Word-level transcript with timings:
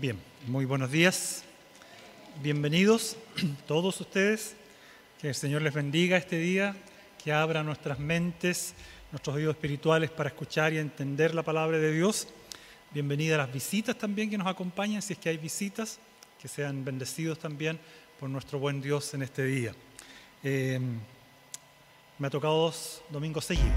Bien, 0.00 0.16
muy 0.46 0.64
buenos 0.64 0.92
días. 0.92 1.42
Bienvenidos 2.40 3.16
todos 3.66 4.00
ustedes. 4.00 4.54
Que 5.20 5.30
el 5.30 5.34
Señor 5.34 5.62
les 5.62 5.74
bendiga 5.74 6.16
este 6.16 6.38
día, 6.38 6.76
que 7.24 7.32
abra 7.32 7.64
nuestras 7.64 7.98
mentes, 7.98 8.74
nuestros 9.10 9.34
oídos 9.34 9.56
espirituales 9.56 10.12
para 10.12 10.28
escuchar 10.28 10.72
y 10.72 10.78
entender 10.78 11.34
la 11.34 11.42
palabra 11.42 11.78
de 11.78 11.92
Dios. 11.92 12.28
Bienvenida 12.94 13.34
a 13.34 13.38
las 13.38 13.52
visitas 13.52 13.98
también 13.98 14.30
que 14.30 14.38
nos 14.38 14.46
acompañan, 14.46 15.02
si 15.02 15.14
es 15.14 15.18
que 15.18 15.30
hay 15.30 15.36
visitas, 15.36 15.98
que 16.40 16.46
sean 16.46 16.84
bendecidos 16.84 17.40
también 17.40 17.80
por 18.20 18.30
nuestro 18.30 18.60
buen 18.60 18.80
Dios 18.80 19.12
en 19.14 19.22
este 19.22 19.46
día. 19.46 19.74
Eh, 20.44 20.78
me 22.20 22.26
ha 22.28 22.30
tocado 22.30 22.56
dos 22.56 23.02
domingos 23.10 23.46
seguidos. 23.46 23.72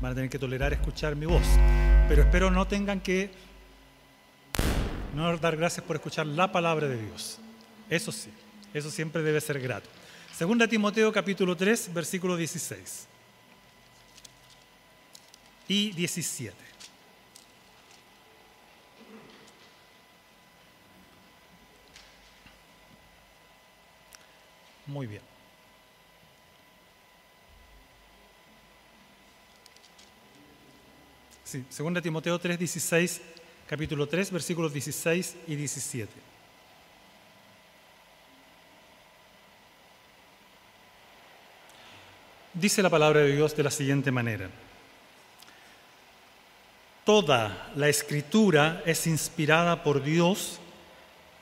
Van 0.00 0.12
a 0.12 0.14
tener 0.14 0.30
que 0.30 0.38
tolerar 0.38 0.72
escuchar 0.72 1.14
mi 1.16 1.26
voz. 1.26 1.44
Pero 2.08 2.22
espero 2.22 2.50
no 2.50 2.66
tengan 2.66 3.02
que 3.02 3.30
no 5.14 5.36
dar 5.36 5.56
gracias 5.56 5.84
por 5.84 5.96
escuchar 5.96 6.26
la 6.26 6.50
palabra 6.52 6.88
de 6.88 6.96
Dios. 6.96 7.38
Eso 7.88 8.12
sí, 8.12 8.30
eso 8.72 8.90
siempre 8.90 9.22
debe 9.22 9.40
ser 9.40 9.60
grato. 9.60 9.88
Segunda 10.32 10.66
Timoteo 10.66 11.12
capítulo 11.12 11.56
3, 11.56 11.92
versículo 11.92 12.36
16 12.36 13.06
y 15.68 15.92
17. 15.92 16.56
Muy 24.86 25.06
bien. 25.06 25.22
Sí, 31.44 31.64
segunda 31.68 32.00
Timoteo 32.00 32.38
3, 32.38 32.58
16 32.58 33.20
capítulo 33.70 34.08
3, 34.08 34.32
versículos 34.32 34.72
16 34.72 35.36
y 35.46 35.54
17. 35.54 36.12
Dice 42.52 42.82
la 42.82 42.90
palabra 42.90 43.20
de 43.20 43.32
Dios 43.32 43.54
de 43.54 43.62
la 43.62 43.70
siguiente 43.70 44.10
manera. 44.10 44.50
Toda 47.04 47.70
la 47.76 47.88
escritura 47.88 48.82
es 48.86 49.06
inspirada 49.06 49.84
por 49.84 50.02
Dios 50.02 50.58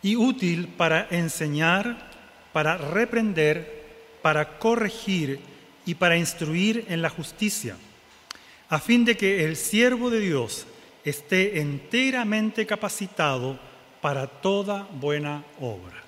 y 0.03 0.17
útil 0.17 0.69
para 0.69 1.09
enseñar, 1.11 2.11
para 2.53 2.77
reprender, 2.77 3.87
para 4.21 4.59
corregir 4.59 5.41
y 5.87 5.95
para 5.95 6.19
instruir 6.19 6.85
en 6.91 7.01
la 7.01 7.09
justicia, 7.09 7.79
a 8.69 8.79
fin 8.81 9.07
de 9.07 9.17
que 9.17 9.47
el 9.47 9.57
siervo 9.57 10.11
de 10.11 10.21
Dios 10.21 10.67
esté 11.09 11.61
enteramente 11.61 12.67
capacitado 12.67 13.59
para 14.01 14.27
toda 14.27 14.89
buena 14.93 15.45
obra. 15.61 16.03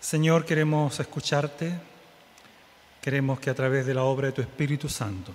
Señor, 0.00 0.44
queremos 0.44 0.98
escucharte, 1.00 1.72
queremos 3.02 3.40
que 3.40 3.50
a 3.50 3.54
través 3.54 3.84
de 3.86 3.94
la 3.94 4.04
obra 4.04 4.28
de 4.28 4.32
tu 4.32 4.40
Espíritu 4.40 4.88
Santo 4.88 5.32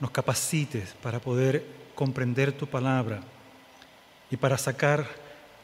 nos 0.00 0.10
capacites 0.10 0.94
para 1.02 1.20
poder 1.20 1.64
comprender 1.94 2.52
tu 2.52 2.66
palabra 2.66 3.20
y 4.30 4.36
para 4.36 4.58
sacar 4.58 5.06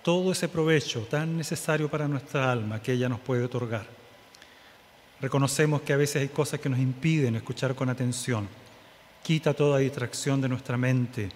todo 0.02 0.33
ese 0.33 0.48
provecho 0.48 1.00
tan 1.11 1.36
necesario 1.36 1.89
para 1.89 2.08
nuestra 2.08 2.50
alma 2.50 2.80
que 2.80 2.92
ella 2.92 3.08
nos 3.08 3.20
puede 3.20 3.45
otorgar. 3.45 3.86
Reconocemos 5.20 5.83
que 5.83 5.92
a 5.92 5.97
veces 5.97 6.22
hay 6.22 6.28
cosas 6.28 6.61
que 6.61 6.69
nos 6.69 6.78
impiden 6.78 7.36
escuchar 7.36 7.75
con 7.75 7.89
atención 7.89 8.48
Quita 9.25 9.55
toda 9.55 9.78
distracción 9.78 10.42
de 10.42 10.50
nuestra 10.50 10.77
mente. 10.77 11.30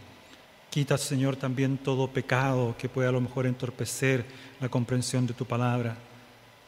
Quita, 0.68 0.98
Señor, 0.98 1.36
también 1.36 1.78
todo 1.78 2.06
pecado 2.06 2.74
que 2.76 2.86
pueda 2.86 3.08
a 3.08 3.12
lo 3.12 3.22
mejor 3.22 3.46
entorpecer 3.46 4.26
la 4.60 4.68
comprensión 4.68 5.26
de 5.26 5.32
tu 5.32 5.46
palabra. 5.46 5.96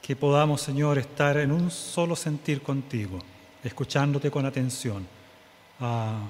Que 0.01 0.17
podamos, 0.17 0.63
Señor, 0.63 0.97
estar 0.97 1.37
en 1.37 1.53
un 1.53 1.71
solo 1.71 2.17
sentir 2.17 2.63
contigo, 2.63 3.19
escuchándote 3.63 4.31
con 4.31 4.47
atención, 4.47 5.07
ah, 5.81 6.23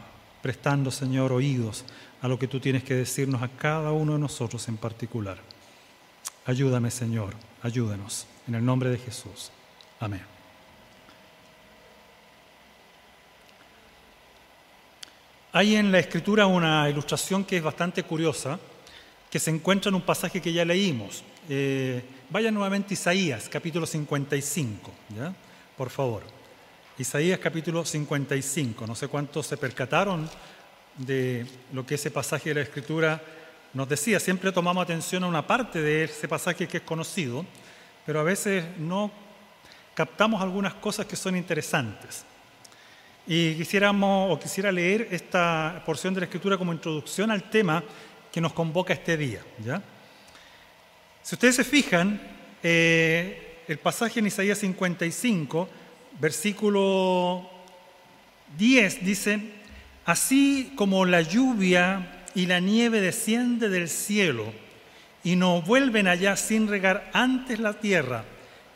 prestando, 0.43 0.91
Señor, 0.91 1.31
oídos 1.31 1.85
a 2.21 2.27
lo 2.27 2.37
que 2.37 2.49
tú 2.49 2.59
tienes 2.59 2.83
que 2.83 2.95
decirnos 2.95 3.43
a 3.43 3.49
cada 3.49 3.93
uno 3.93 4.15
de 4.15 4.19
nosotros 4.19 4.67
en 4.67 4.77
particular. 4.77 5.39
Ayúdame, 6.47 6.91
Señor, 6.91 7.35
ayúdanos. 7.63 8.27
En 8.49 8.57
el 8.57 8.65
nombre 8.65 8.91
de 8.91 8.99
Jesús. 8.99 9.53
Amén. 10.01 10.40
Hay 15.53 15.75
en 15.75 15.91
la 15.91 15.99
escritura 15.99 16.47
una 16.47 16.89
ilustración 16.89 17.45
que 17.45 17.57
es 17.57 17.63
bastante 17.63 18.05
curiosa, 18.05 18.57
que 19.29 19.41
se 19.41 19.51
encuentra 19.51 19.89
en 19.89 19.97
un 19.97 20.03
pasaje 20.03 20.41
que 20.41 20.53
ya 20.53 20.65
leímos. 20.65 21.25
Eh, 21.49 22.05
vaya 22.31 22.53
nuevamente 22.53 22.95
Isaías, 22.95 23.49
capítulo 23.49 23.85
55, 23.85 24.93
¿ya? 25.17 25.35
Por 25.77 25.91
favor. 25.91 26.23
Isaías, 26.99 27.41
capítulo 27.41 27.85
55. 27.85 28.87
No 28.87 28.95
sé 28.95 29.09
cuántos 29.09 29.49
se 29.49 29.57
percataron 29.57 30.31
de 30.97 31.45
lo 31.73 31.85
que 31.85 31.97
ese 31.97 32.13
pasaje 32.13 32.51
de 32.51 32.55
la 32.55 32.61
escritura 32.61 33.21
nos 33.75 33.89
decía. 33.89 34.21
Siempre 34.21 34.53
tomamos 34.53 34.85
atención 34.85 35.25
a 35.25 35.27
una 35.27 35.45
parte 35.45 35.83
de 35.83 36.05
ese 36.05 36.29
pasaje 36.29 36.69
que 36.69 36.77
es 36.77 36.83
conocido, 36.85 37.45
pero 38.07 38.21
a 38.21 38.25
veces 38.25 38.65
no 38.79 39.11
captamos 39.95 40.41
algunas 40.41 40.75
cosas 40.75 41.07
que 41.07 41.17
son 41.17 41.35
interesantes. 41.35 42.25
Y 43.33 43.55
quisiéramos, 43.55 44.35
o 44.37 44.41
quisiera 44.41 44.73
leer 44.73 45.07
esta 45.13 45.85
porción 45.87 46.13
de 46.13 46.19
la 46.19 46.27
Escritura 46.27 46.59
como 46.59 46.73
introducción 46.73 47.31
al 47.31 47.49
tema 47.49 47.81
que 48.33 48.41
nos 48.41 48.53
convoca 48.53 48.93
este 48.93 49.17
día. 49.17 49.41
Si 51.23 51.37
ustedes 51.37 51.55
se 51.55 51.63
fijan, 51.63 52.21
eh, 52.61 53.63
el 53.69 53.79
pasaje 53.79 54.19
en 54.19 54.27
Isaías 54.27 54.59
55, 54.59 55.69
versículo 56.19 57.49
10, 58.59 59.05
dice, 59.05 59.39
así 60.07 60.73
como 60.75 61.05
la 61.05 61.21
lluvia 61.21 62.25
y 62.35 62.47
la 62.47 62.59
nieve 62.59 63.01
desciende 63.01 63.69
del 63.69 63.89
cielo 63.89 64.53
y 65.23 65.37
no 65.37 65.63
vuelven 65.63 66.09
allá 66.09 66.35
sin 66.35 66.67
regar 66.67 67.09
antes 67.13 67.61
la 67.61 67.75
tierra 67.75 68.25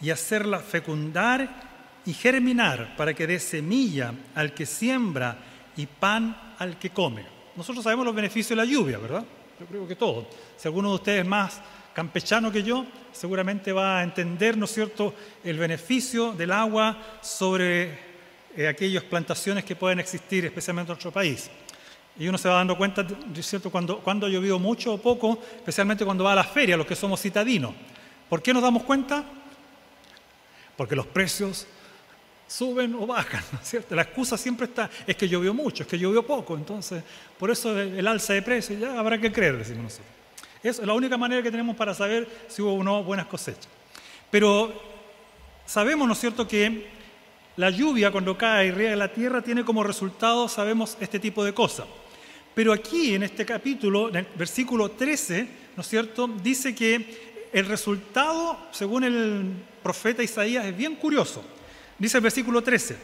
y 0.01 0.11
hacerla 0.11 0.61
fecundar 0.61 1.74
y 2.07 2.13
germinar 2.13 2.97
para 2.97 3.15
que 3.15 3.27
dé 3.27 3.39
semilla 3.39 4.13
al 4.35 4.53
que 4.53 4.67
siembra 4.67 5.39
y 5.77 5.87
pan 5.87 6.55
al 6.59 6.79
que 6.79 6.91
come. 6.91 7.25
Nosotros 7.57 7.85
sabemos 7.85 8.05
los 8.05 8.15
beneficios 8.15 8.51
de 8.51 8.57
la 8.57 8.65
lluvia, 8.65 8.99
¿verdad? 8.99 9.25
Yo 9.59 9.67
creo 9.67 9.87
que 9.87 9.97
todos. 9.97 10.27
Si 10.57 10.69
alguno 10.69 10.91
de 10.91 10.95
ustedes 10.97 11.21
es 11.21 11.27
más 11.27 11.61
campechano 11.95 12.51
que 12.51 12.63
yo, 12.63 12.85
seguramente 13.13 13.73
va 13.73 14.01
a 14.01 14.03
entender, 14.03 14.57
¿no 14.57 14.65
es 14.65 14.73
cierto?, 14.73 15.15
el 15.45 15.59
beneficio 15.59 16.33
del 16.33 16.51
agua 16.51 16.99
sobre 17.23 17.99
eh, 18.57 18.67
aquellas 18.69 19.05
plantaciones 19.05 19.65
que 19.65 19.77
pueden 19.77 20.01
existir, 20.01 20.45
especialmente 20.45 20.91
en 20.91 20.95
nuestro 20.95 21.13
país. 21.13 21.49
Y 22.19 22.27
uno 22.27 22.37
se 22.37 22.49
va 22.49 22.57
dando 22.57 22.77
cuenta, 22.77 23.07
¿cierto?, 23.41 23.71
cuando, 23.71 24.01
cuando 24.01 24.27
ha 24.27 24.29
llovido 24.29 24.59
mucho 24.59 24.95
o 24.95 24.99
poco, 24.99 25.39
especialmente 25.57 26.05
cuando 26.05 26.25
va 26.25 26.33
a 26.33 26.37
la 26.37 26.45
feria, 26.45 26.77
los 26.77 26.87
que 26.87 26.97
somos 26.97 27.21
citadinos. 27.21 27.73
¿Por 28.29 28.43
qué 28.43 28.53
nos 28.53 28.63
damos 28.63 28.83
cuenta? 28.83 29.25
Porque 30.77 30.97
los 30.97 31.07
precios 31.07 31.69
suben 32.47 32.95
o 32.95 33.07
bajan, 33.07 33.43
¿no 33.53 33.59
es 33.61 33.69
cierto? 33.69 33.95
La 33.95 34.03
excusa 34.03 34.37
siempre 34.37 34.67
está, 34.67 34.91
es 35.07 35.17
que 35.17 35.29
llovió 35.29 35.55
mucho, 35.55 35.83
es 35.83 35.89
que 35.89 35.99
llovió 35.99 36.25
poco, 36.25 36.57
entonces 36.57 37.03
por 37.39 37.51
eso 37.51 37.79
el 37.79 38.07
alza 38.07 38.35
de 38.35 38.43
precios, 38.43 38.81
ya 38.81 38.99
habrá 38.99 39.19
que 39.19 39.33
creer, 39.33 39.59
decimos 39.59 39.85
nosotros. 39.85 40.09
Es 40.63 40.79
la 40.79 40.95
única 40.95 41.17
manera 41.17 41.43
que 41.43 41.51
tenemos 41.51 41.77
para 41.77 41.93
saber 41.93 42.27
si 42.49 42.63
hubo 42.63 42.75
o 42.75 42.83
no 42.83 43.05
buenas 43.05 43.27
cosechas. 43.27 43.69
Pero 44.31 44.73
sabemos, 45.67 46.07
¿no 46.07 46.15
es 46.15 46.21
cierto?, 46.21 46.49
que 46.49 46.87
la 47.57 47.71
lluvia 47.71 48.11
cuando 48.11 48.37
cae 48.37 48.69
y 48.69 48.71
riega 48.71 48.97
la 48.97 49.13
tierra 49.13 49.43
tiene 49.43 49.65
como 49.65 49.85
resultado, 49.85 50.49
sabemos, 50.49 50.97
este 51.01 51.21
tipo 51.21 51.45
de 51.45 51.53
cosas. 51.53 51.87
Pero 52.55 52.73
aquí 52.73 53.15
en 53.15 53.25
este 53.25 53.45
capítulo, 53.45 54.09
en 54.09 54.17
el 54.17 54.27
versículo 54.37 54.91
13, 54.91 55.49
¿no 55.77 55.83
es 55.83 55.89
cierto?, 55.89 56.29
dice 56.43 56.75
que 56.75 57.49
el 57.53 57.67
resultado, 57.67 58.59
según 58.71 59.05
el 59.05 59.53
profeta 59.83 60.23
Isaías, 60.23 60.65
es 60.65 60.77
bien 60.77 60.97
curioso. 60.97 61.45
Dice 61.99 62.19
el 62.19 62.23
versículo 62.23 62.63
13, 62.63 62.97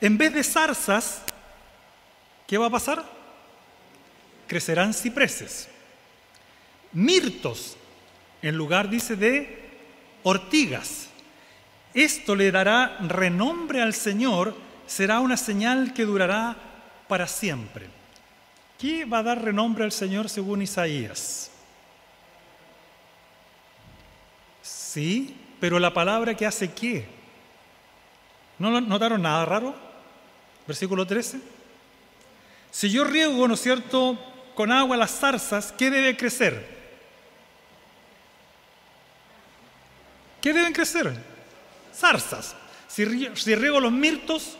en 0.00 0.18
vez 0.18 0.32
de 0.34 0.44
zarzas, 0.44 1.22
¿qué 2.46 2.58
va 2.58 2.66
a 2.66 2.70
pasar? 2.70 3.04
Crecerán 4.46 4.92
cipreses, 4.92 5.68
mirtos, 6.92 7.76
en 8.42 8.56
lugar, 8.56 8.88
dice, 8.88 9.16
de 9.16 9.70
ortigas. 10.22 11.08
Esto 11.94 12.34
le 12.34 12.50
dará 12.50 12.98
renombre 13.00 13.82
al 13.82 13.94
Señor, 13.94 14.56
será 14.86 15.20
una 15.20 15.36
señal 15.36 15.92
que 15.92 16.04
durará 16.04 16.56
para 17.08 17.26
siempre. 17.26 17.86
¿Qué 18.78 19.04
va 19.04 19.18
a 19.18 19.22
dar 19.22 19.44
renombre 19.44 19.84
al 19.84 19.92
Señor 19.92 20.28
según 20.28 20.62
Isaías? 20.62 21.50
Sí, 24.62 25.36
pero 25.60 25.78
la 25.78 25.92
palabra 25.92 26.34
que 26.34 26.46
hace 26.46 26.72
qué? 26.72 27.19
¿No 28.60 28.78
notaron 28.78 29.22
nada 29.22 29.44
raro? 29.46 29.74
Versículo 30.66 31.06
13. 31.06 31.40
Si 32.70 32.90
yo 32.90 33.04
riego, 33.04 33.48
¿no 33.48 33.54
es 33.54 33.60
cierto?, 33.60 34.18
con 34.54 34.70
agua 34.70 34.98
las 34.98 35.18
zarzas, 35.18 35.72
¿qué 35.72 35.90
debe 35.90 36.14
crecer? 36.14 36.68
¿Qué 40.42 40.52
deben 40.52 40.74
crecer? 40.74 41.10
Zarzas. 41.94 42.54
Si, 42.86 43.04
riego 43.04 43.80
los 43.80 43.92
mirtos, 43.92 44.58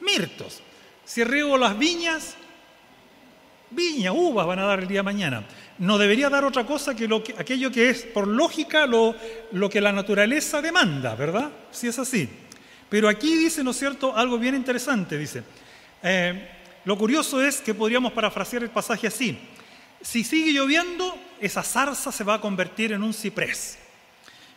mirtos. 0.00 0.60
Si 1.04 1.24
riego 1.24 1.58
las 1.58 1.76
viñas, 1.76 2.36
viña, 3.70 4.12
uvas 4.12 4.46
van 4.46 4.60
a 4.60 4.66
dar 4.66 4.78
el 4.78 4.86
día 4.86 5.00
de 5.00 5.04
mañana. 5.04 5.44
No 5.78 5.98
debería 5.98 6.30
dar 6.30 6.44
otra 6.44 6.64
cosa 6.64 6.94
que, 6.94 7.08
lo 7.08 7.24
que 7.24 7.34
aquello 7.36 7.72
que 7.72 7.90
es, 7.90 8.04
por 8.04 8.28
lógica, 8.28 8.86
lo, 8.86 9.16
lo 9.50 9.68
que 9.68 9.80
la 9.80 9.90
naturaleza 9.90 10.62
demanda, 10.62 11.16
¿verdad? 11.16 11.50
Si 11.72 11.88
es 11.88 11.98
así. 11.98 12.28
Pero 12.88 13.08
aquí 13.08 13.36
dice, 13.36 13.62
¿no 13.62 13.72
es 13.72 13.78
cierto?, 13.78 14.16
algo 14.16 14.38
bien 14.38 14.54
interesante, 14.54 15.18
dice. 15.18 15.42
Eh, 16.02 16.48
lo 16.84 16.96
curioso 16.96 17.42
es 17.42 17.60
que 17.60 17.74
podríamos 17.74 18.12
parafrasear 18.12 18.62
el 18.62 18.70
pasaje 18.70 19.06
así. 19.06 19.38
Si 20.00 20.24
sigue 20.24 20.52
lloviendo, 20.52 21.18
esa 21.40 21.62
zarza 21.62 22.12
se 22.12 22.24
va 22.24 22.34
a 22.34 22.40
convertir 22.40 22.92
en 22.92 23.02
un 23.02 23.12
ciprés. 23.12 23.78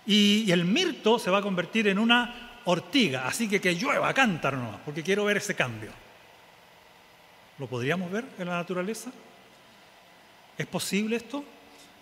Y, 0.05 0.49
el 0.51 0.65
mirto 0.65 1.19
se 1.19 1.29
va 1.29 1.39
a 1.39 1.41
convertir 1.41 1.87
en 1.87 1.99
una 1.99 2.61
ortiga. 2.65 3.27
Así 3.27 3.49
que 3.49 3.59
que 3.59 3.75
llueva, 3.75 4.13
cántaro 4.13 4.57
nomás, 4.57 4.79
porque 4.85 5.03
quiero 5.03 5.25
ver 5.25 5.37
ese 5.37 5.55
cambio. 5.55 5.91
¿Lo 7.57 7.67
podríamos 7.67 8.11
ver 8.11 8.25
en 8.39 8.47
la 8.47 8.57
naturaleza? 8.57 9.11
¿Es 10.57 10.65
posible 10.67 11.17
esto? 11.17 11.43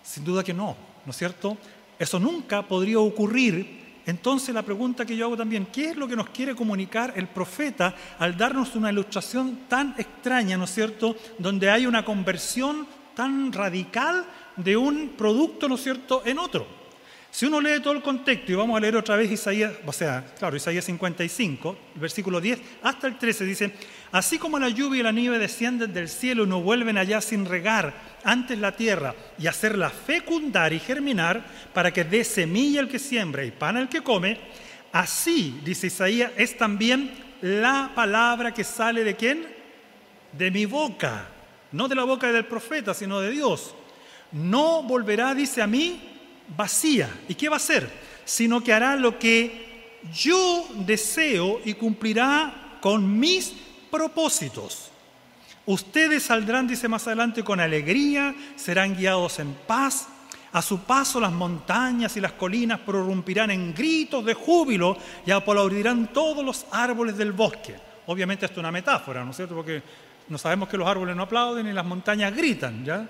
Sin 0.04 0.24
duda 0.24 0.44
que 0.44 0.54
no, 0.54 0.76
¿no 1.06 1.12
es 1.12 1.18
cierto? 1.18 1.58
Eso 1.98 2.20
nunca 2.20 2.62
podría 2.62 3.00
ocurrir. 3.00 3.89
Entonces 4.10 4.56
la 4.56 4.64
pregunta 4.64 5.06
que 5.06 5.16
yo 5.16 5.26
hago 5.26 5.38
también, 5.38 5.68
¿qué 5.68 5.90
es 5.90 5.96
lo 5.96 6.08
que 6.08 6.16
nos 6.16 6.30
quiere 6.30 6.56
comunicar 6.56 7.14
el 7.16 7.28
profeta 7.28 7.96
al 8.18 8.36
darnos 8.36 8.76
una 8.76 8.92
ilustración 8.92 9.66
tan 9.70 9.94
extraña, 9.98 10.58
¿no 10.58 10.64
es 10.64 10.74
cierto?, 10.74 11.16
donde 11.38 11.70
hay 11.70 11.86
una 11.86 12.04
conversión 12.04 12.88
tan 13.16 13.54
radical 13.54 14.26
de 14.56 14.76
un 14.76 15.10
producto, 15.10 15.70
¿no 15.70 15.76
es 15.76 15.84
cierto?, 15.84 16.24
en 16.26 16.40
otro. 16.40 16.66
Si 17.32 17.46
uno 17.46 17.62
lee 17.62 17.80
todo 17.82 17.94
el 17.94 18.02
contexto, 18.02 18.52
y 18.52 18.56
vamos 18.56 18.76
a 18.76 18.80
leer 18.80 18.96
otra 18.96 19.16
vez 19.16 19.30
Isaías, 19.32 19.74
o 19.86 19.94
sea, 19.94 20.26
claro, 20.40 20.58
Isaías 20.58 20.86
55, 20.86 21.78
versículo 21.96 22.42
10 22.42 22.60
hasta 22.82 23.06
el 23.06 23.20
13, 23.20 23.46
dice, 23.46 23.74
así 24.12 24.38
como 24.38 24.60
la 24.60 24.70
lluvia 24.70 25.00
y 25.00 25.04
la 25.04 25.12
nieve 25.12 25.40
descienden 25.40 25.94
del 25.94 26.10
cielo 26.10 26.44
y 26.44 26.48
no 26.48 26.62
vuelven 26.62 26.98
allá 26.98 27.22
sin 27.22 27.46
regar 27.46 27.94
antes 28.24 28.58
la 28.58 28.76
tierra 28.76 29.16
y 29.38 29.48
hacerla 29.48 29.90
fecundar 29.90 30.74
y 30.74 30.80
germinar 30.80 31.44
para 31.74 31.92
que 31.92 32.04
dé 32.04 32.24
semilla 32.24 32.82
el 32.82 32.90
que 32.90 33.00
siembra 33.00 33.44
y 33.46 33.52
pan 33.52 33.78
el 33.78 33.90
que 33.90 34.02
come, 34.02 34.40
así, 34.92 35.60
dice 35.64 35.88
Isaías, 35.88 36.32
es 36.38 36.58
también 36.58 37.12
la 37.42 37.92
palabra 37.96 38.54
que 38.54 38.64
sale 38.64 39.04
de 39.04 39.16
quién? 39.16 39.48
De 40.34 40.52
mi 40.52 40.66
boca, 40.66 41.28
no 41.72 41.88
de 41.88 41.96
la 41.96 42.04
boca 42.04 42.32
del 42.32 42.46
profeta, 42.46 42.94
sino 42.94 43.20
de 43.20 43.32
Dios. 43.32 43.76
No 44.32 44.84
volverá, 44.84 45.34
dice 45.34 45.62
a 45.62 45.68
mí, 45.68 46.00
vacía. 46.56 47.10
¿Y 47.28 47.36
qué 47.36 47.50
va 47.50 47.56
a 47.56 47.58
hacer? 47.58 47.90
Sino 48.26 48.64
que 48.64 48.74
hará 48.74 48.96
lo 48.96 49.18
que 49.18 49.70
yo 50.14 50.68
deseo 50.86 51.62
y 51.66 51.74
cumplirá 51.74 52.78
con 52.82 53.20
mis 53.20 53.54
propósitos. 53.92 54.92
Ustedes 55.66 56.24
saldrán, 56.24 56.68
dice 56.68 56.88
más 56.88 57.06
adelante, 57.08 57.44
con 57.44 57.60
alegría, 57.60 58.34
serán 58.56 58.96
guiados 58.96 59.40
en 59.40 59.54
paz. 59.54 60.08
A 60.52 60.64
su 60.64 60.80
paso 60.80 61.20
las 61.20 61.32
montañas 61.32 62.18
y 62.18 62.22
las 62.22 62.32
colinas 62.32 62.80
prorrumpirán 62.80 63.52
en 63.52 63.74
gritos 63.74 64.26
de 64.26 64.34
júbilo 64.34 64.98
y 65.26 65.30
aplaudirán 65.30 66.12
todos 66.12 66.44
los 66.44 66.66
árboles 66.72 67.18
del 67.18 67.34
bosque. 67.34 67.76
Obviamente 68.08 68.48
esto 68.48 68.56
es 68.56 68.60
una 68.60 68.72
metáfora, 68.72 69.24
¿no 69.24 69.30
es 69.30 69.38
cierto? 69.38 69.54
Porque 69.54 69.84
no 70.28 70.40
sabemos 70.40 70.68
que 70.70 70.78
los 70.78 70.88
árboles 70.88 71.16
no 71.16 71.24
aplauden 71.24 71.68
y 71.68 71.74
las 71.74 71.86
montañas 71.86 72.36
gritan, 72.36 72.84
¿ya? 72.84 73.08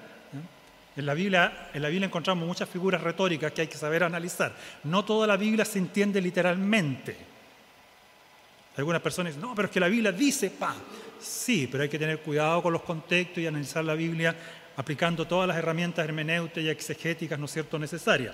En 0.97 1.05
la, 1.05 1.13
Biblia, 1.13 1.69
en 1.73 1.81
la 1.81 1.87
Biblia 1.87 2.07
encontramos 2.07 2.45
muchas 2.45 2.67
figuras 2.67 3.01
retóricas 3.01 3.53
que 3.53 3.61
hay 3.61 3.67
que 3.67 3.77
saber 3.77 4.03
analizar. 4.03 4.53
No 4.83 5.05
toda 5.05 5.25
la 5.27 5.37
Biblia 5.37 5.63
se 5.63 5.79
entiende 5.79 6.19
literalmente. 6.19 7.15
Algunas 8.79 9.01
personas 9.01 9.33
dicen, 9.33 9.47
no, 9.47 9.53
pero 9.53 9.67
es 9.67 9.71
que 9.71 9.79
la 9.79 9.87
Biblia 9.87 10.11
dice, 10.11 10.49
pa. 10.49 10.75
Sí, 11.19 11.67
pero 11.69 11.83
hay 11.83 11.89
que 11.89 11.99
tener 11.99 12.19
cuidado 12.19 12.63
con 12.63 12.73
los 12.73 12.81
contextos 12.81 13.39
y 13.39 13.47
analizar 13.47 13.83
la 13.83 13.93
Biblia 13.93 14.35
aplicando 14.77 15.27
todas 15.27 15.47
las 15.47 15.57
herramientas 15.57 16.05
hermenéuticas 16.05 16.63
y 16.63 16.69
exegéticas, 16.69 17.37
¿no 17.37 17.45
es 17.45 17.51
cierto?, 17.51 17.77
necesarias. 17.77 18.33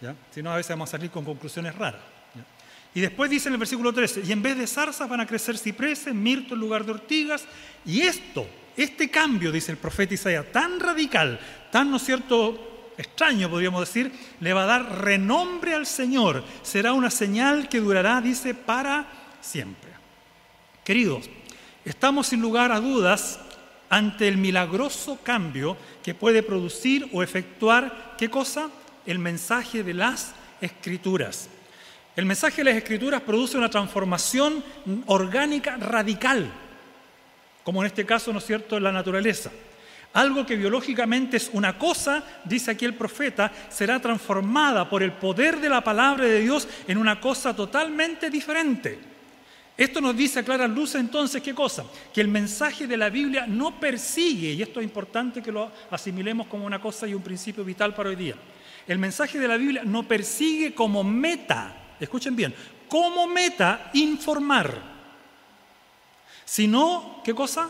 ¿ya? 0.00 0.14
Si 0.30 0.42
no, 0.42 0.52
a 0.52 0.56
veces 0.56 0.70
vamos 0.70 0.88
a 0.90 0.92
salir 0.92 1.10
con 1.10 1.24
conclusiones 1.24 1.74
raras. 1.74 2.00
Y 2.94 3.00
después 3.00 3.30
dice 3.30 3.48
en 3.48 3.54
el 3.54 3.58
versículo 3.58 3.92
13, 3.92 4.22
y 4.26 4.32
en 4.32 4.42
vez 4.42 4.58
de 4.58 4.66
zarzas 4.66 5.08
van 5.08 5.20
a 5.20 5.26
crecer 5.26 5.56
cipreses, 5.56 6.12
mirto 6.14 6.54
en 6.54 6.60
lugar 6.60 6.84
de 6.84 6.92
ortigas, 6.92 7.46
y 7.84 8.00
esto 8.00 8.46
este 8.78 9.10
cambio, 9.10 9.50
dice 9.50 9.72
el 9.72 9.78
profeta 9.78 10.14
Isaías, 10.14 10.46
tan 10.52 10.78
radical, 10.78 11.40
tan, 11.72 11.90
¿no 11.90 11.96
es 11.96 12.04
cierto?, 12.04 12.92
extraño, 12.96 13.50
podríamos 13.50 13.80
decir, 13.80 14.12
le 14.40 14.52
va 14.52 14.62
a 14.62 14.66
dar 14.66 15.02
renombre 15.02 15.74
al 15.74 15.84
Señor. 15.84 16.44
Será 16.62 16.92
una 16.92 17.10
señal 17.10 17.68
que 17.68 17.80
durará, 17.80 18.20
dice, 18.20 18.54
para 18.54 19.06
siempre. 19.40 19.90
Queridos, 20.84 21.28
estamos 21.84 22.28
sin 22.28 22.40
lugar 22.40 22.72
a 22.72 22.80
dudas 22.80 23.40
ante 23.90 24.28
el 24.28 24.36
milagroso 24.36 25.18
cambio 25.22 25.76
que 26.02 26.14
puede 26.14 26.42
producir 26.42 27.08
o 27.12 27.22
efectuar, 27.22 28.14
¿qué 28.18 28.28
cosa? 28.28 28.70
El 29.06 29.18
mensaje 29.18 29.82
de 29.82 29.94
las 29.94 30.34
escrituras. 30.60 31.48
El 32.16 32.26
mensaje 32.26 32.58
de 32.58 32.64
las 32.64 32.76
escrituras 32.76 33.22
produce 33.22 33.56
una 33.56 33.70
transformación 33.70 34.62
orgánica 35.06 35.76
radical 35.76 36.52
como 37.68 37.82
en 37.82 37.88
este 37.88 38.06
caso, 38.06 38.32
¿no 38.32 38.38
es 38.38 38.46
cierto?, 38.46 38.78
en 38.78 38.82
la 38.82 38.92
naturaleza. 38.92 39.50
Algo 40.14 40.46
que 40.46 40.56
biológicamente 40.56 41.36
es 41.36 41.50
una 41.52 41.78
cosa, 41.78 42.24
dice 42.44 42.70
aquí 42.70 42.86
el 42.86 42.94
profeta, 42.94 43.52
será 43.68 44.00
transformada 44.00 44.88
por 44.88 45.02
el 45.02 45.12
poder 45.12 45.60
de 45.60 45.68
la 45.68 45.82
palabra 45.82 46.24
de 46.24 46.40
Dios 46.40 46.66
en 46.86 46.96
una 46.96 47.20
cosa 47.20 47.54
totalmente 47.54 48.30
diferente. 48.30 48.98
Esto 49.78 50.02
nos 50.02 50.14
dice 50.14 50.40
a 50.40 50.44
claras 50.44 50.68
luces 50.68 51.00
entonces 51.00 51.40
qué 51.40 51.54
cosa? 51.54 51.86
Que 52.12 52.20
el 52.20 52.28
mensaje 52.28 52.86
de 52.86 52.96
la 52.98 53.08
Biblia 53.08 53.46
no 53.46 53.80
persigue, 53.80 54.52
y 54.52 54.60
esto 54.60 54.80
es 54.80 54.84
importante 54.84 55.40
que 55.40 55.52
lo 55.52 55.72
asimilemos 55.90 56.48
como 56.48 56.66
una 56.66 56.80
cosa 56.80 57.06
y 57.06 57.14
un 57.14 57.22
principio 57.22 57.64
vital 57.64 57.94
para 57.94 58.10
hoy 58.10 58.16
día. 58.16 58.34
El 58.86 58.98
mensaje 58.98 59.38
de 59.38 59.48
la 59.48 59.56
Biblia 59.56 59.82
no 59.84 60.02
persigue 60.02 60.74
como 60.74 61.02
meta, 61.02 61.94
escuchen 61.98 62.36
bien, 62.36 62.54
como 62.88 63.26
meta 63.26 63.90
informar 63.94 64.98
sino, 66.48 67.20
¿qué 67.22 67.34
cosa? 67.34 67.68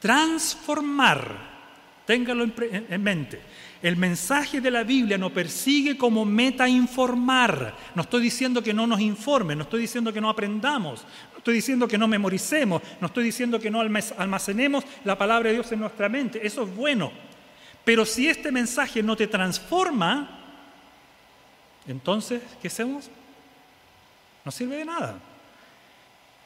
Transformar. 0.00 1.48
Téngalo 2.04 2.44
en 2.44 3.02
mente. 3.02 3.40
El 3.82 3.96
mensaje 3.96 4.60
de 4.60 4.70
la 4.70 4.82
Biblia 4.82 5.16
nos 5.16 5.32
persigue 5.32 5.96
como 5.96 6.26
meta 6.26 6.68
informar. 6.68 7.74
No 7.94 8.02
estoy 8.02 8.22
diciendo 8.22 8.62
que 8.62 8.74
no 8.74 8.86
nos 8.86 9.00
informen, 9.00 9.56
no 9.56 9.64
estoy 9.64 9.80
diciendo 9.80 10.12
que 10.12 10.20
no 10.20 10.28
aprendamos, 10.28 11.02
no 11.32 11.38
estoy 11.38 11.54
diciendo 11.54 11.88
que 11.88 11.96
no 11.96 12.06
memoricemos, 12.06 12.82
no 13.00 13.06
estoy 13.06 13.24
diciendo 13.24 13.58
que 13.58 13.70
no 13.70 13.80
almacenemos 13.80 14.84
la 15.04 15.16
palabra 15.16 15.48
de 15.48 15.54
Dios 15.54 15.72
en 15.72 15.80
nuestra 15.80 16.10
mente. 16.10 16.46
Eso 16.46 16.64
es 16.64 16.76
bueno. 16.76 17.10
Pero 17.84 18.04
si 18.04 18.28
este 18.28 18.52
mensaje 18.52 19.02
no 19.02 19.16
te 19.16 19.26
transforma, 19.26 20.38
entonces, 21.86 22.42
¿qué 22.60 22.68
hacemos? 22.68 23.10
No 24.44 24.52
sirve 24.52 24.76
de 24.76 24.84
nada. 24.84 25.18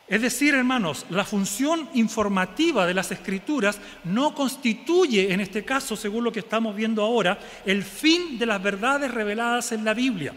Es 0.06 0.20
decir, 0.20 0.54
hermanos, 0.54 1.06
la 1.08 1.24
función 1.24 1.88
informativa 1.94 2.86
de 2.86 2.92
las 2.92 3.10
escrituras 3.10 3.78
no 4.04 4.34
constituye, 4.34 5.32
en 5.32 5.40
este 5.40 5.64
caso, 5.64 5.96
según 5.96 6.24
lo 6.24 6.32
que 6.32 6.40
estamos 6.40 6.76
viendo 6.76 7.02
ahora, 7.02 7.38
el 7.64 7.82
fin 7.82 8.38
de 8.38 8.44
las 8.44 8.62
verdades 8.62 9.10
reveladas 9.10 9.72
en 9.72 9.82
la 9.82 9.94
Biblia, 9.94 10.34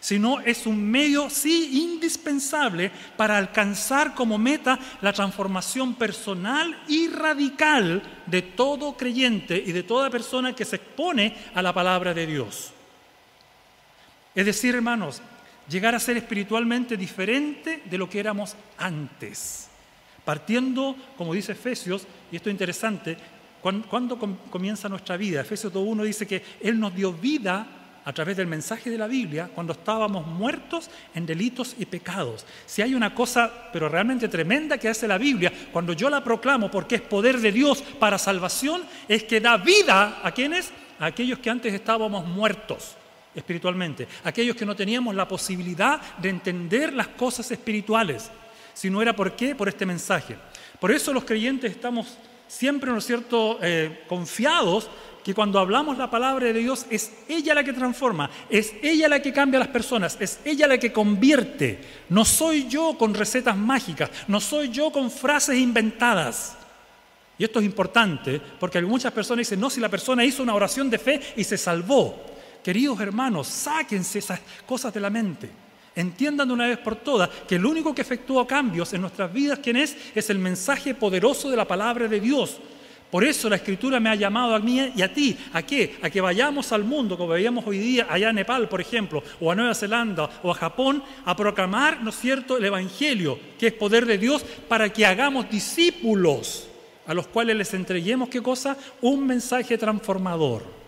sino 0.00 0.40
es 0.40 0.66
un 0.66 0.82
medio, 0.90 1.28
sí, 1.28 1.82
indispensable 1.82 2.90
para 3.18 3.36
alcanzar 3.36 4.14
como 4.14 4.38
meta 4.38 4.78
la 5.02 5.12
transformación 5.12 5.96
personal 5.96 6.82
y 6.88 7.08
radical 7.08 8.02
de 8.24 8.40
todo 8.40 8.96
creyente 8.96 9.62
y 9.64 9.72
de 9.72 9.82
toda 9.82 10.08
persona 10.08 10.54
que 10.54 10.64
se 10.64 10.76
expone 10.76 11.36
a 11.54 11.60
la 11.60 11.74
palabra 11.74 12.14
de 12.14 12.26
Dios. 12.26 12.72
Es 14.34 14.46
decir, 14.46 14.74
hermanos, 14.74 15.20
llegar 15.70 15.94
a 15.94 16.00
ser 16.00 16.16
espiritualmente 16.16 16.96
diferente 16.96 17.82
de 17.88 17.98
lo 17.98 18.10
que 18.10 18.18
éramos 18.18 18.56
antes. 18.76 19.68
Partiendo, 20.24 20.96
como 21.16 21.32
dice 21.32 21.52
Efesios, 21.52 22.06
y 22.30 22.36
esto 22.36 22.50
es 22.50 22.54
interesante, 22.54 23.16
¿cuándo, 23.62 24.18
comienza 24.50 24.88
nuestra 24.88 25.16
vida? 25.16 25.40
Efesios 25.40 25.72
2.1 25.72 26.04
dice 26.04 26.26
que 26.26 26.42
Él 26.60 26.78
nos 26.78 26.94
dio 26.94 27.12
vida 27.12 27.66
a 28.04 28.12
través 28.12 28.36
del 28.36 28.46
mensaje 28.46 28.90
de 28.90 28.98
la 28.98 29.06
Biblia 29.06 29.50
cuando 29.54 29.72
estábamos 29.72 30.26
muertos 30.26 30.90
en 31.14 31.26
delitos 31.26 31.76
y 31.78 31.86
pecados. 31.86 32.46
Si 32.66 32.82
hay 32.82 32.94
una 32.94 33.14
cosa, 33.14 33.50
pero 33.72 33.88
realmente 33.88 34.28
tremenda 34.28 34.78
que 34.78 34.88
hace 34.88 35.06
la 35.06 35.18
Biblia, 35.18 35.52
cuando 35.72 35.92
yo 35.92 36.10
la 36.10 36.24
proclamo 36.24 36.70
porque 36.70 36.96
es 36.96 37.02
poder 37.02 37.38
de 37.38 37.52
Dios 37.52 37.82
para 37.98 38.18
salvación, 38.18 38.82
es 39.06 39.24
que 39.24 39.40
da 39.40 39.56
vida 39.58 40.20
a 40.22 40.32
quienes? 40.32 40.72
A 40.98 41.06
aquellos 41.06 41.38
que 41.38 41.50
antes 41.50 41.72
estábamos 41.72 42.26
muertos 42.26 42.96
espiritualmente, 43.34 44.08
aquellos 44.24 44.56
que 44.56 44.66
no 44.66 44.74
teníamos 44.74 45.14
la 45.14 45.28
posibilidad 45.28 46.00
de 46.18 46.30
entender 46.30 46.92
las 46.92 47.08
cosas 47.08 47.50
espirituales, 47.50 48.30
si 48.74 48.90
no 48.90 49.00
era 49.02 49.14
por 49.14 49.36
qué, 49.36 49.54
por 49.54 49.68
este 49.68 49.86
mensaje. 49.86 50.36
Por 50.78 50.90
eso 50.90 51.12
los 51.12 51.24
creyentes 51.24 51.70
estamos 51.70 52.16
siempre, 52.48 52.90
¿no 52.90 52.98
es 52.98 53.06
cierto?, 53.06 53.58
eh, 53.62 54.04
confiados 54.08 54.90
que 55.22 55.34
cuando 55.34 55.58
hablamos 55.58 55.98
la 55.98 56.10
palabra 56.10 56.46
de 56.46 56.54
Dios 56.54 56.86
es 56.90 57.12
ella 57.28 57.54
la 57.54 57.62
que 57.62 57.72
transforma, 57.72 58.30
es 58.48 58.72
ella 58.82 59.08
la 59.08 59.20
que 59.20 59.32
cambia 59.32 59.58
a 59.58 59.64
las 59.64 59.68
personas, 59.68 60.16
es 60.18 60.40
ella 60.44 60.66
la 60.66 60.78
que 60.78 60.92
convierte. 60.92 61.78
No 62.08 62.24
soy 62.24 62.68
yo 62.68 62.96
con 62.96 63.14
recetas 63.14 63.56
mágicas, 63.56 64.10
no 64.28 64.40
soy 64.40 64.70
yo 64.70 64.90
con 64.90 65.10
frases 65.10 65.56
inventadas. 65.56 66.56
Y 67.38 67.44
esto 67.44 67.58
es 67.58 67.66
importante 67.66 68.40
porque 68.58 68.80
muchas 68.82 69.12
personas 69.12 69.46
dicen, 69.46 69.60
no, 69.60 69.70
si 69.70 69.80
la 69.80 69.88
persona 69.88 70.24
hizo 70.24 70.42
una 70.42 70.54
oración 70.54 70.90
de 70.90 70.98
fe 70.98 71.20
y 71.36 71.44
se 71.44 71.56
salvó. 71.56 72.29
Queridos 72.62 73.00
hermanos, 73.00 73.46
sáquense 73.46 74.18
esas 74.18 74.40
cosas 74.66 74.92
de 74.92 75.00
la 75.00 75.10
mente. 75.10 75.50
Entiendan 75.94 76.48
de 76.48 76.54
una 76.54 76.68
vez 76.68 76.78
por 76.78 76.96
todas 76.96 77.28
que 77.48 77.56
el 77.56 77.66
único 77.66 77.94
que 77.94 78.02
efectúa 78.02 78.46
cambios 78.46 78.92
en 78.92 79.00
nuestras 79.00 79.32
vidas, 79.32 79.58
¿quién 79.62 79.76
es? 79.76 79.96
Es 80.14 80.30
el 80.30 80.38
mensaje 80.38 80.94
poderoso 80.94 81.50
de 81.50 81.56
la 81.56 81.66
palabra 81.66 82.06
de 82.06 82.20
Dios. 82.20 82.58
Por 83.10 83.24
eso 83.24 83.48
la 83.48 83.56
Escritura 83.56 83.98
me 83.98 84.08
ha 84.08 84.14
llamado 84.14 84.54
a 84.54 84.60
mí 84.60 84.92
y 84.94 85.02
a 85.02 85.12
ti. 85.12 85.36
¿A 85.52 85.62
qué? 85.62 85.98
A 86.00 86.08
que 86.08 86.20
vayamos 86.20 86.70
al 86.70 86.84
mundo, 86.84 87.18
como 87.18 87.30
veíamos 87.30 87.66
hoy 87.66 87.78
día 87.78 88.06
allá 88.08 88.30
en 88.30 88.36
Nepal, 88.36 88.68
por 88.68 88.80
ejemplo, 88.80 89.22
o 89.40 89.50
a 89.50 89.54
Nueva 89.56 89.74
Zelanda 89.74 90.30
o 90.44 90.52
a 90.52 90.54
Japón, 90.54 91.02
a 91.24 91.34
proclamar, 91.34 92.02
¿no 92.02 92.10
es 92.10 92.16
cierto?, 92.16 92.56
el 92.56 92.64
Evangelio, 92.64 93.38
que 93.58 93.68
es 93.68 93.72
poder 93.72 94.06
de 94.06 94.16
Dios, 94.16 94.44
para 94.68 94.92
que 94.92 95.04
hagamos 95.04 95.50
discípulos 95.50 96.68
a 97.04 97.14
los 97.14 97.26
cuales 97.26 97.56
les 97.56 97.74
entreguemos, 97.74 98.28
¿qué 98.28 98.40
cosa? 98.40 98.76
Un 99.00 99.26
mensaje 99.26 99.76
transformador. 99.76 100.79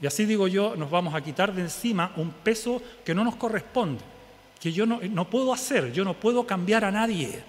Y 0.00 0.06
así 0.06 0.24
digo 0.24 0.46
yo, 0.48 0.76
nos 0.76 0.90
vamos 0.90 1.14
a 1.14 1.20
quitar 1.20 1.52
de 1.52 1.62
encima 1.62 2.12
un 2.16 2.30
peso 2.30 2.80
que 3.04 3.14
no 3.14 3.24
nos 3.24 3.36
corresponde, 3.36 4.02
que 4.60 4.72
yo 4.72 4.86
no, 4.86 5.00
no 5.10 5.28
puedo 5.28 5.52
hacer, 5.52 5.92
yo 5.92 6.04
no 6.04 6.14
puedo 6.14 6.46
cambiar 6.46 6.84
a 6.84 6.90
nadie. 6.90 7.42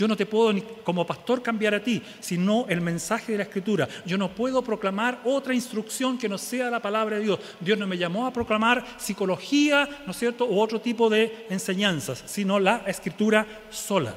Yo 0.00 0.08
no 0.08 0.16
te 0.16 0.24
puedo 0.24 0.50
ni 0.50 0.62
como 0.82 1.06
pastor 1.06 1.42
cambiar 1.42 1.74
a 1.74 1.84
ti, 1.84 2.02
sino 2.20 2.64
el 2.70 2.80
mensaje 2.80 3.32
de 3.32 3.38
la 3.38 3.44
Escritura. 3.44 3.86
Yo 4.06 4.16
no 4.16 4.30
puedo 4.30 4.62
proclamar 4.62 5.20
otra 5.26 5.52
instrucción 5.52 6.16
que 6.16 6.26
no 6.26 6.38
sea 6.38 6.70
la 6.70 6.80
palabra 6.80 7.16
de 7.16 7.24
Dios. 7.24 7.38
Dios 7.60 7.78
no 7.78 7.86
me 7.86 7.98
llamó 7.98 8.26
a 8.26 8.32
proclamar 8.32 8.82
psicología, 8.96 9.86
¿no 10.06 10.12
es 10.12 10.18
cierto?, 10.18 10.46
u 10.46 10.58
otro 10.58 10.80
tipo 10.80 11.10
de 11.10 11.44
enseñanzas, 11.50 12.22
sino 12.24 12.58
la 12.58 12.82
Escritura 12.86 13.46
sola. 13.68 14.14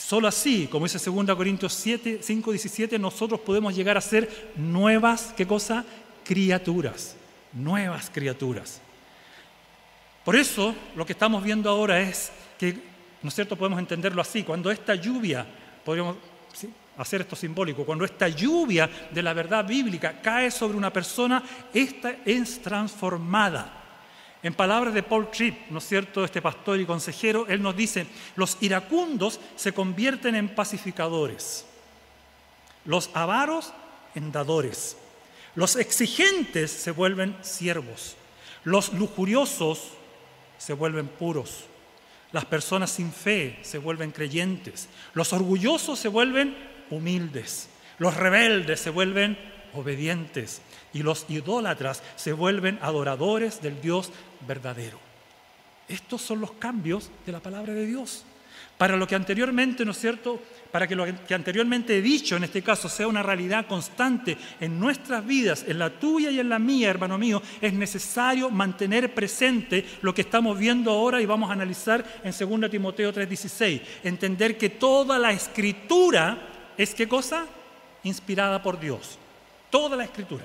Solo 0.00 0.28
así, 0.28 0.66
como 0.66 0.86
dice 0.86 0.98
2 0.98 1.36
Corintios 1.36 1.74
7, 1.74 2.20
5, 2.22 2.50
17, 2.52 2.98
nosotros 2.98 3.38
podemos 3.40 3.76
llegar 3.76 3.98
a 3.98 4.00
ser 4.00 4.50
nuevas, 4.56 5.34
¿qué 5.36 5.46
cosa? 5.46 5.84
Criaturas, 6.24 7.16
nuevas 7.52 8.08
criaturas. 8.08 8.80
Por 10.24 10.36
eso 10.36 10.74
lo 10.96 11.04
que 11.04 11.12
estamos 11.12 11.44
viendo 11.44 11.68
ahora 11.68 12.00
es 12.00 12.32
que, 12.58 12.78
¿no 13.22 13.28
es 13.28 13.34
cierto? 13.34 13.56
Podemos 13.56 13.78
entenderlo 13.78 14.22
así, 14.22 14.42
cuando 14.42 14.70
esta 14.70 14.94
lluvia, 14.94 15.46
podríamos 15.84 16.16
hacer 16.96 17.20
esto 17.20 17.36
simbólico, 17.36 17.84
cuando 17.84 18.06
esta 18.06 18.26
lluvia 18.26 18.88
de 19.10 19.22
la 19.22 19.34
verdad 19.34 19.66
bíblica 19.66 20.22
cae 20.22 20.50
sobre 20.50 20.78
una 20.78 20.90
persona, 20.90 21.42
esta 21.74 22.16
es 22.24 22.62
transformada. 22.62 23.79
En 24.42 24.54
palabras 24.54 24.94
de 24.94 25.02
Paul 25.02 25.30
Tripp, 25.30 25.70
¿no 25.70 25.78
es 25.78 25.86
cierto?, 25.86 26.24
este 26.24 26.40
pastor 26.40 26.80
y 26.80 26.86
consejero, 26.86 27.46
él 27.48 27.60
nos 27.60 27.76
dice, 27.76 28.06
los 28.36 28.56
iracundos 28.60 29.38
se 29.56 29.72
convierten 29.72 30.34
en 30.34 30.48
pacificadores, 30.54 31.66
los 32.86 33.10
avaros 33.12 33.74
en 34.14 34.32
dadores, 34.32 34.96
los 35.54 35.76
exigentes 35.76 36.70
se 36.70 36.90
vuelven 36.90 37.36
siervos, 37.42 38.16
los 38.64 38.94
lujuriosos 38.94 39.90
se 40.56 40.72
vuelven 40.72 41.08
puros, 41.08 41.64
las 42.32 42.46
personas 42.46 42.90
sin 42.90 43.12
fe 43.12 43.58
se 43.60 43.76
vuelven 43.76 44.10
creyentes, 44.10 44.88
los 45.12 45.34
orgullosos 45.34 45.98
se 45.98 46.08
vuelven 46.08 46.56
humildes, 46.88 47.68
los 47.98 48.16
rebeldes 48.16 48.80
se 48.80 48.88
vuelven 48.88 49.36
obedientes 49.74 50.62
y 50.92 51.02
los 51.02 51.26
idólatras 51.28 52.02
se 52.16 52.32
vuelven 52.32 52.78
adoradores 52.82 53.60
del 53.62 53.80
Dios 53.80 54.10
verdadero. 54.46 54.98
Estos 55.88 56.22
son 56.22 56.40
los 56.40 56.52
cambios 56.52 57.10
de 57.26 57.32
la 57.32 57.40
palabra 57.40 57.72
de 57.72 57.86
Dios. 57.86 58.24
Para 58.80 58.96
lo 58.96 59.06
que 59.06 59.14
anteriormente, 59.14 59.84
¿no 59.84 59.90
es 59.90 59.98
cierto? 59.98 60.40
Para 60.72 60.88
que 60.88 60.94
lo 60.94 61.04
que 61.04 61.34
anteriormente 61.34 61.98
he 61.98 62.00
dicho, 62.00 62.36
en 62.36 62.44
este 62.44 62.62
caso, 62.62 62.88
sea 62.88 63.08
una 63.08 63.22
realidad 63.22 63.66
constante 63.66 64.38
en 64.58 64.80
nuestras 64.80 65.26
vidas, 65.26 65.66
en 65.68 65.78
la 65.78 65.90
tuya 65.90 66.30
y 66.30 66.40
en 66.40 66.48
la 66.48 66.58
mía, 66.58 66.88
hermano 66.88 67.18
mío, 67.18 67.42
es 67.60 67.74
necesario 67.74 68.48
mantener 68.48 69.12
presente 69.12 69.84
lo 70.00 70.14
que 70.14 70.22
estamos 70.22 70.58
viendo 70.58 70.90
ahora 70.90 71.20
y 71.20 71.26
vamos 71.26 71.50
a 71.50 71.52
analizar 71.52 72.02
en 72.24 72.32
2 72.32 72.70
Timoteo 72.70 73.12
3:16. 73.12 73.82
Entender 74.02 74.56
que 74.56 74.70
toda 74.70 75.18
la 75.18 75.32
escritura 75.32 76.38
es 76.78 76.94
qué 76.94 77.06
cosa? 77.06 77.46
Inspirada 78.04 78.62
por 78.62 78.80
Dios. 78.80 79.18
Toda 79.70 79.96
la 79.96 80.04
escritura. 80.04 80.44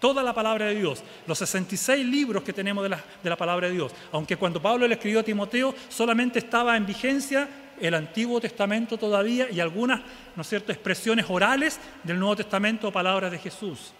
Toda 0.00 0.22
la 0.22 0.34
palabra 0.34 0.66
de 0.66 0.74
Dios, 0.74 1.02
los 1.26 1.38
66 1.38 2.04
libros 2.04 2.42
que 2.42 2.52
tenemos 2.52 2.84
de 2.84 2.90
la, 3.30 3.36
palabra 3.36 3.68
de 3.68 3.74
Dios, 3.74 3.92
aunque 4.12 4.36
cuando 4.36 4.60
Pablo 4.60 4.86
le 4.86 4.94
escribió 4.94 5.20
a 5.20 5.22
Timoteo 5.22 5.74
solamente 5.88 6.38
estaba 6.38 6.76
en 6.76 6.84
vigencia 6.84 7.48
el 7.80 7.94
Antiguo 7.94 8.38
Testamento 8.38 8.98
todavía 8.98 9.50
y 9.50 9.58
algunas, 9.58 10.02
¿no 10.34 10.44
cierto?, 10.44 10.70
expresiones 10.70 11.24
orales 11.28 11.80
del 12.04 12.18
Nuevo 12.18 12.36
Testamento 12.36 12.88
o 12.88 12.92
palabras 12.92 13.32
de 13.32 13.38
Jesús. 13.38 13.92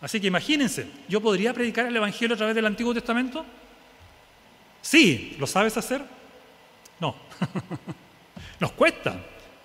Así 0.00 0.20
que 0.20 0.26
imagínense, 0.26 0.88
¿yo 1.08 1.20
podría 1.20 1.54
predicar 1.54 1.86
el 1.86 1.96
Evangelio 1.96 2.34
a 2.34 2.36
través 2.36 2.54
del 2.54 2.66
Antiguo 2.66 2.92
Testamento? 2.92 3.44
Sí, 4.82 5.36
¿lo 5.38 5.46
sabes 5.46 5.76
hacer? 5.76 6.02
No. 6.98 7.14
nos 8.60 8.72
cuesta, 8.72 9.20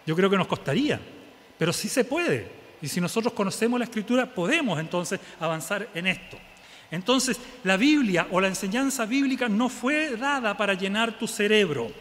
yo 0.06 0.16
creo 0.16 0.30
que 0.30 0.38
nos 0.38 0.48
costaría, 0.48 1.00
pero 1.58 1.74
sí 1.74 1.90
se 1.90 2.06
puede. 2.06 2.61
Y 2.82 2.88
si 2.88 3.00
nosotros 3.00 3.34
conocemos 3.34 3.80
la 3.80 3.86
escritura, 3.86 4.26
podemos 4.26 4.80
entonces 4.80 5.20
avanzar 5.40 5.88
en 5.94 6.08
esto. 6.08 6.38
Entonces, 6.90 7.40
la 7.64 7.78
Biblia 7.78 8.28
o 8.32 8.42
la 8.42 8.48
enseñanza 8.48 9.06
bíblica 9.06 9.48
no 9.48 9.70
fue 9.70 10.18
dada 10.18 10.58
para 10.58 10.74
llenar 10.74 11.18
tu 11.18 11.28
cerebro, 11.28 11.92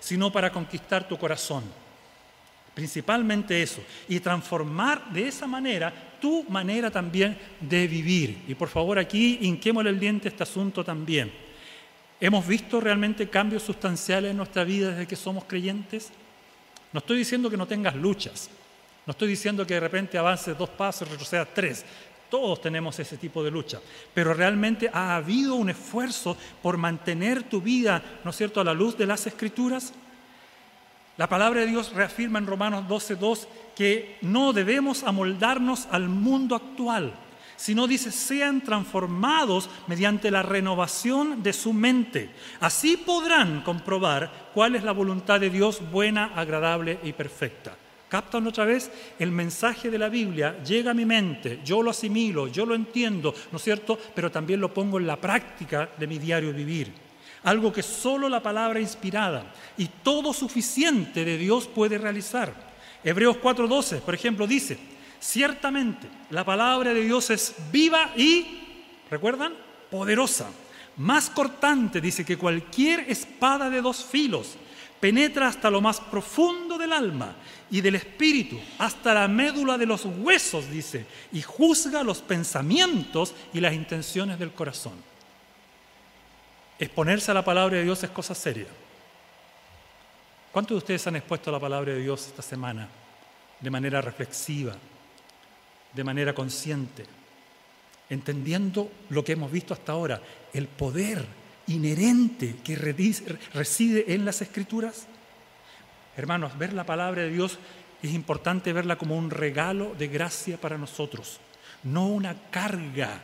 sino 0.00 0.32
para 0.32 0.50
conquistar 0.50 1.06
tu 1.06 1.16
corazón. 1.16 1.62
Principalmente 2.74 3.62
eso. 3.62 3.82
Y 4.08 4.18
transformar 4.20 5.10
de 5.12 5.28
esa 5.28 5.46
manera 5.46 5.92
tu 6.20 6.44
manera 6.48 6.90
también 6.90 7.36
de 7.60 7.86
vivir. 7.86 8.42
Y 8.46 8.54
por 8.54 8.68
favor 8.68 8.98
aquí 8.98 9.38
hinquémosle 9.42 9.90
el 9.90 10.00
diente 10.00 10.28
a 10.28 10.30
este 10.30 10.42
asunto 10.42 10.84
también. 10.84 11.32
¿Hemos 12.20 12.46
visto 12.46 12.80
realmente 12.80 13.28
cambios 13.28 13.62
sustanciales 13.62 14.30
en 14.30 14.36
nuestra 14.36 14.62
vida 14.62 14.90
desde 14.90 15.06
que 15.06 15.16
somos 15.16 15.44
creyentes? 15.44 16.10
No 16.92 16.98
estoy 16.98 17.18
diciendo 17.18 17.48
que 17.48 17.56
no 17.56 17.66
tengas 17.66 17.94
luchas, 17.94 18.50
no 19.10 19.12
estoy 19.12 19.30
diciendo 19.30 19.66
que 19.66 19.74
de 19.74 19.80
repente 19.80 20.18
avances 20.18 20.56
dos 20.56 20.68
pasos 20.68 21.08
y 21.08 21.10
retrocedas 21.10 21.48
tres. 21.52 21.84
Todos 22.30 22.60
tenemos 22.60 22.96
ese 23.00 23.16
tipo 23.16 23.42
de 23.42 23.50
lucha. 23.50 23.80
Pero 24.14 24.32
realmente 24.34 24.88
ha 24.92 25.16
habido 25.16 25.56
un 25.56 25.68
esfuerzo 25.68 26.36
por 26.62 26.76
mantener 26.76 27.42
tu 27.42 27.60
vida, 27.60 28.00
¿no 28.22 28.30
es 28.30 28.36
cierto?, 28.36 28.60
a 28.60 28.64
la 28.64 28.72
luz 28.72 28.96
de 28.96 29.06
las 29.06 29.26
Escrituras. 29.26 29.92
La 31.16 31.28
palabra 31.28 31.62
de 31.62 31.66
Dios 31.66 31.92
reafirma 31.92 32.38
en 32.38 32.46
Romanos 32.46 32.84
12.2 32.88 33.48
que 33.74 34.16
no 34.22 34.52
debemos 34.52 35.02
amoldarnos 35.02 35.88
al 35.90 36.08
mundo 36.08 36.54
actual, 36.54 37.12
sino 37.56 37.88
dice, 37.88 38.12
sean 38.12 38.60
transformados 38.60 39.68
mediante 39.88 40.30
la 40.30 40.44
renovación 40.44 41.42
de 41.42 41.52
su 41.52 41.72
mente. 41.72 42.30
Así 42.60 42.96
podrán 42.96 43.62
comprobar 43.62 44.50
cuál 44.54 44.76
es 44.76 44.84
la 44.84 44.92
voluntad 44.92 45.40
de 45.40 45.50
Dios 45.50 45.80
buena, 45.90 46.26
agradable 46.36 47.00
y 47.02 47.12
perfecta. 47.12 47.76
¿Captan 48.10 48.44
otra 48.48 48.64
vez? 48.64 48.90
El 49.20 49.30
mensaje 49.30 49.88
de 49.88 49.96
la 49.96 50.08
Biblia 50.08 50.60
llega 50.64 50.90
a 50.90 50.94
mi 50.94 51.04
mente, 51.06 51.60
yo 51.64 51.80
lo 51.80 51.92
asimilo, 51.92 52.48
yo 52.48 52.66
lo 52.66 52.74
entiendo, 52.74 53.32
¿no 53.52 53.56
es 53.56 53.62
cierto? 53.62 53.96
Pero 54.12 54.32
también 54.32 54.60
lo 54.60 54.74
pongo 54.74 54.98
en 54.98 55.06
la 55.06 55.14
práctica 55.14 55.88
de 55.96 56.08
mi 56.08 56.18
diario 56.18 56.52
vivir. 56.52 56.92
Algo 57.44 57.72
que 57.72 57.84
solo 57.84 58.28
la 58.28 58.42
palabra 58.42 58.80
inspirada 58.80 59.54
y 59.78 59.86
todo 60.02 60.32
suficiente 60.32 61.24
de 61.24 61.38
Dios 61.38 61.68
puede 61.68 61.98
realizar. 61.98 62.52
Hebreos 63.04 63.36
4:12, 63.40 64.00
por 64.00 64.14
ejemplo, 64.14 64.44
dice, 64.44 64.76
ciertamente 65.20 66.08
la 66.30 66.44
palabra 66.44 66.92
de 66.92 67.04
Dios 67.04 67.30
es 67.30 67.54
viva 67.70 68.10
y, 68.16 68.58
¿recuerdan? 69.08 69.54
Poderosa, 69.88 70.50
más 70.96 71.30
cortante, 71.30 72.00
dice, 72.00 72.24
que 72.24 72.36
cualquier 72.36 73.08
espada 73.08 73.70
de 73.70 73.80
dos 73.80 74.04
filos 74.04 74.56
penetra 75.00 75.48
hasta 75.48 75.70
lo 75.70 75.80
más 75.80 75.98
profundo 75.98 76.76
del 76.76 76.92
alma 76.92 77.34
y 77.70 77.80
del 77.80 77.94
espíritu, 77.94 78.60
hasta 78.78 79.14
la 79.14 79.28
médula 79.28 79.78
de 79.78 79.86
los 79.86 80.04
huesos, 80.04 80.70
dice, 80.70 81.06
y 81.32 81.40
juzga 81.40 82.04
los 82.04 82.20
pensamientos 82.20 83.34
y 83.54 83.60
las 83.60 83.72
intenciones 83.72 84.38
del 84.38 84.52
corazón. 84.52 84.92
Exponerse 86.78 87.30
a 87.30 87.34
la 87.34 87.44
palabra 87.44 87.78
de 87.78 87.84
Dios 87.84 88.02
es 88.04 88.10
cosa 88.10 88.34
seria. 88.34 88.66
¿Cuántos 90.52 90.74
de 90.74 90.78
ustedes 90.78 91.06
han 91.06 91.16
expuesto 91.16 91.50
a 91.50 91.52
la 91.54 91.60
palabra 91.60 91.92
de 91.92 92.00
Dios 92.00 92.26
esta 92.26 92.42
semana 92.42 92.88
de 93.60 93.70
manera 93.70 94.00
reflexiva, 94.00 94.74
de 95.92 96.04
manera 96.04 96.34
consciente, 96.34 97.04
entendiendo 98.08 98.90
lo 99.10 99.22
que 99.22 99.32
hemos 99.32 99.50
visto 99.52 99.72
hasta 99.72 99.92
ahora, 99.92 100.20
el 100.52 100.66
poder 100.66 101.39
inherente 101.70 102.56
que 102.64 102.76
reside 102.76 104.12
en 104.14 104.24
las 104.24 104.42
escrituras? 104.42 105.06
Hermanos, 106.16 106.56
ver 106.58 106.72
la 106.72 106.84
palabra 106.84 107.22
de 107.22 107.30
Dios 107.30 107.58
es 108.02 108.12
importante 108.12 108.72
verla 108.72 108.96
como 108.96 109.16
un 109.16 109.30
regalo 109.30 109.94
de 109.94 110.08
gracia 110.08 110.58
para 110.58 110.78
nosotros, 110.78 111.40
no 111.82 112.06
una 112.08 112.34
carga 112.50 113.20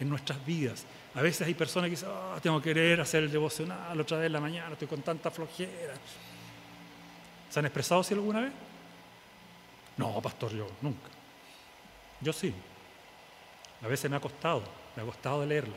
en 0.00 0.08
nuestras 0.08 0.44
vidas. 0.44 0.84
A 1.14 1.22
veces 1.22 1.46
hay 1.46 1.54
personas 1.54 1.88
que 1.88 1.96
dicen, 1.96 2.08
oh, 2.08 2.40
tengo 2.42 2.60
que 2.60 2.70
querer 2.70 3.00
hacer 3.00 3.22
el 3.22 3.30
devocional 3.30 3.98
otra 4.00 4.18
vez 4.18 4.26
en 4.26 4.32
la 4.32 4.40
mañana, 4.40 4.72
estoy 4.72 4.88
con 4.88 5.02
tanta 5.02 5.30
flojera. 5.30 5.94
¿Se 7.50 7.58
han 7.58 7.66
expresado 7.66 8.00
así 8.00 8.14
alguna 8.14 8.40
vez? 8.40 8.52
No, 9.96 10.20
pastor, 10.20 10.52
yo 10.52 10.66
nunca. 10.82 11.08
Yo 12.20 12.32
sí. 12.32 12.52
A 13.82 13.86
veces 13.86 14.10
me 14.10 14.16
ha 14.16 14.20
costado, 14.20 14.64
me 14.96 15.02
ha 15.02 15.06
costado 15.06 15.42
de 15.42 15.46
leerla. 15.46 15.76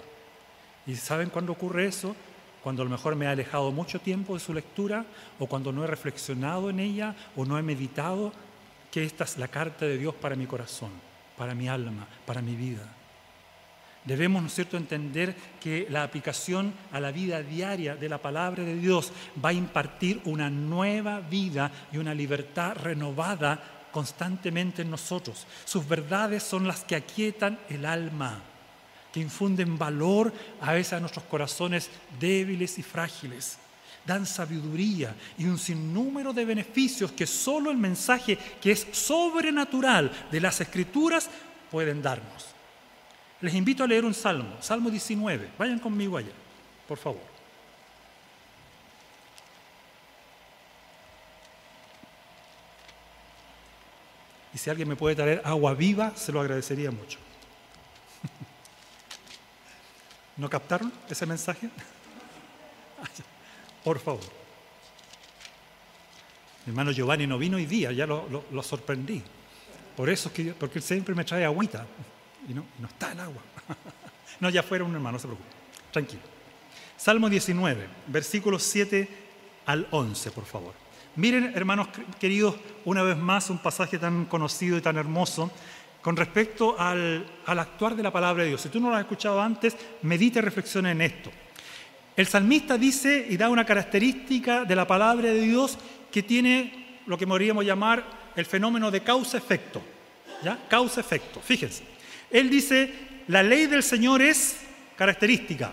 ¿Y 0.87 0.95
saben 0.95 1.29
cuándo 1.29 1.51
ocurre 1.51 1.85
eso? 1.85 2.15
Cuando 2.63 2.81
a 2.81 2.85
lo 2.85 2.91
mejor 2.91 3.15
me 3.15 3.25
he 3.25 3.29
alejado 3.29 3.71
mucho 3.71 3.99
tiempo 3.99 4.33
de 4.33 4.39
su 4.39 4.53
lectura 4.53 5.05
o 5.37 5.45
cuando 5.45 5.71
no 5.71 5.83
he 5.83 5.87
reflexionado 5.87 6.69
en 6.69 6.79
ella 6.79 7.15
o 7.35 7.45
no 7.45 7.59
he 7.59 7.61
meditado 7.61 8.31
que 8.89 9.03
esta 9.03 9.25
es 9.25 9.37
la 9.37 9.49
carta 9.49 9.85
de 9.85 9.97
Dios 9.97 10.15
para 10.15 10.35
mi 10.35 10.47
corazón, 10.47 10.89
para 11.37 11.53
mi 11.53 11.67
alma, 11.67 12.07
para 12.25 12.41
mi 12.41 12.55
vida. 12.55 12.87
Debemos, 14.05 14.41
¿no 14.41 14.47
cierto?, 14.47 14.77
entender 14.77 15.35
que 15.59 15.85
la 15.89 16.03
aplicación 16.03 16.73
a 16.93 17.01
la 17.01 17.11
vida 17.11 17.43
diaria 17.43 17.97
de 17.97 18.07
la 18.07 18.17
palabra 18.19 18.63
de 18.63 18.75
Dios 18.75 19.11
va 19.43 19.49
a 19.49 19.53
impartir 19.53 20.21
una 20.23 20.49
nueva 20.49 21.19
vida 21.19 21.69
y 21.91 21.97
una 21.97 22.13
libertad 22.13 22.77
renovada 22.77 23.61
constantemente 23.91 24.83
en 24.83 24.91
nosotros. 24.91 25.45
Sus 25.65 25.85
verdades 25.85 26.43
son 26.43 26.65
las 26.65 26.85
que 26.85 26.95
aquietan 26.95 27.59
el 27.67 27.85
alma 27.85 28.41
que 29.11 29.19
infunden 29.19 29.77
valor 29.77 30.33
a 30.61 30.73
veces 30.73 30.93
a 30.93 30.99
nuestros 30.99 31.25
corazones 31.25 31.89
débiles 32.19 32.77
y 32.77 32.83
frágiles. 32.83 33.57
Dan 34.05 34.25
sabiduría 34.25 35.15
y 35.37 35.45
un 35.45 35.57
sinnúmero 35.57 36.31
de 36.31 36.45
beneficios 36.45 37.11
que 37.11 37.27
solo 37.27 37.71
el 37.71 37.77
mensaje 37.77 38.37
que 38.61 38.71
es 38.71 38.87
sobrenatural 38.91 40.11
de 40.31 40.39
las 40.39 40.61
escrituras 40.61 41.29
pueden 41.69 42.01
darnos. 42.01 42.47
Les 43.41 43.53
invito 43.53 43.83
a 43.83 43.87
leer 43.87 44.05
un 44.05 44.13
salmo, 44.13 44.55
Salmo 44.61 44.89
19. 44.89 45.49
Vayan 45.57 45.79
conmigo 45.79 46.17
allá, 46.17 46.31
por 46.87 46.97
favor. 46.97 47.37
Y 54.53 54.57
si 54.57 54.71
alguien 54.71 54.89
me 54.89 54.95
puede 54.95 55.15
traer 55.15 55.41
agua 55.45 55.75
viva, 55.75 56.13
se 56.15 56.31
lo 56.31 56.41
agradecería 56.41 56.89
mucho. 56.89 57.19
¿No 60.37 60.49
captaron 60.49 60.91
ese 61.09 61.25
mensaje? 61.25 61.69
Por 63.83 63.99
favor. 63.99 64.23
Mi 66.65 66.71
hermano 66.71 66.91
Giovanni 66.91 67.25
no 67.25 67.37
vino 67.37 67.57
hoy 67.57 67.65
día, 67.65 67.91
ya 67.91 68.05
lo, 68.05 68.63
sorprendí. 68.63 69.23
Por 69.95 70.09
eso 70.09 70.29
es 70.29 70.35
que, 70.35 70.53
porque 70.53 70.79
él 70.79 70.83
siempre 70.83 71.15
me 71.15 71.23
trae 71.23 71.45
agüita 71.45 71.85
y 72.47 72.53
no, 72.53 72.65
no 72.79 72.87
está 72.87 73.13
el 73.13 73.19
agua. 73.19 73.41
no, 74.39 74.49
ya 74.49 74.61
fuera 74.61 74.83
un 74.83 74.93
hermano, 74.93 75.13
no 75.13 75.19
se 75.19 75.27
preocupe. 75.27 75.49
Tranquilo. 75.91 76.21
Salmo 76.97 77.29
19, 77.29 77.87
versículos 78.07 78.63
7 78.63 79.07
al 79.65 79.87
11, 79.91 80.31
por 80.31 80.45
favor. 80.45 80.73
Miren, 81.15 81.51
hermanos 81.55 81.87
queridos, 82.19 82.55
una 82.85 83.01
vez 83.01 83.17
más 83.17 83.49
un 83.49 83.57
pasaje 83.57 83.97
tan 83.97 84.25
conocido 84.25 84.77
y 84.77 84.81
tan 84.81 84.97
hermoso 84.97 85.51
con 86.01 86.15
respecto 86.15 86.79
al, 86.79 87.25
actuar 87.45 87.95
de 87.95 88.03
la 88.03 88.11
palabra 88.11 88.43
de 88.43 88.49
Dios. 88.49 88.61
Si 88.61 88.69
tú 88.69 88.79
no 88.79 88.89
lo 88.89 88.95
has 88.95 89.01
escuchado 89.01 89.41
antes, 89.41 89.75
medite 90.03 90.39
y 90.39 90.41
reflexiona 90.41 90.91
en 90.91 91.01
esto. 91.01 91.31
El 92.15 92.27
salmista 92.27 92.77
dice 92.77 93.27
y 93.29 93.37
da 93.37 93.49
una 93.49 93.65
característica 93.65 94.63
de 94.65 94.75
la 94.75 94.87
palabra 94.87 95.29
de 95.29 95.41
Dios 95.41 95.77
que 96.11 96.23
tiene 96.23 97.01
lo 97.05 97.17
que 97.17 97.27
podríamos 97.27 97.65
llamar 97.65 98.03
el 98.35 98.45
fenómeno 98.45 98.89
de 98.89 99.01
causa-efecto. 99.01 99.81
¿Ya? 100.43 100.57
Causa-efecto. 100.69 101.41
Fíjense. 101.41 101.83
Él 102.29 102.49
dice, 102.49 102.93
la 103.27 103.43
ley 103.43 103.65
del 103.65 103.83
Señor 103.83 104.21
es 104.21 104.57
característica, 104.95 105.71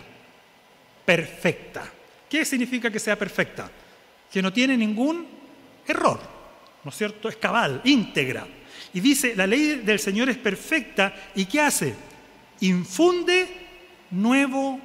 perfecta. 1.05 1.91
¿Qué 2.29 2.45
significa 2.45 2.89
que 2.89 2.99
sea 2.99 3.17
perfecta? 3.17 3.69
Que 4.31 4.41
no 4.41 4.51
tiene 4.51 4.77
ningún 4.77 5.27
error, 5.87 6.19
¿no 6.83 6.89
es 6.89 6.97
cierto? 6.97 7.29
Es 7.29 7.37
cabal, 7.37 7.81
íntegra. 7.83 8.45
Y 8.93 8.99
dice, 8.99 9.35
la 9.35 9.47
ley 9.47 9.81
del 9.83 9.99
Señor 9.99 10.29
es 10.29 10.37
perfecta 10.37 11.13
y 11.35 11.45
¿qué 11.45 11.61
hace? 11.61 11.95
Infunde 12.61 13.47
nuevo 14.11 14.79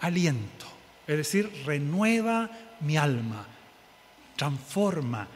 aliento. 0.00 0.66
Es 1.06 1.16
decir, 1.16 1.50
renueva 1.66 2.50
mi 2.80 2.96
alma, 2.96 3.46
transforma, 4.36 5.26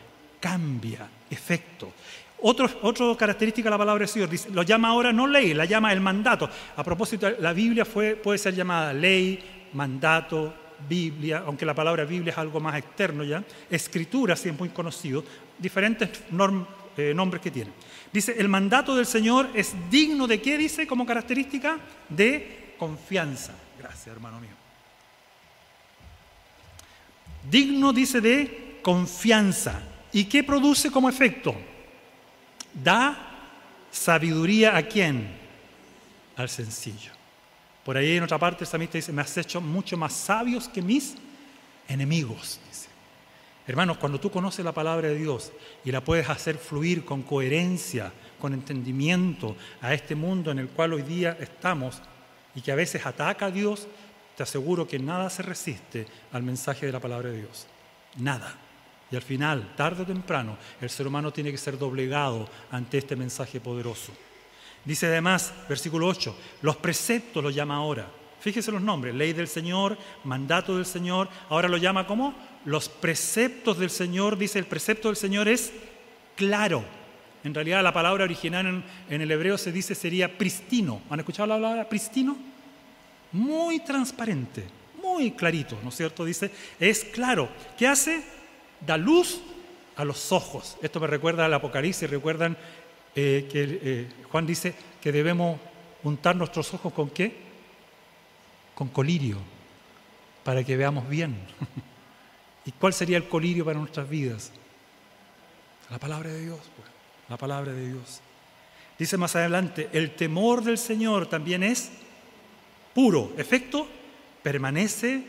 cambia, 0.40 1.08
efecto. 1.30 1.92
Otra 2.40 2.68
característica 3.16 3.66
de 3.66 3.70
la 3.70 3.78
palabra 3.78 4.02
de 4.02 4.08
Señor, 4.08 4.30
lo 4.52 4.62
llama 4.62 4.88
ahora 4.88 5.12
no 5.12 5.26
ley, 5.26 5.54
la 5.54 5.64
llama 5.64 5.92
el 5.92 6.00
mandato. 6.00 6.48
A 6.76 6.84
propósito, 6.84 7.28
la 7.40 7.52
Biblia 7.52 7.84
puede 7.84 8.38
ser 8.38 8.54
llamada 8.54 8.92
ley, 8.92 9.38
mandato, 9.72 10.54
Biblia, 10.88 11.42
aunque 11.44 11.66
la 11.66 11.74
palabra 11.74 12.04
Biblia 12.04 12.30
es 12.32 12.38
algo 12.38 12.60
más 12.60 12.76
externo 12.76 13.24
ya. 13.24 13.42
Escritura, 13.70 14.34
es 14.34 14.58
muy 14.58 14.68
conocido, 14.68 15.24
diferentes 15.58 16.08
eh, 16.96 17.12
nombres 17.14 17.42
que 17.42 17.50
tiene. 17.50 17.72
Dice, 18.12 18.34
el 18.38 18.48
mandato 18.48 18.96
del 18.96 19.06
Señor 19.06 19.50
es 19.54 19.74
digno 19.90 20.26
de 20.26 20.40
qué 20.40 20.56
dice 20.56 20.86
como 20.86 21.04
característica? 21.04 21.78
De 22.08 22.74
confianza. 22.78 23.52
Gracias, 23.78 24.06
hermano 24.06 24.40
mío. 24.40 24.50
Digno 27.50 27.92
dice 27.92 28.20
de 28.20 28.78
confianza. 28.82 29.80
¿Y 30.12 30.24
qué 30.24 30.42
produce 30.42 30.90
como 30.90 31.08
efecto? 31.08 31.54
Da 32.72 33.16
sabiduría 33.90 34.76
a 34.76 34.82
quién? 34.82 35.28
Al 36.36 36.48
sencillo. 36.48 37.12
Por 37.84 37.96
ahí 37.96 38.16
en 38.16 38.22
otra 38.22 38.38
parte 38.38 38.64
el 38.64 38.68
samista 38.68 38.98
dice, 38.98 39.12
me 39.12 39.22
has 39.22 39.36
hecho 39.36 39.60
mucho 39.60 39.96
más 39.96 40.12
sabios 40.12 40.68
que 40.68 40.82
mis 40.82 41.14
enemigos. 41.88 42.60
Hermanos, 43.68 43.98
cuando 43.98 44.18
tú 44.18 44.30
conoces 44.30 44.64
la 44.64 44.72
palabra 44.72 45.08
de 45.08 45.14
Dios 45.14 45.52
y 45.84 45.92
la 45.92 46.02
puedes 46.02 46.30
hacer 46.30 46.56
fluir 46.56 47.04
con 47.04 47.22
coherencia, 47.22 48.10
con 48.40 48.54
entendimiento 48.54 49.56
a 49.82 49.92
este 49.92 50.14
mundo 50.14 50.50
en 50.50 50.58
el 50.58 50.68
cual 50.68 50.94
hoy 50.94 51.02
día 51.02 51.36
estamos 51.38 52.00
y 52.54 52.62
que 52.62 52.72
a 52.72 52.76
veces 52.76 53.04
ataca 53.04 53.46
a 53.46 53.50
Dios, 53.50 53.86
te 54.38 54.42
aseguro 54.42 54.88
que 54.88 54.98
nada 54.98 55.28
se 55.28 55.42
resiste 55.42 56.06
al 56.32 56.42
mensaje 56.42 56.86
de 56.86 56.92
la 56.92 57.00
palabra 57.00 57.28
de 57.28 57.42
Dios. 57.42 57.66
Nada. 58.16 58.56
Y 59.10 59.16
al 59.16 59.22
final, 59.22 59.74
tarde 59.76 60.04
o 60.04 60.06
temprano, 60.06 60.56
el 60.80 60.88
ser 60.88 61.06
humano 61.06 61.30
tiene 61.30 61.50
que 61.50 61.58
ser 61.58 61.76
doblegado 61.76 62.48
ante 62.70 62.96
este 62.96 63.16
mensaje 63.16 63.60
poderoso. 63.60 64.12
Dice 64.82 65.08
además, 65.08 65.52
versículo 65.68 66.06
8, 66.06 66.34
los 66.62 66.76
preceptos 66.76 67.44
lo 67.44 67.50
llama 67.50 67.76
ahora. 67.76 68.08
Fíjese 68.40 68.70
los 68.70 68.82
nombres, 68.82 69.14
ley 69.14 69.32
del 69.32 69.48
Señor, 69.48 69.98
mandato 70.24 70.76
del 70.76 70.86
Señor, 70.86 71.28
ahora 71.48 71.68
lo 71.68 71.76
llama 71.76 72.06
como 72.06 72.34
los 72.64 72.88
preceptos 72.88 73.78
del 73.78 73.90
Señor, 73.90 74.38
dice 74.38 74.58
el 74.58 74.66
precepto 74.66 75.08
del 75.08 75.16
Señor 75.16 75.48
es 75.48 75.72
claro. 76.36 76.84
En 77.44 77.54
realidad 77.54 77.82
la 77.82 77.92
palabra 77.92 78.24
original 78.24 78.84
en, 79.08 79.20
el 79.20 79.30
hebreo 79.30 79.58
se 79.58 79.72
dice 79.72 79.94
sería 79.94 80.38
pristino. 80.38 81.00
¿Han 81.10 81.20
escuchado 81.20 81.48
la 81.48 81.54
palabra 81.56 81.88
pristino? 81.88 82.36
Muy 83.32 83.80
transparente, 83.80 84.64
muy 85.02 85.32
clarito, 85.32 85.78
¿no 85.82 85.88
es 85.88 85.96
cierto? 85.96 86.24
Dice, 86.24 86.50
es 86.78 87.04
claro. 87.04 87.48
¿Qué 87.76 87.86
hace? 87.86 88.22
Da 88.86 88.96
luz 88.96 89.40
a 89.96 90.04
los 90.04 90.30
ojos. 90.30 90.76
Esto 90.80 91.00
me 91.00 91.06
recuerda 91.06 91.44
al 91.44 91.54
Apocalipsis, 91.54 92.08
recuerdan 92.08 92.56
eh, 93.14 93.48
que 93.50 93.80
eh, 93.82 94.08
Juan 94.30 94.46
dice 94.46 94.74
que 95.00 95.10
debemos 95.10 95.58
untar 96.04 96.36
nuestros 96.36 96.72
ojos 96.74 96.92
con 96.92 97.10
qué? 97.10 97.47
Con 98.78 98.86
colirio, 98.90 99.38
para 100.44 100.62
que 100.62 100.76
veamos 100.76 101.08
bien. 101.08 101.36
¿Y 102.64 102.70
cuál 102.70 102.92
sería 102.92 103.16
el 103.16 103.28
colirio 103.28 103.64
para 103.64 103.76
nuestras 103.76 104.08
vidas? 104.08 104.52
La 105.90 105.98
palabra 105.98 106.30
de 106.30 106.42
Dios, 106.42 106.60
pues, 106.76 106.88
la 107.28 107.36
palabra 107.36 107.72
de 107.72 107.88
Dios. 107.88 108.20
Dice 108.96 109.16
más 109.16 109.34
adelante, 109.34 109.88
el 109.92 110.14
temor 110.14 110.62
del 110.62 110.78
Señor 110.78 111.26
también 111.26 111.64
es 111.64 111.90
puro, 112.94 113.32
efecto, 113.36 113.88
permanece 114.44 115.24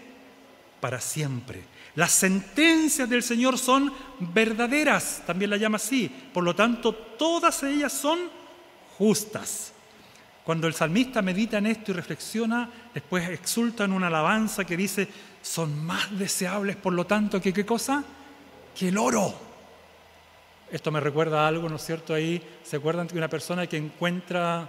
para 0.80 1.02
siempre. 1.02 1.64
Las 1.96 2.12
sentencias 2.12 3.10
del 3.10 3.24
Señor 3.24 3.58
son 3.58 3.92
verdaderas, 4.20 5.24
también 5.26 5.50
la 5.50 5.58
llama 5.58 5.78
así. 5.78 6.08
Por 6.32 6.44
lo 6.44 6.54
tanto, 6.56 6.94
todas 6.94 7.64
ellas 7.64 7.94
son 7.94 8.20
justas. 8.96 9.74
Cuando 10.50 10.66
el 10.66 10.74
salmista 10.74 11.22
medita 11.22 11.60
en 11.60 11.68
esto 11.68 11.92
y 11.92 11.94
reflexiona, 11.94 12.68
después 12.92 13.30
exulta 13.30 13.84
en 13.84 13.94
una 13.94 14.08
alabanza 14.08 14.66
que 14.66 14.76
dice, 14.76 15.08
son 15.44 15.86
más 15.86 16.18
deseables, 16.18 16.76
por 16.76 16.92
lo 16.92 17.06
tanto, 17.06 17.40
que 17.40 17.54
qué 17.54 17.68
cosa? 17.68 18.04
Que 18.76 18.88
el 18.88 18.98
oro. 18.98 19.32
Esto 20.72 20.92
me 20.92 21.00
recuerda 21.02 21.46
a 21.46 21.48
algo, 21.50 21.70
¿no 21.70 21.76
es 21.76 21.86
cierto? 21.86 22.16
Ahí, 22.16 22.42
¿se 22.64 22.78
acuerdan 22.78 23.06
de 23.06 23.16
una 23.16 23.28
persona 23.28 23.68
que 23.68 23.78
encuentra 23.78 24.68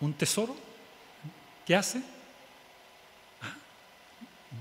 un 0.00 0.14
tesoro? 0.14 0.56
¿Qué 1.66 1.76
hace? 1.76 1.98
Ah, 3.42 3.52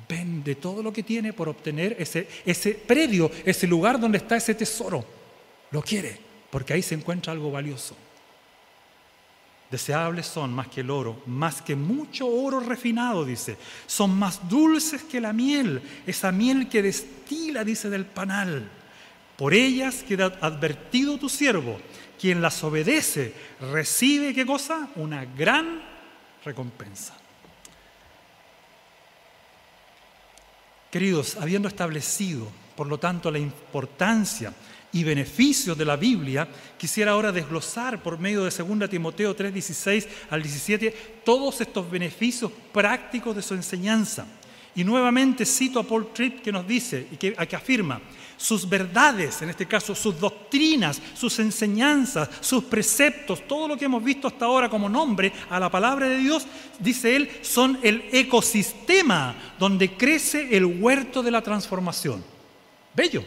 vende 0.09 0.55
todo 0.55 0.83
lo 0.83 0.91
que 0.91 1.03
tiene 1.03 1.31
por 1.31 1.47
obtener 1.47 1.95
ese, 1.97 2.27
ese 2.45 2.71
predio, 2.71 3.31
ese 3.45 3.67
lugar 3.67 3.97
donde 3.97 4.17
está 4.17 4.35
ese 4.35 4.53
tesoro. 4.53 5.05
Lo 5.71 5.81
quiere 5.81 6.19
porque 6.51 6.73
ahí 6.73 6.81
se 6.81 6.95
encuentra 6.95 7.31
algo 7.31 7.51
valioso. 7.51 7.95
Deseables 9.71 10.27
son 10.27 10.53
más 10.53 10.67
que 10.67 10.81
el 10.81 10.91
oro, 10.91 11.23
más 11.25 11.61
que 11.61 11.75
mucho 11.75 12.27
oro 12.27 12.59
refinado, 12.59 13.25
dice. 13.25 13.57
Son 13.87 14.17
más 14.17 14.47
dulces 14.47 15.03
que 15.03 15.19
la 15.19 15.33
miel, 15.33 15.81
esa 16.05 16.31
miel 16.31 16.69
que 16.69 16.83
destila, 16.83 17.63
dice, 17.63 17.89
del 17.89 18.05
panal. 18.05 18.69
Por 19.35 19.53
ellas 19.53 20.03
queda 20.03 20.37
advertido 20.39 21.17
tu 21.17 21.29
siervo, 21.29 21.79
quien 22.19 22.41
las 22.41 22.63
obedece, 22.63 23.33
recibe, 23.59 24.33
¿qué 24.33 24.45
cosa? 24.45 24.87
Una 24.95 25.25
gran 25.25 25.81
recompensa. 26.45 27.15
Queridos, 30.91 31.35
habiendo 31.37 31.67
establecido, 31.67 32.47
por 32.75 32.87
lo 32.87 32.99
tanto, 32.99 33.31
la 33.31 33.39
importancia 33.39 34.53
y 34.95 35.03
beneficios 35.03 35.77
de 35.77 35.83
la 35.83 35.97
Biblia, 35.97 36.47
quisiera 36.77 37.11
ahora 37.11 37.33
desglosar 37.33 38.01
por 38.01 38.17
medio 38.17 38.45
de 38.45 38.49
2 38.49 38.89
Timoteo 38.89 39.35
3, 39.35 39.53
16 39.53 40.07
al 40.29 40.41
17 40.41 41.21
todos 41.25 41.59
estos 41.59 41.91
beneficios 41.91 42.49
prácticos 42.71 43.35
de 43.35 43.41
su 43.41 43.55
enseñanza. 43.55 44.25
Y 44.73 44.85
nuevamente 44.85 45.45
cito 45.45 45.81
a 45.81 45.83
Paul 45.83 46.13
Tripp 46.13 46.41
que 46.41 46.51
nos 46.51 46.65
dice 46.65 47.09
y 47.11 47.17
que, 47.17 47.33
que 47.33 47.55
afirma, 47.57 47.99
sus 48.37 48.69
verdades, 48.69 49.41
en 49.41 49.49
este 49.49 49.65
caso 49.65 49.93
sus 49.93 50.17
doctrinas, 50.17 51.01
sus 51.13 51.39
enseñanzas, 51.39 52.29
sus 52.39 52.63
preceptos, 52.63 53.45
todo 53.45 53.67
lo 53.67 53.75
que 53.75 53.85
hemos 53.85 54.01
visto 54.01 54.29
hasta 54.29 54.45
ahora 54.45 54.69
como 54.69 54.87
nombre 54.87 55.33
a 55.49 55.59
la 55.59 55.69
palabra 55.69 56.07
de 56.07 56.19
Dios, 56.19 56.47
dice 56.79 57.17
él, 57.17 57.29
son 57.41 57.79
el 57.83 58.05
ecosistema 58.13 59.35
donde 59.59 59.97
crece 59.97 60.55
el 60.55 60.63
huerto 60.63 61.21
de 61.21 61.31
la 61.31 61.41
transformación. 61.41 62.23
Bello, 62.95 63.25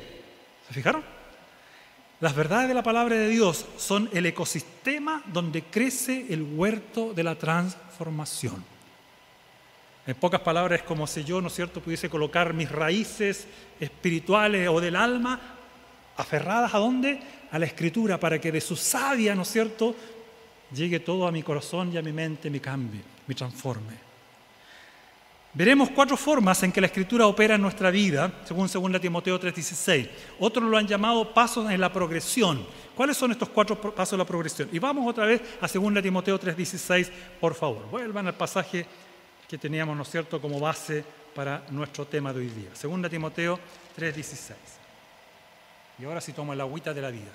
¿se 0.66 0.72
fijaron? 0.72 1.17
Las 2.20 2.34
verdades 2.34 2.66
de 2.66 2.74
la 2.74 2.82
palabra 2.82 3.14
de 3.14 3.28
Dios 3.28 3.64
son 3.76 4.10
el 4.12 4.26
ecosistema 4.26 5.22
donde 5.26 5.62
crece 5.62 6.26
el 6.30 6.42
huerto 6.42 7.12
de 7.14 7.22
la 7.22 7.36
transformación. 7.36 8.64
En 10.04 10.16
pocas 10.16 10.40
palabras, 10.40 10.80
es 10.80 10.86
como 10.86 11.06
si 11.06 11.22
yo, 11.22 11.40
¿no 11.40 11.46
es 11.46 11.54
cierto?, 11.54 11.80
pudiese 11.80 12.10
colocar 12.10 12.54
mis 12.54 12.72
raíces 12.72 13.46
espirituales 13.78 14.68
o 14.68 14.80
del 14.80 14.96
alma 14.96 15.38
aferradas 16.16 16.74
a 16.74 16.78
dónde? 16.78 17.20
A 17.52 17.58
la 17.58 17.66
escritura, 17.66 18.18
para 18.18 18.40
que 18.40 18.50
de 18.50 18.60
su 18.60 18.74
sabia, 18.74 19.34
¿no 19.36 19.42
es 19.42 19.48
cierto?, 19.48 19.94
llegue 20.74 20.98
todo 20.98 21.26
a 21.26 21.30
mi 21.30 21.42
corazón 21.42 21.92
y 21.92 21.98
a 21.98 22.02
mi 22.02 22.12
mente, 22.12 22.50
me 22.50 22.60
cambie, 22.60 23.02
me 23.26 23.34
transforme. 23.34 24.07
Veremos 25.54 25.90
cuatro 25.90 26.16
formas 26.16 26.62
en 26.62 26.70
que 26.70 26.80
la 26.80 26.86
escritura 26.88 27.26
opera 27.26 27.54
en 27.54 27.62
nuestra 27.62 27.90
vida, 27.90 28.30
según 28.44 28.68
2 28.68 29.00
Timoteo 29.00 29.40
3:16. 29.40 30.08
Otros 30.38 30.64
lo 30.64 30.76
han 30.76 30.86
llamado 30.86 31.32
pasos 31.32 31.70
en 31.70 31.80
la 31.80 31.92
progresión. 31.92 32.66
¿Cuáles 32.94 33.16
son 33.16 33.32
estos 33.32 33.48
cuatro 33.48 33.80
pasos 33.80 34.12
de 34.12 34.18
la 34.18 34.26
progresión? 34.26 34.68
Y 34.70 34.78
vamos 34.78 35.08
otra 35.08 35.24
vez 35.24 35.40
a 35.60 35.66
2 35.66 36.02
Timoteo 36.02 36.38
3:16, 36.38 37.10
por 37.40 37.54
favor. 37.54 37.88
Vuelvan 37.90 38.26
al 38.26 38.34
pasaje 38.34 38.86
que 39.48 39.58
teníamos, 39.58 39.96
¿no 39.96 40.02
es 40.02 40.10
cierto?, 40.10 40.40
como 40.40 40.60
base 40.60 41.02
para 41.34 41.64
nuestro 41.70 42.06
tema 42.06 42.32
de 42.32 42.40
hoy 42.40 42.48
día. 42.48 42.70
2 42.80 43.08
Timoteo 43.08 43.58
3:16. 43.96 44.54
Y 45.98 46.04
ahora 46.04 46.20
sí 46.20 46.32
tomo 46.32 46.52
el 46.52 46.60
agüita 46.60 46.92
de 46.92 47.02
la 47.02 47.10
vida. 47.10 47.32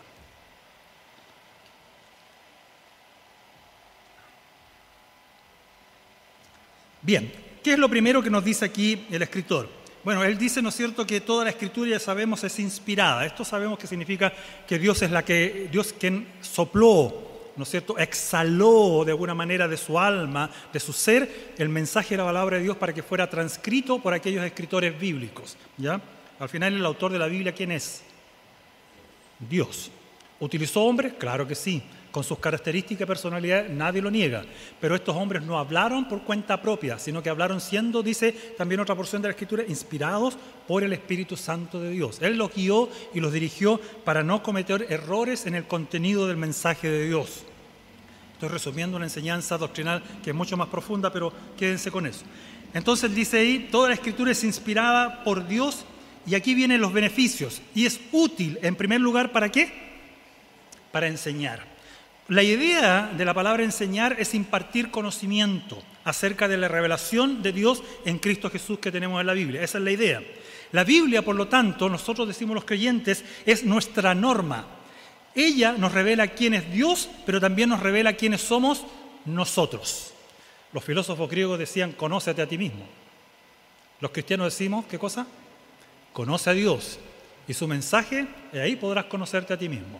Bien, 7.02 7.53
¿Qué 7.64 7.74
es 7.74 7.80
lo 7.80 7.88
primero 7.90 8.22
que 8.22 8.30
nos 8.30 8.44
dice 8.44 8.66
aquí 8.66 9.06
el 9.10 9.22
escritor? 9.22 9.70
Bueno, 10.04 10.22
él 10.26 10.38
dice, 10.38 10.62
¿no 10.62 10.68
es 10.68 10.76
cierto?, 10.76 11.08
que 11.08 11.22
toda 11.22 11.46
la 11.46 11.52
escritura 11.52 11.92
ya 11.92 12.00
sabemos 12.00 12.44
es 12.44 12.60
inspirada. 12.60 13.26
Esto 13.26 13.46
sabemos 13.46 13.80
que 13.80 13.88
significa 13.88 14.34
que 14.68 14.78
Dios 14.78 15.02
es 15.02 15.12
la 15.12 15.24
que, 15.24 15.70
Dios 15.72 15.96
quien 15.98 16.28
sopló, 16.42 17.14
¿no 17.56 17.64
es 17.64 17.70
cierto?, 17.70 17.98
exhaló 17.98 19.04
de 19.06 19.14
alguna 19.14 19.34
manera 19.34 19.70
de 19.70 19.78
su 19.78 19.98
alma, 19.98 20.50
de 20.74 20.80
su 20.82 20.92
ser, 20.92 21.54
el 21.58 21.70
mensaje 21.70 22.16
de 22.16 22.18
la 22.18 22.26
palabra 22.26 22.58
de 22.58 22.64
Dios 22.64 22.76
para 22.76 22.94
que 22.94 23.02
fuera 23.02 23.30
transcrito 23.30 24.00
por 24.00 24.14
aquellos 24.14 24.44
escritores 24.44 25.00
bíblicos. 25.00 25.56
¿Ya? 25.78 26.02
Al 26.40 26.50
final, 26.50 26.74
el 26.74 26.86
autor 26.86 27.14
de 27.14 27.20
la 27.20 27.28
Biblia, 27.28 27.54
¿quién 27.54 27.72
es? 27.72 28.02
Dios. 29.40 29.90
¿Utilizó 30.42 30.82
hombres? 30.82 31.14
Claro 31.18 31.48
que 31.48 31.56
sí 31.56 31.82
con 32.14 32.24
sus 32.24 32.38
características 32.38 33.02
y 33.02 33.08
personalidad, 33.08 33.68
nadie 33.70 34.00
lo 34.00 34.12
niega. 34.12 34.46
Pero 34.80 34.94
estos 34.94 35.16
hombres 35.16 35.42
no 35.42 35.58
hablaron 35.58 36.08
por 36.08 36.22
cuenta 36.22 36.62
propia, 36.62 37.00
sino 37.00 37.24
que 37.24 37.30
hablaron 37.32 37.60
siendo, 37.60 38.04
dice 38.04 38.32
también 38.56 38.82
otra 38.82 38.96
porción 38.96 39.20
de 39.24 39.30
la 39.30 39.32
Escritura, 39.32 39.64
inspirados 39.68 40.38
por 40.68 40.84
el 40.84 40.94
Espíritu 40.94 41.36
Santo 41.36 41.80
de 41.82 41.90
Dios. 41.90 42.20
Él 42.22 42.38
los 42.38 42.54
guió 42.54 42.88
y 43.16 43.20
los 43.20 43.34
dirigió 43.34 43.82
para 44.06 44.22
no 44.22 44.44
cometer 44.44 44.86
errores 44.92 45.48
en 45.48 45.56
el 45.56 45.66
contenido 45.66 46.28
del 46.28 46.38
mensaje 46.38 46.88
de 46.88 47.08
Dios. 47.08 47.46
Estoy 48.34 48.50
resumiendo 48.50 48.96
una 48.96 49.08
enseñanza 49.08 49.58
doctrinal 49.58 50.04
que 50.24 50.30
es 50.30 50.36
mucho 50.36 50.56
más 50.56 50.68
profunda, 50.68 51.12
pero 51.12 51.34
quédense 51.58 51.90
con 51.90 52.06
eso. 52.06 52.26
Entonces 52.76 53.14
dice 53.16 53.40
ahí, 53.40 53.70
toda 53.72 53.88
la 53.88 53.96
escritura 53.96 54.32
es 54.32 54.44
inspirada 54.44 55.24
por 55.24 55.48
Dios 55.48 55.84
y 56.28 56.36
aquí 56.36 56.54
vienen 56.54 56.80
los 56.80 56.94
beneficios. 56.94 57.60
Y 57.74 57.88
es 57.88 58.00
útil, 58.12 58.60
en 58.62 58.76
primer 58.76 59.02
lugar, 59.02 59.32
¿para 59.32 59.50
qué? 59.50 59.74
Para 60.92 61.08
enseñar. 61.08 61.73
La 62.30 62.42
idea 62.42 63.12
de 63.18 63.26
la 63.26 63.34
palabra 63.34 63.64
enseñar 63.64 64.16
es 64.18 64.34
impartir 64.34 64.92
conocimiento 64.92 65.84
acerca 66.06 66.48
de 66.48 66.56
la 66.56 66.70
revelación 66.70 67.44
de 67.44 67.52
Dios 67.52 67.84
en 68.06 68.18
Cristo 68.18 68.50
Jesús 68.50 68.80
que 68.80 68.94
tenemos 68.94 69.20
en 69.20 69.28
la 69.28 69.34
Biblia. 69.34 69.62
Esa 69.62 69.78
es 69.78 69.84
la 69.84 69.92
idea. 69.92 70.24
La 70.72 70.86
Biblia, 70.86 71.22
por 71.22 71.36
lo 71.36 71.50
tanto, 71.50 71.90
nosotros 71.90 72.28
decimos 72.28 72.56
los 72.56 72.64
creyentes, 72.64 73.26
es 73.46 73.66
nuestra 73.66 74.16
norma. 74.16 74.66
Ella 75.36 75.74
nos 75.74 75.92
revela 75.92 76.28
quién 76.28 76.54
es 76.54 76.72
Dios, 76.72 77.10
pero 77.26 77.42
también 77.42 77.70
nos 77.70 77.82
revela 77.82 78.14
quiénes 78.14 78.40
somos 78.40 78.86
nosotros. 79.26 80.14
Los 80.72 80.84
filósofos 80.84 81.30
griegos 81.30 81.60
decían, 81.60 81.92
conócete 81.92 82.42
a 82.42 82.48
ti 82.48 82.58
mismo. 82.58 82.86
Los 84.00 84.12
cristianos 84.12 84.46
decimos, 84.46 84.86
¿qué 84.86 84.98
cosa? 84.98 85.28
Conoce 86.14 86.50
a 86.50 86.54
Dios. 86.54 87.00
Y 87.50 87.54
su 87.54 87.68
mensaje, 87.68 88.28
y 88.54 88.58
ahí 88.60 88.78
podrás 88.78 89.06
conocerte 89.06 89.54
a 89.54 89.58
ti 89.58 89.68
mismo 89.68 90.00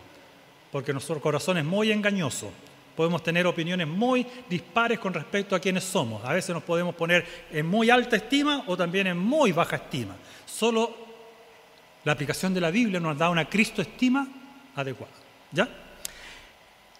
porque 0.74 0.92
nuestro 0.92 1.20
corazón 1.20 1.56
es 1.56 1.64
muy 1.64 1.92
engañoso. 1.92 2.50
Podemos 2.96 3.22
tener 3.22 3.46
opiniones 3.46 3.86
muy 3.86 4.26
dispares 4.50 4.98
con 4.98 5.14
respecto 5.14 5.54
a 5.54 5.60
quienes 5.60 5.84
somos. 5.84 6.24
A 6.24 6.32
veces 6.32 6.52
nos 6.52 6.64
podemos 6.64 6.96
poner 6.96 7.24
en 7.52 7.64
muy 7.64 7.90
alta 7.90 8.16
estima 8.16 8.64
o 8.66 8.76
también 8.76 9.06
en 9.06 9.16
muy 9.16 9.52
baja 9.52 9.76
estima. 9.76 10.16
Solo 10.44 10.92
la 12.02 12.10
aplicación 12.10 12.52
de 12.52 12.60
la 12.60 12.72
Biblia 12.72 12.98
nos 12.98 13.16
da 13.16 13.30
una 13.30 13.48
Cristo 13.48 13.82
estima 13.82 14.26
adecuada. 14.74 15.12
¿Ya? 15.52 15.68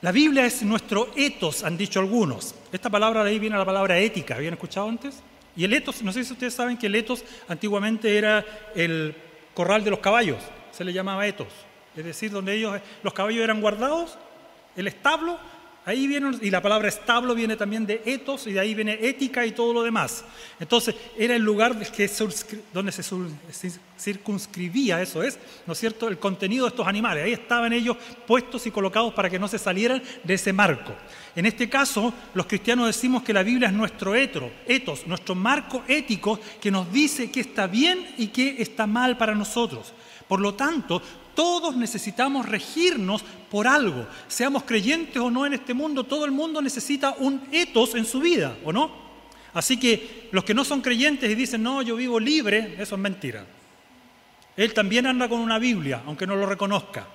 La 0.03 0.13
Biblia 0.13 0.47
es 0.47 0.63
nuestro 0.63 1.09
etos, 1.17 1.65
han 1.65 1.77
dicho 1.77 1.99
algunos. 1.99 2.55
Esta 2.71 2.91
palabra 2.91 3.25
de 3.25 3.31
ahí 3.31 3.41
viene 3.41 3.59
la 3.59 3.65
palabra 3.65 3.99
ética, 3.99 4.37
¿habían 4.37 4.55
escuchado 4.55 4.89
antes? 4.89 5.21
Y 5.57 5.65
el 5.65 5.73
etos, 5.73 6.01
no 6.05 6.13
sé 6.13 6.23
si 6.23 6.33
ustedes 6.33 6.55
saben 6.55 6.79
que 6.79 6.87
el 6.87 6.95
etos 6.95 7.25
antiguamente 7.49 8.17
era 8.17 8.47
el 8.77 9.17
corral 9.53 9.83
de 9.83 9.91
los 9.91 9.99
caballos, 9.99 10.45
se 10.71 10.85
le 10.85 10.93
llamaba 10.93 11.27
etos 11.27 11.49
es 11.97 12.05
decir, 12.05 12.31
donde 12.31 12.55
ellos, 12.55 12.81
los 13.03 13.15
caballos 13.15 13.43
eran 13.43 13.61
guardados, 13.61 14.17
el 14.77 14.89
establo, 14.89 15.39
ahí 15.87 16.07
viene, 16.07 16.39
y 16.41 16.51
la 16.51 16.63
palabra 16.63 16.89
establo 16.89 17.35
viene 17.35 17.57
también 17.57 17.87
de 17.87 18.03
etos, 18.07 18.47
y 18.47 18.53
de 18.53 18.61
ahí 18.61 18.75
viene 18.75 18.99
ética 19.01 19.45
y 19.45 19.53
todo 19.53 19.73
lo 19.73 19.83
demás. 19.83 20.25
Entonces, 20.59 20.95
era 21.17 21.37
el 21.37 21.43
lugar 21.43 21.79
que, 21.79 22.11
donde 22.73 22.93
se 22.93 23.03
circunscribía, 23.99 25.03
eso 25.03 25.23
es, 25.23 25.39
¿no 25.67 25.75
es 25.75 25.79
cierto?, 25.79 26.09
el 26.09 26.19
contenido 26.19 26.65
de 26.65 26.71
estos 26.71 26.87
animales. 26.87 27.25
Ahí 27.25 27.33
estaban 27.33 27.73
ellos 27.73 27.97
puestos 28.27 28.67
y 28.67 28.71
colocados 28.71 29.13
para 29.15 29.31
que 29.31 29.39
no 29.39 29.49
se 29.49 29.59
salieran 29.59 30.03
de 30.23 30.35
ese 30.35 30.53
marco. 30.53 30.93
En 31.37 31.47
este 31.47 31.69
caso, 31.69 32.13
los 32.33 32.47
cristianos 32.47 32.87
decimos 32.87 33.23
que 33.23 33.33
la 33.33 33.43
Biblia 33.43 33.69
es 33.69 33.75
nuestro 33.75 34.15
etro, 34.15 34.51
etos, 34.67 35.07
nuestro 35.07 35.35
marco 35.35 35.83
ético 35.87 36.39
que 36.61 36.71
nos 36.71 36.91
dice 36.93 37.31
qué 37.31 37.41
está 37.41 37.67
bien 37.67 38.15
y 38.17 38.29
qué 38.29 38.57
está 38.59 38.87
mal 38.87 39.19
para 39.19 39.35
nosotros. 39.35 39.93
Por 40.29 40.41
lo 40.41 40.55
tanto, 40.55 41.03
todos 41.35 41.77
necesitamos 41.77 42.49
regirnos 42.49 43.23
por 43.51 43.67
algo. 43.67 44.07
Seamos 44.29 44.65
creyentes 44.65 45.17
o 45.17 45.31
no 45.31 45.47
en 45.47 45.55
este 45.55 45.75
mundo, 45.75 46.05
todo 46.05 46.25
el 46.25 46.31
mundo 46.31 46.61
necesita 46.63 47.15
un 47.19 47.43
etos 47.53 47.95
en 47.95 48.05
su 48.05 48.21
vida, 48.21 48.57
¿o 48.65 48.73
no? 48.73 49.05
Así 49.53 49.79
que 49.79 50.29
los 50.33 50.45
que 50.45 50.55
no 50.55 50.65
son 50.65 50.81
creyentes 50.81 51.31
y 51.31 51.35
dicen, 51.35 51.63
no, 51.63 51.81
yo 51.83 51.97
vivo 51.97 52.19
libre, 52.19 52.75
eso 52.79 52.97
es 52.97 53.01
mentira. 53.01 53.47
Él 54.57 54.75
también 54.75 55.07
anda 55.07 55.29
con 55.29 55.41
una 55.41 55.59
Biblia, 55.59 56.03
aunque 56.07 56.27
no 56.27 56.37
lo 56.37 56.47
reconozca. 56.47 57.07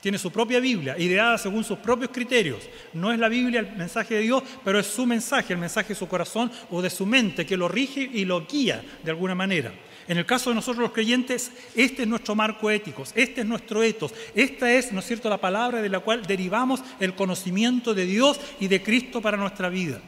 Tiene 0.00 0.18
su 0.18 0.30
propia 0.30 0.60
Biblia, 0.60 0.98
ideada 0.98 1.38
según 1.38 1.64
sus 1.64 1.78
propios 1.78 2.10
criterios. 2.12 2.58
No 2.92 3.12
es 3.12 3.18
la 3.18 3.28
Biblia 3.28 3.60
el 3.60 3.74
mensaje 3.76 4.16
de 4.16 4.20
Dios, 4.20 4.42
pero 4.62 4.78
es 4.78 4.86
su 4.86 5.06
mensaje, 5.06 5.54
el 5.54 5.58
mensaje 5.58 5.88
de 5.90 5.94
su 5.94 6.06
corazón 6.08 6.52
o 6.70 6.82
de 6.82 6.90
su 6.90 7.06
mente, 7.06 7.46
que 7.46 7.56
lo 7.56 7.68
rige 7.68 8.10
y 8.12 8.24
lo 8.24 8.46
guía 8.46 8.84
de 9.02 9.10
alguna 9.10 9.34
manera. 9.34 9.72
En 10.06 10.18
el 10.18 10.26
caso 10.26 10.50
de 10.50 10.56
nosotros 10.56 10.82
los 10.82 10.92
creyentes, 10.92 11.50
este 11.74 12.02
es 12.02 12.08
nuestro 12.08 12.34
marco 12.34 12.70
ético, 12.70 13.04
este 13.14 13.40
es 13.40 13.46
nuestro 13.46 13.82
etos, 13.82 14.12
esta 14.34 14.70
es, 14.70 14.92
¿no 14.92 15.00
es 15.00 15.06
cierto?, 15.06 15.30
la 15.30 15.38
palabra 15.38 15.80
de 15.80 15.88
la 15.88 16.00
cual 16.00 16.26
derivamos 16.26 16.80
el 17.00 17.14
conocimiento 17.14 17.94
de 17.94 18.04
Dios 18.04 18.38
y 18.60 18.68
de 18.68 18.82
Cristo 18.82 19.22
para 19.22 19.36
nuestra 19.36 19.68
vida. 19.68 20.00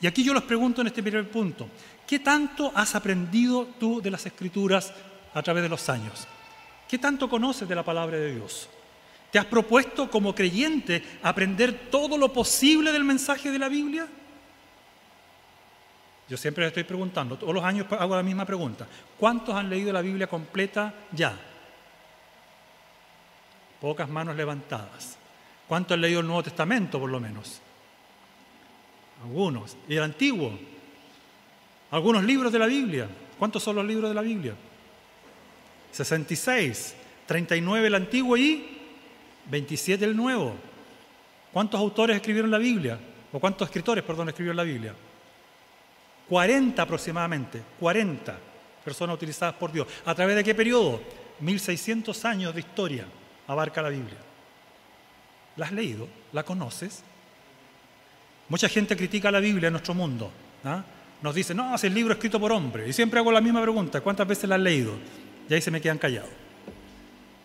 Y 0.00 0.06
aquí 0.06 0.24
yo 0.24 0.34
les 0.34 0.42
pregunto 0.42 0.80
en 0.80 0.88
este 0.88 1.02
primer 1.02 1.30
punto, 1.30 1.68
¿qué 2.06 2.18
tanto 2.18 2.72
has 2.74 2.94
aprendido 2.94 3.68
tú 3.78 4.02
de 4.02 4.10
las 4.10 4.26
Escrituras 4.26 4.92
a 5.32 5.42
través 5.42 5.62
de 5.62 5.68
los 5.68 5.88
años? 5.88 6.26
¿Qué 6.88 6.98
tanto 6.98 7.28
conoces 7.28 7.68
de 7.68 7.74
la 7.74 7.84
palabra 7.84 8.16
de 8.16 8.34
Dios? 8.34 8.68
¿Te 9.30 9.38
has 9.38 9.46
propuesto 9.46 10.10
como 10.10 10.34
creyente 10.34 11.02
aprender 11.22 11.88
todo 11.90 12.18
lo 12.18 12.32
posible 12.32 12.92
del 12.92 13.04
mensaje 13.04 13.50
de 13.50 13.58
la 13.58 13.68
Biblia? 13.68 14.06
Yo 16.28 16.36
siempre 16.36 16.64
les 16.64 16.68
estoy 16.68 16.84
preguntando, 16.84 17.36
todos 17.36 17.54
los 17.54 17.62
años 17.62 17.86
hago 17.92 18.16
la 18.16 18.22
misma 18.22 18.44
pregunta. 18.44 18.86
¿Cuántos 19.18 19.54
han 19.54 19.70
leído 19.70 19.92
la 19.92 20.02
Biblia 20.02 20.26
completa 20.26 20.92
ya? 21.12 21.38
Pocas 23.80 24.08
manos 24.08 24.34
levantadas. 24.34 25.16
¿Cuántos 25.68 25.94
han 25.94 26.00
leído 26.00 26.20
el 26.20 26.26
Nuevo 26.26 26.42
Testamento 26.42 26.98
por 26.98 27.10
lo 27.10 27.20
menos? 27.20 27.60
Algunos. 29.22 29.76
¿Y 29.88 29.94
el 29.94 30.02
Antiguo? 30.02 30.58
Algunos 31.92 32.24
libros 32.24 32.52
de 32.52 32.58
la 32.58 32.66
Biblia. 32.66 33.08
¿Cuántos 33.38 33.62
son 33.62 33.76
los 33.76 33.84
libros 33.84 34.10
de 34.10 34.14
la 34.14 34.22
Biblia? 34.22 34.54
66, 35.92 36.96
39 37.26 37.86
el 37.86 37.94
Antiguo 37.94 38.36
y 38.36 38.78
27 39.48 40.04
el 40.04 40.16
Nuevo. 40.16 40.54
¿Cuántos 41.52 41.78
autores 41.78 42.16
escribieron 42.16 42.50
la 42.50 42.58
Biblia? 42.58 42.98
¿O 43.32 43.38
cuántos 43.38 43.68
escritores, 43.68 44.02
perdón, 44.02 44.28
escribieron 44.28 44.56
la 44.56 44.64
Biblia? 44.64 44.94
40 46.28 46.80
aproximadamente, 46.82 47.62
40 47.78 48.38
personas 48.84 49.14
utilizadas 49.14 49.54
por 49.54 49.72
Dios. 49.72 49.86
¿A 50.04 50.14
través 50.14 50.36
de 50.36 50.44
qué 50.44 50.54
periodo? 50.54 51.00
1600 51.40 52.24
años 52.24 52.54
de 52.54 52.60
historia 52.60 53.06
abarca 53.46 53.82
la 53.82 53.90
Biblia. 53.90 54.18
¿La 55.56 55.66
has 55.66 55.72
leído? 55.72 56.08
¿La 56.32 56.42
conoces? 56.42 57.02
Mucha 58.48 58.68
gente 58.68 58.96
critica 58.96 59.30
la 59.30 59.40
Biblia 59.40 59.68
en 59.68 59.72
nuestro 59.72 59.94
mundo. 59.94 60.30
¿ah? 60.64 60.84
Nos 61.22 61.34
dice, 61.34 61.54
no, 61.54 61.74
es 61.74 61.84
el 61.84 61.94
libro 61.94 62.12
escrito 62.14 62.38
por 62.38 62.52
hombre. 62.52 62.88
Y 62.88 62.92
siempre 62.92 63.18
hago 63.20 63.32
la 63.32 63.40
misma 63.40 63.62
pregunta, 63.62 64.00
¿cuántas 64.00 64.26
veces 64.28 64.48
la 64.48 64.56
has 64.56 64.60
leído? 64.60 64.92
Y 65.48 65.54
ahí 65.54 65.60
se 65.60 65.70
me 65.70 65.80
quedan 65.80 65.98
callados. 65.98 66.45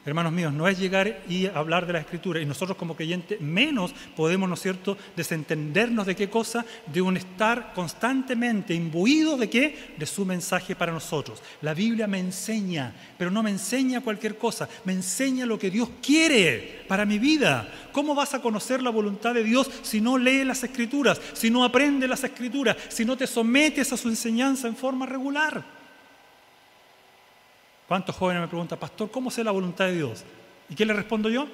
Hermanos 0.03 0.33
míos, 0.33 0.51
no 0.51 0.67
es 0.67 0.79
llegar 0.79 1.21
y 1.29 1.45
hablar 1.45 1.85
de 1.85 1.93
la 1.93 1.99
escritura 1.99 2.41
y 2.41 2.45
nosotros 2.45 2.75
como 2.75 2.95
creyentes 2.95 3.39
menos 3.39 3.93
podemos, 4.15 4.49
¿no 4.49 4.55
es 4.55 4.61
cierto?, 4.61 4.97
desentendernos 5.15 6.07
de 6.07 6.15
qué 6.15 6.27
cosa, 6.27 6.65
de 6.91 7.03
un 7.03 7.17
estar 7.17 7.71
constantemente 7.73 8.73
imbuidos 8.73 9.39
de 9.39 9.47
qué, 9.47 9.93
de 9.97 10.05
su 10.07 10.25
mensaje 10.25 10.75
para 10.75 10.91
nosotros. 10.91 11.43
La 11.61 11.75
Biblia 11.75 12.07
me 12.07 12.17
enseña, 12.17 12.95
pero 13.15 13.29
no 13.29 13.43
me 13.43 13.51
enseña 13.51 14.01
cualquier 14.01 14.39
cosa, 14.39 14.67
me 14.85 14.93
enseña 14.93 15.45
lo 15.45 15.59
que 15.59 15.69
Dios 15.69 15.89
quiere 16.01 16.83
para 16.87 17.05
mi 17.05 17.19
vida. 17.19 17.71
¿Cómo 17.91 18.15
vas 18.15 18.33
a 18.33 18.41
conocer 18.41 18.81
la 18.81 18.89
voluntad 18.89 19.35
de 19.35 19.43
Dios 19.43 19.69
si 19.83 20.01
no 20.01 20.17
lees 20.17 20.47
las 20.47 20.63
escrituras, 20.63 21.21
si 21.33 21.51
no 21.51 21.63
aprendes 21.63 22.09
las 22.09 22.23
escrituras, 22.23 22.75
si 22.89 23.05
no 23.05 23.15
te 23.15 23.27
sometes 23.27 23.93
a 23.93 23.97
su 23.97 24.09
enseñanza 24.09 24.67
en 24.67 24.75
forma 24.75 25.05
regular? 25.05 25.80
¿Cuántos 27.91 28.15
jóvenes 28.15 28.41
me 28.41 28.47
preguntan, 28.47 28.79
pastor, 28.79 29.11
cómo 29.11 29.29
sé 29.29 29.43
la 29.43 29.51
voluntad 29.51 29.83
de 29.83 29.95
Dios? 29.95 30.23
¿Y 30.69 30.75
qué 30.75 30.85
le 30.85 30.93
respondo 30.93 31.29
yo? 31.29 31.45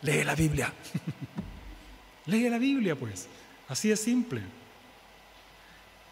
Lee 0.00 0.22
la 0.22 0.36
Biblia. 0.36 0.72
Lee 2.26 2.48
la 2.48 2.56
Biblia, 2.56 2.94
pues. 2.94 3.28
Así 3.68 3.88
de 3.88 3.96
simple. 3.96 4.42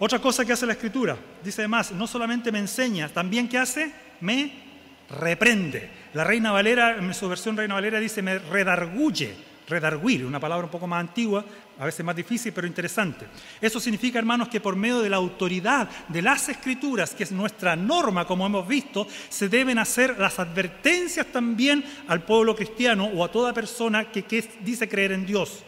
Otra 0.01 0.19
cosa 0.19 0.45
que 0.45 0.55
hace 0.55 0.67
la 0.67 0.73
Escritura, 0.73 1.17
dice 1.45 1.61
además, 1.61 1.93
no 1.93 2.09
solamente 2.09 2.51
me 2.51 2.59
enseña, 2.59 3.09
también 3.09 3.49
que 3.49 3.59
hace, 3.59 3.93
me 4.23 4.55
reprende. 5.09 5.89
La 6.13 6.25
Reina 6.25 6.51
Valera, 6.51 6.97
en 6.97 7.15
su 7.15 7.29
versión 7.29 7.57
Reina 7.57 7.75
Valera, 7.75 8.01
dice 8.01 8.23
me 8.23 8.41
redarguye 8.41 9.37
redarguir, 9.71 10.27
una 10.27 10.41
palabra 10.41 10.67
un 10.67 10.71
poco 10.71 10.87
más 10.87 11.01
antigua, 11.01 11.45
a 11.79 11.85
veces 11.87 12.05
más 12.05 12.17
difícil, 12.17 12.53
pero 12.53 12.67
interesante. 12.67 13.27
Eso 13.61 13.81
significa, 13.81 14.19
hermanos, 14.19 14.49
que 14.49 14.61
por 14.61 14.77
medio 14.77 15.01
de 15.01 15.09
la 15.09 15.17
autoridad 15.17 15.89
de 16.09 16.21
las 16.21 16.49
escrituras, 16.49 17.15
que 17.15 17.23
es 17.23 17.33
nuestra 17.33 17.77
norma, 17.77 18.27
como 18.27 18.45
hemos 18.45 18.69
visto, 18.69 19.07
se 19.29 19.49
deben 19.49 19.79
hacer 19.79 20.19
las 20.19 20.39
advertencias 20.39 21.27
también 21.29 21.85
al 22.09 22.23
pueblo 22.25 22.55
cristiano 22.55 23.07
o 23.07 23.25
a 23.25 23.33
toda 23.33 23.55
persona 23.55 24.11
que, 24.11 24.25
que 24.25 24.47
dice 24.63 24.89
creer 24.89 25.13
en 25.13 25.25
Dios. 25.25 25.65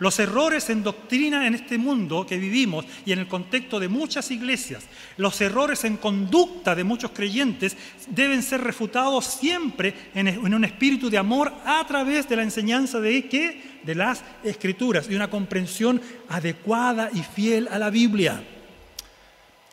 Los 0.00 0.18
errores 0.18 0.68
en 0.70 0.82
doctrina 0.82 1.46
en 1.46 1.54
este 1.54 1.78
mundo 1.78 2.26
que 2.26 2.38
vivimos 2.38 2.84
y 3.06 3.12
en 3.12 3.20
el 3.20 3.28
contexto 3.28 3.78
de 3.78 3.88
muchas 3.88 4.30
iglesias, 4.32 4.84
los 5.16 5.40
errores 5.40 5.84
en 5.84 5.96
conducta 5.98 6.74
de 6.74 6.82
muchos 6.82 7.12
creyentes 7.12 7.76
deben 8.08 8.42
ser 8.42 8.62
refutados 8.62 9.24
siempre 9.26 9.94
en 10.14 10.54
un 10.54 10.64
espíritu 10.64 11.08
de 11.08 11.18
amor 11.18 11.52
a 11.64 11.86
través 11.86 12.28
de 12.28 12.36
la 12.36 12.42
enseñanza 12.42 12.98
de 12.98 13.28
qué? 13.28 13.80
De 13.84 13.94
las 13.94 14.24
escrituras 14.42 15.06
y 15.08 15.14
una 15.14 15.30
comprensión 15.30 16.02
adecuada 16.28 17.10
y 17.12 17.22
fiel 17.22 17.68
a 17.70 17.78
la 17.78 17.90
Biblia. 17.90 18.42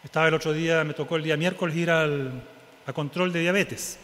Estaba 0.03 0.27
el 0.27 0.35
otro 0.35 0.53
día, 0.53 0.83
me 0.83 0.93
tocó 0.93 1.15
el 1.15 1.23
día 1.23 1.35
miércoles 1.35 1.75
ir 1.75 1.89
al 1.89 2.43
a 2.87 2.93
control 2.93 3.33
de 3.33 3.41
diabetes. 3.41 3.99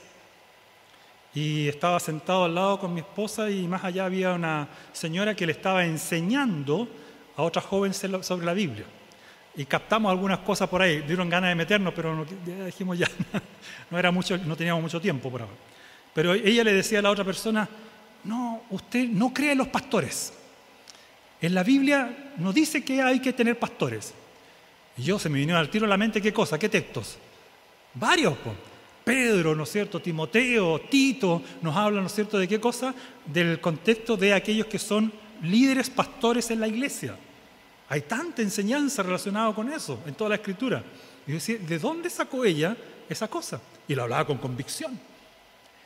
Y 1.35 1.67
estaba 1.67 1.99
sentado 1.99 2.45
al 2.45 2.53
lado 2.53 2.79
con 2.79 2.93
mi 2.93 2.99
esposa 2.99 3.49
y 3.49 3.67
más 3.67 3.83
allá 3.83 4.05
había 4.05 4.33
una 4.33 4.67
señora 4.91 5.35
que 5.35 5.45
le 5.45 5.53
estaba 5.53 5.83
enseñando 5.83 6.87
a 7.35 7.41
otra 7.41 7.61
joven 7.61 7.93
sobre 7.93 8.45
la 8.45 8.53
Biblia. 8.53 8.85
Y 9.55 9.65
captamos 9.65 10.11
algunas 10.11 10.39
cosas 10.39 10.69
por 10.69 10.81
ahí. 10.81 11.01
Dieron 11.01 11.29
ganas 11.29 11.49
de 11.49 11.55
meternos, 11.55 11.93
pero 11.95 12.25
dijimos 12.65 12.97
ya, 12.97 13.07
no, 13.91 13.97
era 13.97 14.11
mucho, 14.11 14.37
no 14.37 14.55
teníamos 14.55 14.83
mucho 14.83 15.01
tiempo 15.01 15.31
por 15.31 15.41
ahora. 15.41 15.53
Pero 16.13 16.33
ella 16.33 16.63
le 16.63 16.73
decía 16.73 16.99
a 16.99 17.01
la 17.01 17.09
otra 17.11 17.23
persona, 17.23 17.67
no, 18.23 18.63
usted 18.69 19.07
no 19.09 19.33
cree 19.33 19.53
en 19.53 19.57
los 19.57 19.67
pastores. 19.67 20.33
En 21.41 21.55
la 21.55 21.63
Biblia 21.63 22.31
no 22.37 22.53
dice 22.53 22.83
que 22.83 23.01
hay 23.01 23.19
que 23.19 23.33
tener 23.33 23.57
pastores. 23.57 24.13
Y 24.97 25.03
yo 25.03 25.17
se 25.17 25.29
me 25.29 25.39
vino 25.39 25.57
al 25.57 25.69
tiro 25.69 25.85
a 25.85 25.89
la 25.89 25.97
mente 25.97 26.21
qué 26.21 26.31
cosa, 26.31 26.59
qué 26.59 26.69
textos. 26.69 27.17
Varios. 27.95 28.37
Pues. 28.37 28.55
Pedro, 29.03 29.55
¿no 29.55 29.63
es 29.63 29.71
cierto? 29.71 30.01
Timoteo, 30.01 30.79
Tito, 30.81 31.41
nos 31.61 31.75
hablan, 31.75 32.03
¿no 32.03 32.07
es 32.07 32.13
cierto?, 32.13 32.37
de 32.37 32.47
qué 32.47 32.59
cosa? 32.59 32.93
Del 33.25 33.59
contexto 33.59 34.15
de 34.15 34.33
aquellos 34.33 34.67
que 34.67 34.79
son 34.79 35.11
líderes 35.41 35.89
pastores 35.89 36.49
en 36.51 36.59
la 36.59 36.67
iglesia. 36.67 37.17
Hay 37.89 38.01
tanta 38.01 38.41
enseñanza 38.41 39.03
relacionada 39.03 39.53
con 39.53 39.71
eso 39.71 39.99
en 40.05 40.15
toda 40.15 40.31
la 40.31 40.35
escritura. 40.35 40.83
Y 41.27 41.33
decía, 41.33 41.57
¿de 41.57 41.79
dónde 41.79 42.09
sacó 42.09 42.45
ella 42.45 42.75
esa 43.09 43.27
cosa? 43.27 43.61
Y 43.87 43.95
lo 43.95 44.03
hablaba 44.03 44.25
con 44.25 44.37
convicción. 44.37 44.97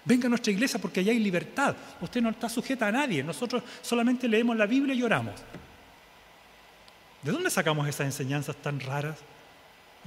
Venga 0.05 0.27
a 0.27 0.29
nuestra 0.29 0.53
iglesia 0.53 0.79
porque 0.79 1.01
allá 1.01 1.11
hay 1.11 1.19
libertad. 1.19 1.75
Usted 1.99 2.21
no 2.21 2.29
está 2.29 2.47
sujeta 2.47 2.87
a 2.87 2.91
nadie. 2.91 3.23
Nosotros 3.23 3.61
solamente 3.81 4.27
leemos 4.27 4.55
la 4.55 4.65
Biblia 4.65 4.95
y 4.95 5.03
oramos. 5.03 5.33
¿De 7.23 7.31
dónde 7.31 7.49
sacamos 7.49 7.87
esas 7.89 8.05
enseñanzas 8.05 8.55
tan 8.55 8.79
raras? 8.79 9.17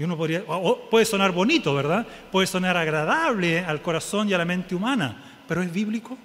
Y 0.01 0.05
uno 0.05 0.17
podría, 0.17 0.43
puede 0.91 1.05
sonar 1.05 1.31
bonito, 1.31 1.75
¿verdad? 1.75 2.07
Puede 2.33 2.47
sonar 2.47 2.75
agradable 2.75 3.61
al 3.61 3.83
corazón 3.83 4.31
y 4.31 4.33
a 4.33 4.39
la 4.39 4.47
mente 4.47 4.75
humana, 4.75 5.43
pero 5.47 5.61
¿es 5.61 5.71
bíblico? 5.71 6.17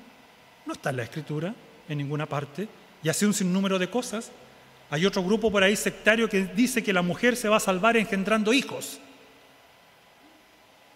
No 0.66 0.72
está 0.72 0.92
en 0.92 0.96
la 0.96 1.04
escritura, 1.04 1.54
en 1.90 1.98
ninguna 1.98 2.26
parte, 2.26 2.70
y 3.04 3.10
hace 3.10 3.26
un 3.26 3.34
sinnúmero 3.34 3.78
de 3.78 3.90
cosas. 3.90 4.32
Hay 4.90 5.06
otro 5.06 5.22
grupo 5.26 5.52
por 5.52 5.62
ahí 5.62 5.76
sectario 5.76 6.30
que 6.30 6.46
dice 6.46 6.82
que 6.82 6.94
la 6.94 7.02
mujer 7.02 7.36
se 7.36 7.50
va 7.50 7.58
a 7.58 7.60
salvar 7.60 7.98
engendrando 7.98 8.54
hijos. 8.54 9.02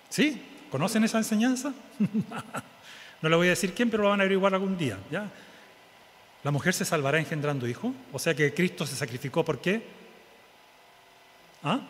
¿Sí? 0.08 0.42
¿Conocen 0.72 1.04
esa 1.04 1.18
enseñanza? 1.18 1.74
no 3.22 3.28
le 3.28 3.36
voy 3.36 3.48
a 3.48 3.50
decir 3.50 3.74
quién, 3.74 3.90
pero 3.90 4.04
lo 4.04 4.10
van 4.10 4.22
a 4.22 4.24
averiguar 4.24 4.54
algún 4.54 4.78
día. 4.78 4.98
¿ya? 5.12 5.30
¿La 6.46 6.52
mujer 6.52 6.74
se 6.74 6.86
salvará 6.86 7.20
engendrando 7.20 7.68
hijos? 7.68 7.92
O 8.14 8.20
sea 8.20 8.34
que 8.34 8.54
Cristo 8.54 8.86
se 8.86 8.96
sacrificó, 8.96 9.44
¿por 9.44 9.60
qué? 9.60 9.84
¿Ah? 11.62 11.82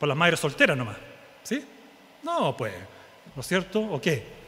Por 0.00 0.08
las 0.08 0.16
madres 0.16 0.40
solteras 0.40 0.78
nomás. 0.78 0.96
¿Sí? 1.42 1.62
No, 2.22 2.56
pues, 2.56 2.72
¿no 3.36 3.40
es 3.40 3.46
cierto? 3.46 3.80
¿O 3.80 4.00
qué? 4.00 4.39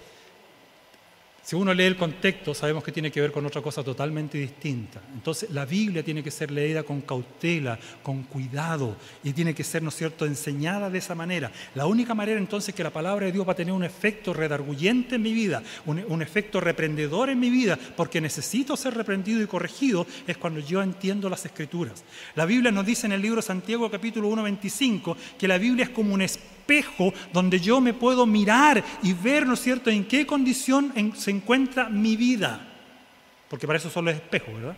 Si 1.44 1.57
uno 1.57 1.74
lee 1.74 1.85
el 1.85 1.96
contexto, 1.96 2.55
sabemos 2.55 2.85
que 2.85 2.92
tiene 2.92 3.11
que 3.11 3.20
ver 3.20 3.33
con 3.33 3.44
otra 3.44 3.61
cosa 3.61 3.83
totalmente 3.83 4.38
distinta. 4.38 5.02
Entonces, 5.12 5.50
la 5.50 5.64
Biblia 5.64 6.05
tiene 6.05 6.22
que 6.22 6.31
ser 6.31 6.52
leída 6.52 6.85
con 6.85 7.00
cautela, 7.00 7.76
con 8.00 8.22
cuidado, 8.22 8.96
y 9.24 9.33
tiene 9.33 9.52
que 9.52 9.64
ser, 9.64 9.83
¿no 9.83 9.88
es 9.88 9.96
cierto?, 9.96 10.24
enseñada 10.24 10.88
de 10.88 10.98
esa 10.98 11.16
manera. 11.16 11.50
La 11.74 11.87
única 11.87 12.14
manera 12.14 12.38
entonces 12.38 12.72
que 12.76 12.85
la 12.85 12.90
palabra 12.90 13.26
de 13.26 13.33
Dios 13.33 13.46
va 13.46 13.52
a 13.52 13.57
tener 13.57 13.74
un 13.74 13.83
efecto 13.83 14.33
redarguyente 14.33 15.16
en 15.16 15.22
mi 15.22 15.33
vida, 15.33 15.64
un, 15.85 16.22
efecto 16.22 16.61
reprendedor 16.61 17.28
en 17.28 17.40
mi 17.40 17.50
vida, 17.50 17.76
porque 17.96 18.20
necesito 18.20 18.76
ser 18.76 18.94
reprendido 18.94 19.42
y 19.42 19.48
corregido, 19.48 20.07
es 20.28 20.37
cuando 20.37 20.61
yo 20.61 20.81
entiendo 20.81 21.28
las 21.28 21.44
escrituras. 21.44 22.05
La 22.37 22.46
Biblia 22.46 22.70
nos 22.70 22.87
dice 22.87 23.07
en 23.07 23.12
el 23.12 23.22
libro 23.22 23.42
Santiago 23.42 23.90
capítulo 23.90 24.28
1, 24.28 24.44
25, 24.44 25.16
que 25.37 25.48
la 25.48 25.59
Biblia 25.59 25.87
es 25.87 25.90
como 25.90 26.14
un 26.14 26.22
espejo 26.22 26.52
espejo 26.62 27.12
donde 27.33 27.61
yo 27.61 27.81
me 27.81 27.92
puedo 27.92 28.25
mirar 28.25 28.83
y 29.03 29.12
ver, 29.12 29.46
¿no 29.46 29.55
es 29.55 29.61
cierto?, 29.61 29.90
en 29.90 30.05
qué 30.05 30.27
condición 30.27 30.92
se 31.16 31.31
encuentra 31.31 31.88
mi 31.88 32.16
vida. 32.16 32.68
Porque 33.48 33.66
para 33.66 33.79
eso 33.79 33.90
son 33.90 34.07
los 34.07 34.14
espejos, 34.14 34.55
¿verdad? 34.55 34.77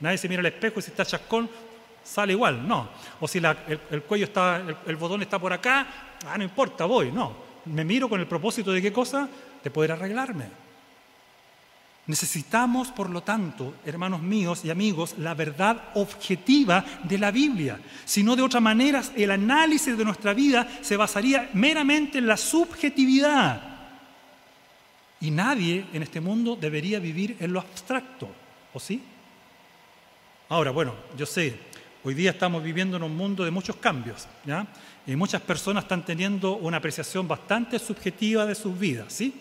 Nadie 0.00 0.18
se 0.18 0.28
mira 0.28 0.40
al 0.40 0.46
espejo 0.46 0.78
y 0.78 0.82
si 0.82 0.90
está 0.90 1.04
chascón, 1.04 1.48
sale 2.04 2.32
igual, 2.32 2.66
no. 2.66 2.88
O 3.20 3.26
si 3.26 3.38
el, 3.38 4.02
cuello 4.02 4.26
está, 4.26 4.56
el, 4.56 4.76
el, 4.86 4.96
botón 4.96 5.22
está 5.22 5.38
por 5.38 5.52
acá, 5.52 5.86
ah, 6.26 6.36
no 6.36 6.44
importa, 6.44 6.84
voy, 6.84 7.10
no. 7.10 7.34
Me 7.64 7.84
miro 7.84 8.08
con 8.08 8.20
el 8.20 8.26
propósito 8.26 8.72
de 8.72 8.82
qué 8.82 8.92
cosa? 8.92 9.28
De 9.62 9.70
poder 9.70 9.92
arreglarme. 9.92 10.61
Necesitamos, 12.04 12.88
por 12.88 13.10
lo 13.10 13.22
tanto, 13.22 13.76
hermanos 13.86 14.22
míos 14.22 14.64
y 14.64 14.70
amigos, 14.70 15.14
la 15.18 15.34
verdad 15.34 15.90
objetiva 15.94 16.84
de 17.04 17.16
la 17.16 17.30
Biblia. 17.30 17.80
Si 18.04 18.24
no, 18.24 18.34
de 18.34 18.42
otra 18.42 18.58
manera, 18.58 19.02
el 19.14 19.30
análisis 19.30 19.96
de 19.96 20.04
nuestra 20.04 20.34
vida 20.34 20.68
se 20.80 20.96
basaría 20.96 21.50
meramente 21.54 22.18
en 22.18 22.26
la 22.26 22.36
subjetividad. 22.36 23.62
Y 25.20 25.30
nadie 25.30 25.86
en 25.92 26.02
este 26.02 26.20
mundo 26.20 26.56
debería 26.60 26.98
vivir 26.98 27.36
en 27.38 27.52
lo 27.52 27.60
abstracto, 27.60 28.28
¿o 28.74 28.80
sí? 28.80 29.00
Ahora, 30.48 30.72
bueno, 30.72 30.96
yo 31.16 31.24
sé, 31.24 31.56
hoy 32.02 32.14
día 32.14 32.32
estamos 32.32 32.64
viviendo 32.64 32.96
en 32.96 33.04
un 33.04 33.16
mundo 33.16 33.44
de 33.44 33.52
muchos 33.52 33.76
cambios, 33.76 34.26
¿ya? 34.44 34.66
Y 35.06 35.14
muchas 35.14 35.40
personas 35.42 35.84
están 35.84 36.04
teniendo 36.04 36.56
una 36.56 36.78
apreciación 36.78 37.28
bastante 37.28 37.78
subjetiva 37.78 38.44
de 38.44 38.56
sus 38.56 38.76
vidas, 38.76 39.12
¿sí? 39.12 39.32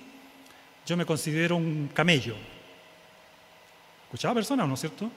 Yo 0.85 0.97
me 0.97 1.05
considero 1.05 1.55
un 1.55 1.89
camello. 1.93 2.35
¿Escuchaba 4.05 4.35
personas, 4.35 4.67
no 4.67 4.73
es 4.73 4.79
cierto? 4.79 5.09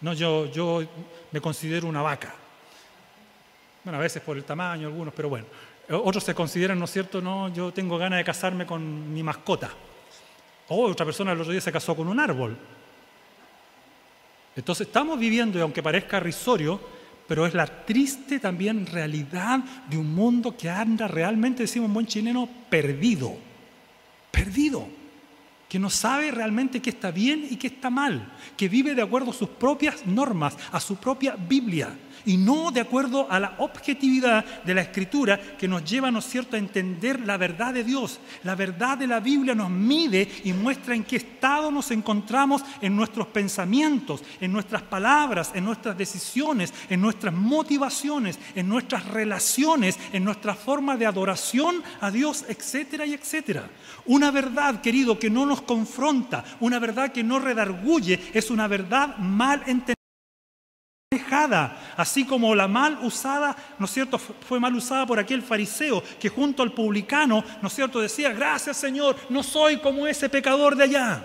No, 0.00 0.12
yo, 0.12 0.50
yo 0.50 0.82
me 1.30 1.40
considero 1.40 1.86
una 1.86 2.02
vaca. 2.02 2.34
Bueno, 3.84 3.98
a 3.98 4.02
veces 4.02 4.22
por 4.22 4.36
el 4.36 4.44
tamaño, 4.44 4.88
algunos, 4.88 5.14
pero 5.14 5.28
bueno. 5.28 5.46
Otros 5.88 6.24
se 6.24 6.34
consideran, 6.34 6.78
¿no 6.78 6.86
es 6.86 6.90
cierto? 6.90 7.20
No, 7.20 7.48
yo 7.54 7.72
tengo 7.72 7.96
ganas 7.96 8.18
de 8.18 8.24
casarme 8.24 8.66
con 8.66 9.12
mi 9.12 9.22
mascota. 9.22 9.70
O 10.68 10.86
otra 10.86 11.06
persona 11.06 11.32
el 11.32 11.40
otro 11.40 11.52
día 11.52 11.60
se 11.60 11.70
casó 11.70 11.94
con 11.94 12.08
un 12.08 12.18
árbol. 12.18 12.56
Entonces 14.56 14.88
estamos 14.88 15.18
viviendo, 15.18 15.58
y 15.58 15.62
aunque 15.62 15.82
parezca 15.82 16.18
risorio, 16.18 16.80
pero 17.28 17.46
es 17.46 17.54
la 17.54 17.66
triste 17.66 18.40
también 18.40 18.86
realidad 18.86 19.60
de 19.88 19.96
un 19.96 20.12
mundo 20.14 20.56
que 20.56 20.68
anda 20.68 21.06
realmente, 21.06 21.62
decimos 21.62 21.88
en 21.88 21.94
buen 21.94 22.06
chileno, 22.06 22.48
perdido. 22.68 23.36
Perdido. 24.36 24.86
Que 25.68 25.78
no 25.78 25.90
sabe 25.90 26.30
realmente 26.30 26.80
qué 26.80 26.90
está 26.90 27.10
bien 27.10 27.48
y 27.50 27.56
qué 27.56 27.68
está 27.68 27.90
mal. 27.90 28.32
Que 28.56 28.68
vive 28.68 28.94
de 28.94 29.02
acuerdo 29.02 29.30
a 29.30 29.34
sus 29.34 29.48
propias 29.48 30.06
normas, 30.06 30.56
a 30.70 30.78
su 30.78 30.96
propia 30.96 31.34
Biblia 31.36 31.96
y 32.26 32.36
no 32.36 32.70
de 32.70 32.80
acuerdo 32.80 33.26
a 33.30 33.40
la 33.40 33.54
objetividad 33.58 34.44
de 34.62 34.74
la 34.74 34.82
escritura 34.82 35.40
que 35.56 35.68
nos 35.68 35.84
lleva, 35.84 36.10
¿no 36.10 36.20
cierto?, 36.20 36.56
a 36.56 36.58
entender 36.58 37.20
la 37.20 37.36
verdad 37.36 37.72
de 37.72 37.84
Dios. 37.84 38.20
La 38.44 38.54
verdad 38.54 38.98
de 38.98 39.06
la 39.06 39.20
Biblia 39.20 39.54
nos 39.54 39.70
mide 39.70 40.28
y 40.44 40.52
muestra 40.52 40.94
en 40.94 41.04
qué 41.04 41.16
estado 41.16 41.70
nos 41.70 41.90
encontramos 41.90 42.62
en 42.80 42.94
nuestros 42.94 43.28
pensamientos, 43.28 44.22
en 44.40 44.52
nuestras 44.52 44.82
palabras, 44.82 45.52
en 45.54 45.64
nuestras 45.64 45.96
decisiones, 45.96 46.74
en 46.90 47.00
nuestras 47.00 47.32
motivaciones, 47.32 48.38
en 48.54 48.68
nuestras 48.68 49.06
relaciones, 49.06 49.98
en 50.12 50.24
nuestra 50.24 50.54
forma 50.54 50.96
de 50.96 51.06
adoración 51.06 51.82
a 52.00 52.10
Dios, 52.10 52.44
etcétera 52.48 53.06
y 53.06 53.14
etcétera. 53.14 53.70
Una 54.06 54.30
verdad, 54.30 54.80
querido, 54.80 55.18
que 55.18 55.30
no 55.30 55.46
nos 55.46 55.62
confronta, 55.62 56.44
una 56.60 56.78
verdad 56.78 57.12
que 57.12 57.24
no 57.24 57.38
redarguye, 57.38 58.20
es 58.34 58.50
una 58.50 58.68
verdad 58.68 59.16
mal 59.18 59.62
entendida 59.66 59.95
así 61.96 62.24
como 62.24 62.54
la 62.54 62.68
mal 62.68 62.98
usada, 63.02 63.56
¿no 63.78 63.86
es 63.86 63.92
cierto?, 63.92 64.18
fue 64.18 64.60
mal 64.60 64.74
usada 64.74 65.06
por 65.06 65.18
aquel 65.18 65.42
fariseo 65.42 66.02
que 66.20 66.28
junto 66.28 66.62
al 66.62 66.72
publicano, 66.72 67.44
¿no 67.60 67.68
es 67.68 67.74
cierto?, 67.74 68.00
decía, 68.00 68.32
gracias 68.32 68.76
Señor, 68.76 69.16
no 69.28 69.42
soy 69.42 69.78
como 69.78 70.06
ese 70.06 70.28
pecador 70.28 70.76
de 70.76 70.84
allá. 70.84 71.24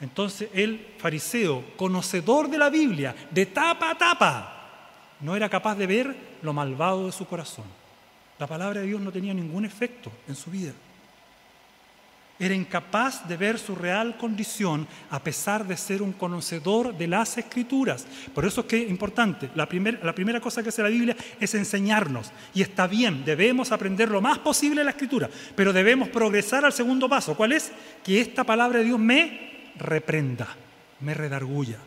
Entonces 0.00 0.48
el 0.52 0.94
fariseo, 0.98 1.64
conocedor 1.76 2.48
de 2.48 2.58
la 2.58 2.70
Biblia, 2.70 3.14
de 3.30 3.46
tapa 3.46 3.90
a 3.90 3.98
tapa, 3.98 4.50
no 5.20 5.34
era 5.36 5.48
capaz 5.48 5.74
de 5.76 5.86
ver 5.86 6.16
lo 6.42 6.52
malvado 6.52 7.06
de 7.06 7.12
su 7.12 7.26
corazón. 7.26 7.64
La 8.38 8.46
palabra 8.46 8.80
de 8.80 8.86
Dios 8.86 9.00
no 9.00 9.12
tenía 9.12 9.32
ningún 9.32 9.64
efecto 9.64 10.10
en 10.28 10.34
su 10.34 10.50
vida 10.50 10.72
era 12.38 12.54
incapaz 12.54 13.28
de 13.28 13.36
ver 13.36 13.58
su 13.58 13.74
real 13.74 14.16
condición 14.16 14.88
a 15.10 15.22
pesar 15.22 15.66
de 15.66 15.76
ser 15.76 16.02
un 16.02 16.12
conocedor 16.12 16.96
de 16.96 17.06
las 17.06 17.38
escrituras. 17.38 18.06
Por 18.34 18.44
eso 18.44 18.62
es 18.62 18.66
que 18.66 18.82
es 18.82 18.90
importante, 18.90 19.50
la, 19.54 19.68
la 20.02 20.14
primera 20.14 20.40
cosa 20.40 20.62
que 20.62 20.70
hace 20.70 20.82
la 20.82 20.88
Biblia 20.88 21.16
es 21.38 21.54
enseñarnos. 21.54 22.32
Y 22.52 22.62
está 22.62 22.86
bien, 22.86 23.24
debemos 23.24 23.70
aprender 23.70 24.10
lo 24.10 24.20
más 24.20 24.38
posible 24.38 24.82
la 24.82 24.90
escritura, 24.90 25.30
pero 25.54 25.72
debemos 25.72 26.08
progresar 26.08 26.64
al 26.64 26.72
segundo 26.72 27.08
paso. 27.08 27.36
¿Cuál 27.36 27.52
es? 27.52 27.70
Que 28.02 28.20
esta 28.20 28.42
palabra 28.42 28.80
de 28.80 28.86
Dios 28.86 28.98
me 28.98 29.70
reprenda, 29.76 30.48
me 31.00 31.14
redarguya. 31.14 31.78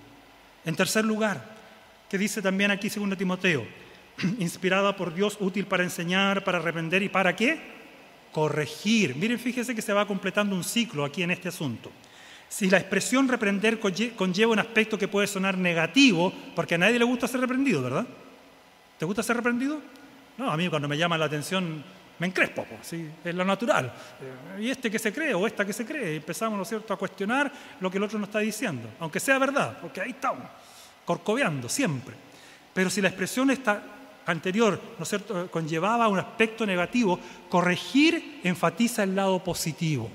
En 0.63 0.75
tercer 0.75 1.03
lugar, 1.03 1.43
que 2.09 2.17
dice 2.17 2.41
también 2.41 2.71
aquí 2.71 2.89
2 2.89 3.17
Timoteo, 3.17 3.65
inspirada 4.39 4.95
por 4.95 5.13
Dios, 5.13 5.37
útil 5.41 5.65
para 5.65 5.83
enseñar, 5.83 6.43
para 6.45 6.59
reprender 6.59 7.03
y 7.03 7.09
para 7.09 7.35
qué? 7.35 7.76
Corregir. 8.37 9.15
Miren, 9.15 9.39
fíjese 9.39 9.73
que 9.73 9.81
se 9.81 9.91
va 9.91 10.05
completando 10.05 10.55
un 10.55 10.63
ciclo 10.63 11.03
aquí 11.03 11.23
en 11.23 11.31
este 11.31 11.49
asunto. 11.49 11.91
Si 12.47 12.69
la 12.69 12.77
expresión 12.77 13.27
reprender 13.27 13.79
conlleva 13.79 14.51
un 14.51 14.59
aspecto 14.59 14.95
que 14.95 15.07
puede 15.07 15.25
sonar 15.25 15.57
negativo, 15.57 16.31
porque 16.55 16.75
a 16.75 16.77
nadie 16.77 16.99
le 16.99 17.05
gusta 17.05 17.27
ser 17.27 17.39
reprendido, 17.39 17.81
¿verdad? 17.81 18.05
¿Te 18.99 19.05
gusta 19.05 19.23
ser 19.23 19.37
reprendido? 19.37 19.81
No, 20.37 20.51
a 20.51 20.55
mí 20.55 20.69
cuando 20.69 20.87
me 20.87 20.95
llama 20.99 21.17
la 21.17 21.25
atención 21.25 21.83
me 22.19 22.27
encrespo, 22.27 22.63
¿sí? 22.83 23.09
es 23.23 23.33
lo 23.33 23.43
natural. 23.43 23.91
Eh, 24.21 24.61
¿Y 24.65 24.69
este 24.69 24.91
que 24.91 24.99
se 24.99 25.11
cree 25.11 25.33
o 25.33 25.47
esta 25.47 25.65
que 25.65 25.73
se 25.73 25.83
cree? 25.83 26.17
Empezamos, 26.17 26.59
¿no 26.59 26.63
cierto?, 26.63 26.93
a 26.93 26.97
cuestionar 26.97 27.51
lo 27.79 27.89
que 27.89 27.97
el 27.97 28.03
otro 28.03 28.19
nos 28.19 28.29
está 28.29 28.37
diciendo, 28.37 28.87
aunque 28.99 29.19
sea 29.19 29.39
verdad, 29.39 29.79
porque 29.81 29.99
ahí 29.99 30.11
estamos, 30.11 30.45
corcoveando 31.05 31.67
siempre. 31.67 32.13
Pero 32.71 32.91
si 32.91 33.01
la 33.01 33.07
expresión 33.07 33.49
está 33.49 33.96
anterior, 34.27 34.79
¿no 34.97 35.03
es 35.03 35.09
cierto?, 35.09 35.49
conllevaba 35.49 36.07
un 36.07 36.19
aspecto 36.19 36.65
negativo, 36.65 37.19
corregir 37.49 38.41
enfatiza 38.43 39.03
el 39.03 39.15
lado 39.15 39.43
positivo 39.43 40.09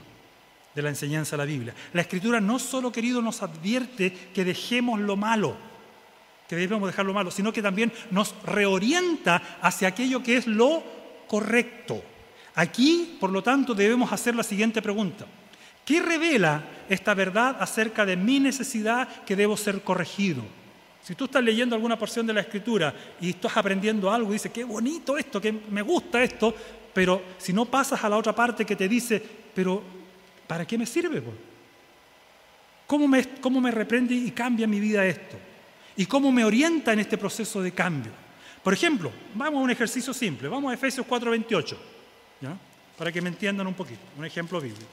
de 0.75 0.83
la 0.83 0.90
enseñanza 0.90 1.33
de 1.33 1.38
la 1.38 1.44
Biblia. 1.44 1.75
La 1.92 2.03
Escritura 2.03 2.40
no 2.40 2.59
solo, 2.59 2.92
querido, 2.92 3.20
nos 3.20 3.42
advierte 3.42 4.12
que 4.12 4.44
dejemos 4.44 5.01
lo 5.01 5.16
malo, 5.16 5.57
que 6.48 6.57
debemos 6.57 6.88
dejar 6.88 7.07
lo 7.07 7.14
malo, 7.14 7.31
sino 7.31 7.53
que 7.53 7.62
también 7.62 7.92
nos 8.11 8.35
reorienta 8.44 9.59
hacia 9.61 9.88
aquello 9.88 10.22
que 10.22 10.37
es 10.37 10.46
lo 10.46 10.83
correcto. 11.27 12.03
Aquí, 12.55 13.16
por 13.18 13.31
lo 13.31 13.42
tanto, 13.42 13.75
debemos 13.75 14.12
hacer 14.12 14.35
la 14.35 14.42
siguiente 14.42 14.83
pregunta. 14.83 15.27
¿Qué 15.85 16.01
revela 16.01 16.62
esta 16.88 17.14
verdad 17.14 17.57
acerca 17.59 18.05
de 18.05 18.16
mi 18.16 18.38
necesidad 18.38 19.09
que 19.25 19.37
debo 19.37 19.57
ser 19.57 19.83
corregido? 19.83 20.42
Si 21.03 21.17
tú 21.17 21.25
estás 21.25 21.43
leyendo 21.43 21.75
alguna 21.75 21.99
porción 21.99 22.27
de 22.27 22.33
la 22.33 22.43
escritura 22.43 22.95
y 23.21 23.31
estás 23.31 23.57
aprendiendo 23.57 24.11
algo 24.11 24.31
y 24.31 24.35
dices, 24.35 24.53
qué 24.53 24.62
bonito 24.62 25.19
esto, 25.19 25.41
que 25.41 25.51
me 25.51 25.83
gusta 25.83 26.23
esto, 26.23 26.55
pero 26.95 27.23
si 27.38 27.53
no 27.53 27.65
pasas 27.65 28.03
a 28.05 28.09
la 28.09 28.17
otra 28.17 28.35
parte 28.35 28.65
que 28.65 28.77
te 28.77 28.88
dice, 28.88 29.21
pero 29.55 29.83
¿para 30.47 30.65
qué 30.65 30.79
me 30.79 30.87
sirve? 30.87 31.21
¿Cómo 32.87 33.09
me, 33.09 33.27
cómo 33.41 33.61
me 33.61 33.73
reprende 33.73 34.15
y 34.15 34.31
cambia 34.31 34.67
mi 34.69 34.79
vida 34.79 35.05
esto? 35.05 35.37
¿Y 35.97 36.07
cómo 36.07 36.31
me 36.31 36.45
orienta 36.45 36.93
en 36.93 37.01
este 37.01 37.19
proceso 37.19 37.61
de 37.61 37.73
cambio? 37.73 38.12
Por 38.62 38.73
ejemplo, 38.73 39.11
vamos 39.35 39.61
a 39.61 39.65
un 39.65 39.71
ejercicio 39.71 40.15
simple, 40.15 40.49
vamos 40.49 40.71
a 40.71 40.75
Efesios 40.75 41.05
4:28, 41.05 41.77
para 42.97 43.11
que 43.11 43.21
me 43.21 43.29
entiendan 43.29 43.67
un 43.67 43.75
poquito, 43.75 44.01
un 44.17 44.25
ejemplo 44.25 44.61
bíblico. 44.61 44.87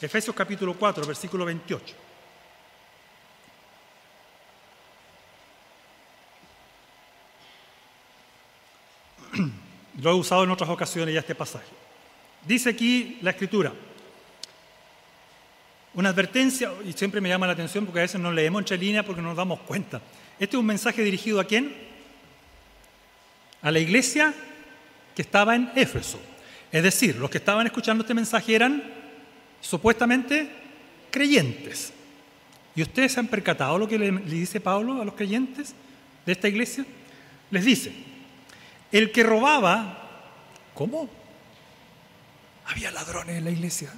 Efesios 0.00 0.34
capítulo 0.36 0.74
4, 0.74 1.04
versículo 1.04 1.44
28. 1.44 2.09
Lo 10.00 10.10
he 10.10 10.14
usado 10.14 10.44
en 10.44 10.50
otras 10.50 10.70
ocasiones 10.70 11.14
ya 11.14 11.20
este 11.20 11.34
pasaje. 11.34 11.68
Dice 12.46 12.70
aquí 12.70 13.18
la 13.20 13.30
escritura, 13.30 13.72
una 15.92 16.10
advertencia, 16.10 16.72
y 16.86 16.92
siempre 16.92 17.20
me 17.20 17.28
llama 17.28 17.46
la 17.46 17.52
atención 17.52 17.84
porque 17.84 17.98
a 18.00 18.02
veces 18.02 18.20
no 18.20 18.32
leemos 18.32 18.60
entre 18.60 18.78
líneas 18.78 19.04
porque 19.04 19.20
no 19.20 19.28
nos 19.28 19.36
damos 19.36 19.60
cuenta. 19.60 20.00
Este 20.38 20.56
es 20.56 20.60
un 20.60 20.66
mensaje 20.66 21.02
dirigido 21.02 21.40
a 21.40 21.44
quién? 21.44 21.74
A 23.60 23.70
la 23.70 23.78
iglesia 23.78 24.32
que 25.14 25.22
estaba 25.22 25.54
en 25.54 25.70
Éfeso. 25.74 26.18
Es 26.72 26.82
decir, 26.82 27.16
los 27.16 27.28
que 27.28 27.38
estaban 27.38 27.66
escuchando 27.66 28.02
este 28.02 28.14
mensaje 28.14 28.54
eran 28.54 28.82
supuestamente 29.60 30.48
creyentes. 31.10 31.92
¿Y 32.74 32.82
ustedes 32.82 33.12
se 33.12 33.20
han 33.20 33.26
percatado 33.26 33.76
lo 33.76 33.88
que 33.88 33.98
le 33.98 34.12
dice 34.12 34.60
Pablo 34.60 35.02
a 35.02 35.04
los 35.04 35.14
creyentes 35.14 35.74
de 36.24 36.32
esta 36.32 36.48
iglesia? 36.48 36.86
Les 37.50 37.64
dice, 37.64 37.92
el 38.92 39.12
que 39.12 39.22
robaba, 39.22 39.98
¿cómo? 40.74 41.08
Había 42.66 42.90
ladrones 42.90 43.36
en 43.36 43.44
la 43.44 43.50
iglesia. 43.50 43.92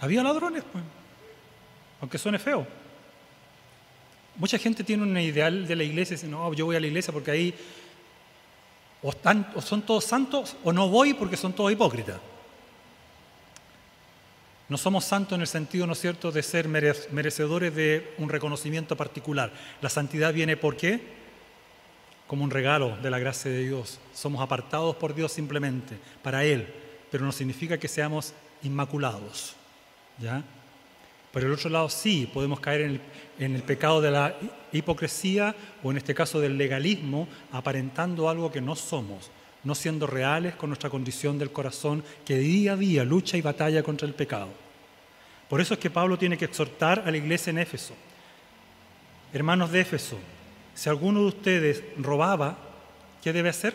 Había 0.00 0.22
ladrones, 0.22 0.64
pues, 0.70 0.84
aunque 2.00 2.18
suene 2.18 2.38
feo. 2.38 2.66
Mucha 4.36 4.58
gente 4.58 4.84
tiene 4.84 5.02
un 5.02 5.16
ideal 5.18 5.66
de 5.66 5.76
la 5.76 5.84
iglesia 5.84 6.16
dice, 6.16 6.26
no, 6.26 6.52
yo 6.54 6.64
voy 6.64 6.76
a 6.76 6.80
la 6.80 6.86
iglesia 6.86 7.12
porque 7.12 7.30
ahí 7.30 7.54
o, 9.02 9.12
o 9.54 9.62
son 9.62 9.82
todos 9.82 10.04
santos 10.04 10.56
o 10.64 10.72
no 10.72 10.88
voy 10.88 11.14
porque 11.14 11.36
son 11.36 11.52
todos 11.52 11.72
hipócritas. 11.72 12.18
No 14.68 14.78
somos 14.78 15.04
santos 15.04 15.34
en 15.34 15.40
el 15.40 15.48
sentido, 15.48 15.86
¿no 15.86 15.94
es 15.94 16.00
cierto?, 16.00 16.30
de 16.30 16.44
ser 16.44 16.68
merecedores 16.68 17.74
de 17.74 18.14
un 18.18 18.28
reconocimiento 18.28 18.96
particular. 18.96 19.52
La 19.82 19.88
santidad 19.88 20.32
viene 20.32 20.56
por 20.56 20.76
qué? 20.76 21.19
Como 22.30 22.44
un 22.44 22.52
regalo 22.52 22.96
de 22.98 23.10
la 23.10 23.18
gracia 23.18 23.50
de 23.50 23.64
Dios. 23.64 23.98
Somos 24.14 24.40
apartados 24.40 24.94
por 24.94 25.16
Dios 25.16 25.32
simplemente, 25.32 25.98
para 26.22 26.44
Él, 26.44 26.64
pero 27.10 27.24
no 27.24 27.32
significa 27.32 27.76
que 27.76 27.88
seamos 27.88 28.34
inmaculados. 28.62 29.56
¿ya? 30.16 30.44
Por 31.32 31.42
el 31.42 31.50
otro 31.50 31.68
lado, 31.68 31.88
sí, 31.88 32.30
podemos 32.32 32.60
caer 32.60 32.82
en 32.82 32.90
el, 32.90 33.00
en 33.40 33.56
el 33.56 33.64
pecado 33.64 34.00
de 34.00 34.12
la 34.12 34.36
hipocresía 34.70 35.56
o 35.82 35.90
en 35.90 35.96
este 35.96 36.14
caso 36.14 36.38
del 36.38 36.56
legalismo, 36.56 37.26
aparentando 37.50 38.28
algo 38.28 38.52
que 38.52 38.60
no 38.60 38.76
somos. 38.76 39.28
no 39.64 39.74
siendo 39.74 40.06
reales 40.06 40.54
con 40.54 40.70
nuestra 40.70 40.88
condición 40.88 41.36
del 41.36 41.50
corazón 41.50 42.04
que 42.24 42.38
día 42.38 42.74
a 42.74 42.76
día 42.76 43.02
lucha 43.02 43.38
y 43.38 43.42
batalla 43.42 43.82
contra 43.82 44.06
el 44.06 44.14
pecado. 44.14 44.50
Por 45.48 45.60
eso 45.60 45.74
es 45.74 45.80
que 45.80 45.90
Pablo 45.90 46.16
tiene 46.16 46.38
que 46.38 46.44
exhortar 46.44 47.02
a 47.04 47.10
la 47.10 47.16
iglesia 47.16 47.50
en 47.50 47.58
Éfeso. 47.58 47.92
Hermanos 49.32 49.72
de 49.72 49.80
Éfeso, 49.80 50.16
si 50.74 50.88
alguno 50.88 51.20
de 51.20 51.26
ustedes 51.26 51.84
robaba, 51.98 52.56
¿qué 53.22 53.32
debe 53.32 53.48
hacer? 53.48 53.74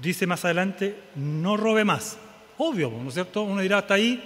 Dice 0.00 0.26
más 0.26 0.44
adelante, 0.44 0.96
no 1.14 1.56
robe 1.56 1.84
más. 1.84 2.18
Obvio, 2.58 2.90
¿no 2.90 3.08
es 3.08 3.14
cierto? 3.14 3.42
Uno 3.42 3.60
dirá, 3.60 3.78
hasta 3.78 3.94
ahí, 3.94 4.22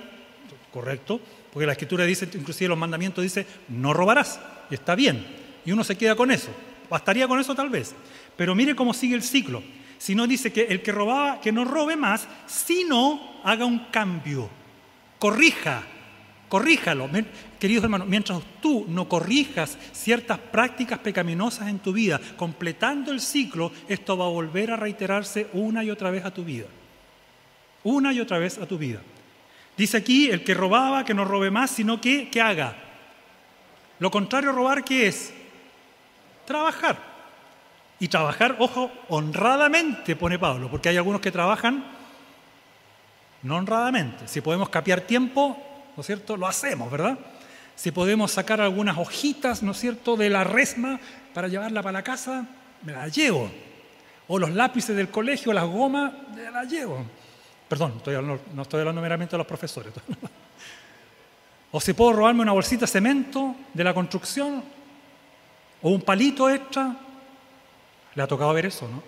correcto, 0.73 1.21
porque 1.53 1.67
la 1.67 1.73
escritura 1.73 2.05
dice, 2.05 2.29
inclusive 2.35 2.69
los 2.69 2.79
mandamientos 2.79 3.23
dice, 3.23 3.47
no 3.69 3.93
robarás, 3.93 4.41
y 4.71 4.75
está 4.75 4.95
bien, 4.95 5.27
y 5.65 5.73
uno 5.73 5.85
se 5.85 5.97
queda 5.97 6.15
con 6.15 6.31
eso. 6.31 6.51
Bastaría 6.89 7.29
con 7.29 7.39
eso 7.39 7.55
tal 7.55 7.71
vez. 7.71 7.95
Pero 8.37 8.55
mire 8.55 8.75
cómo 8.75 8.93
sigue 8.93 9.15
el 9.15 9.23
ciclo. 9.23 9.63
Si 9.99 10.15
no 10.15 10.27
dice 10.27 10.53
que 10.53 10.63
el 10.63 10.83
que 10.83 10.93
robaba, 10.93 11.41
que 11.41 11.53
no 11.53 11.65
robe 11.65 11.95
más, 11.97 12.27
sino 12.47 13.41
haga 13.45 13.65
un 13.65 13.87
cambio, 13.91 14.49
corrija, 15.19 15.83
corríjalo. 16.51 17.09
Queridos 17.59 17.85
hermanos, 17.85 18.09
mientras 18.09 18.41
tú 18.61 18.85
no 18.89 19.09
corrijas 19.09 19.79
ciertas 19.93 20.39
prácticas 20.39 20.99
pecaminosas 20.99 21.69
en 21.69 21.79
tu 21.79 21.93
vida, 21.93 22.21
completando 22.37 23.13
el 23.13 23.21
ciclo, 23.21 23.73
esto 23.89 24.19
va 24.19 24.27
a 24.27 24.31
volver 24.31 24.73
a 24.73 24.77
reiterarse 24.77 25.47
una 25.55 25.83
y 25.85 25.91
otra 25.91 26.11
vez 26.11 26.25
a 26.27 26.35
tu 26.35 26.45
vida. 26.45 26.67
Una 27.85 28.13
y 28.13 28.21
otra 28.21 28.39
vez 28.39 28.59
a 28.59 28.67
tu 28.67 28.77
vida. 28.77 29.01
Dice 29.77 29.97
aquí, 29.97 30.29
el 30.29 30.45
que 30.45 30.53
robaba, 30.53 31.05
que 31.05 31.15
no 31.15 31.25
robe 31.25 31.51
más, 31.51 31.71
sino 31.71 32.01
que, 32.01 32.29
que 32.29 32.41
haga. 32.43 32.77
Lo 34.01 34.11
contrario 34.11 34.51
a 34.51 34.53
robar, 34.53 34.85
¿qué 34.85 35.07
es? 35.07 35.33
Trabajar. 36.47 36.99
Y 38.01 38.09
trabajar, 38.09 38.57
ojo, 38.59 38.91
honradamente, 39.09 40.17
pone 40.17 40.39
Pablo, 40.39 40.69
porque 40.69 40.89
hay 40.89 40.97
algunos 40.97 41.21
que 41.21 41.31
trabajan 41.31 41.85
no 43.43 43.57
honradamente. 43.57 44.27
Si 44.27 44.41
podemos 44.41 44.69
capiar 44.69 45.03
tiempo, 45.03 45.70
¿no 45.97 46.01
es 46.01 46.07
cierto? 46.07 46.37
Lo 46.37 46.47
hacemos, 46.47 46.91
¿verdad? 46.91 47.19
Si 47.77 47.91
podemos 47.91 48.33
sacar 48.33 48.61
algunas 48.61 48.99
hojitas, 48.99 49.63
¿no 49.63 49.73
es 49.73 49.79
cierto?, 49.79 50.17
de 50.17 50.31
la 50.31 50.45
resma 50.45 51.01
para 51.33 51.49
llevarla 51.49 51.83
para 51.83 51.93
la 51.93 52.03
casa, 52.03 52.47
me 52.83 52.93
la 52.93 53.09
llevo. 53.09 53.51
O 54.29 54.39
los 54.39 54.51
lápices 54.51 54.97
del 54.97 55.09
colegio, 55.09 55.53
las 55.53 55.65
gomas, 55.65 56.13
me 56.35 56.51
las 56.51 56.71
llevo. 56.71 57.05
Perdón, 57.69 57.95
no 58.55 58.63
estoy 58.63 58.81
hablando 58.81 59.01
meramente 59.01 59.33
de 59.33 59.39
los 59.39 59.47
profesores. 59.47 59.93
o 61.73 61.81
si 61.81 61.93
puedo 61.93 62.13
robarme 62.13 62.43
una 62.43 62.53
bolsita 62.53 62.83
de 62.83 62.93
cemento 62.93 63.55
de 63.73 63.85
la 63.85 63.95
construcción, 63.95 64.63
o 65.83 65.91
un 65.91 66.03
palito 66.03 66.51
extra, 66.51 66.95
le 68.15 68.23
ha 68.23 68.27
tocado 68.27 68.53
ver 68.53 68.67
eso, 68.67 68.87
¿no? 68.89 69.03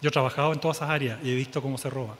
Yo 0.00 0.08
he 0.08 0.12
trabajado 0.12 0.52
en 0.52 0.60
todas 0.60 0.78
esas 0.78 0.90
áreas 0.90 1.18
y 1.22 1.30
he 1.30 1.34
visto 1.34 1.62
cómo 1.62 1.78
se 1.78 1.88
roba. 1.88 2.16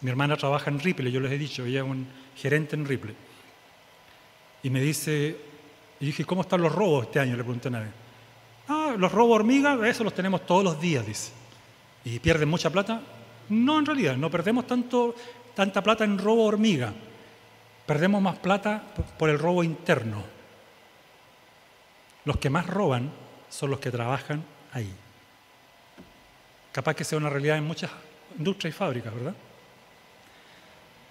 Mi 0.00 0.10
hermana 0.10 0.36
trabaja 0.36 0.70
en 0.70 0.80
Ripley, 0.80 1.12
yo 1.12 1.20
les 1.20 1.32
he 1.32 1.38
dicho, 1.38 1.64
ella 1.64 1.80
es 1.80 1.86
un 1.86 2.06
gerente 2.36 2.74
en 2.74 2.86
Ripley. 2.86 3.14
Y 4.62 4.70
me 4.70 4.80
dice, 4.80 5.36
y 6.00 6.06
dije, 6.06 6.24
¿cómo 6.24 6.42
están 6.42 6.62
los 6.62 6.74
robos 6.74 7.06
este 7.06 7.20
año? 7.20 7.36
Le 7.36 7.42
pregunté 7.42 7.68
una 7.68 7.80
vez. 7.80 7.90
Ah, 8.68 8.94
los 8.96 9.12
robos 9.12 9.36
hormigas, 9.36 9.78
eso 9.84 10.04
los 10.04 10.14
tenemos 10.14 10.46
todos 10.46 10.64
los 10.64 10.80
días, 10.80 11.06
dice. 11.06 11.32
¿Y 12.04 12.18
pierden 12.18 12.48
mucha 12.48 12.70
plata? 12.70 13.00
No, 13.50 13.78
en 13.78 13.86
realidad, 13.86 14.16
no 14.16 14.30
perdemos 14.30 14.66
tanto, 14.66 15.14
tanta 15.54 15.82
plata 15.82 16.04
en 16.04 16.18
robo 16.18 16.44
hormiga. 16.44 16.92
Perdemos 17.84 18.22
más 18.22 18.38
plata 18.38 18.82
por 19.18 19.28
el 19.28 19.38
robo 19.38 19.64
interno. 19.64 20.22
Los 22.24 22.38
que 22.38 22.48
más 22.48 22.66
roban 22.66 23.10
son 23.48 23.70
los 23.70 23.80
que 23.80 23.90
trabajan 23.90 24.44
ahí. 24.72 24.92
Capaz 26.72 26.94
que 26.94 27.04
sea 27.04 27.18
una 27.18 27.28
realidad 27.28 27.58
en 27.58 27.64
muchas 27.64 27.90
industrias 28.38 28.74
y 28.74 28.78
fábricas, 28.78 29.12
¿verdad? 29.12 29.34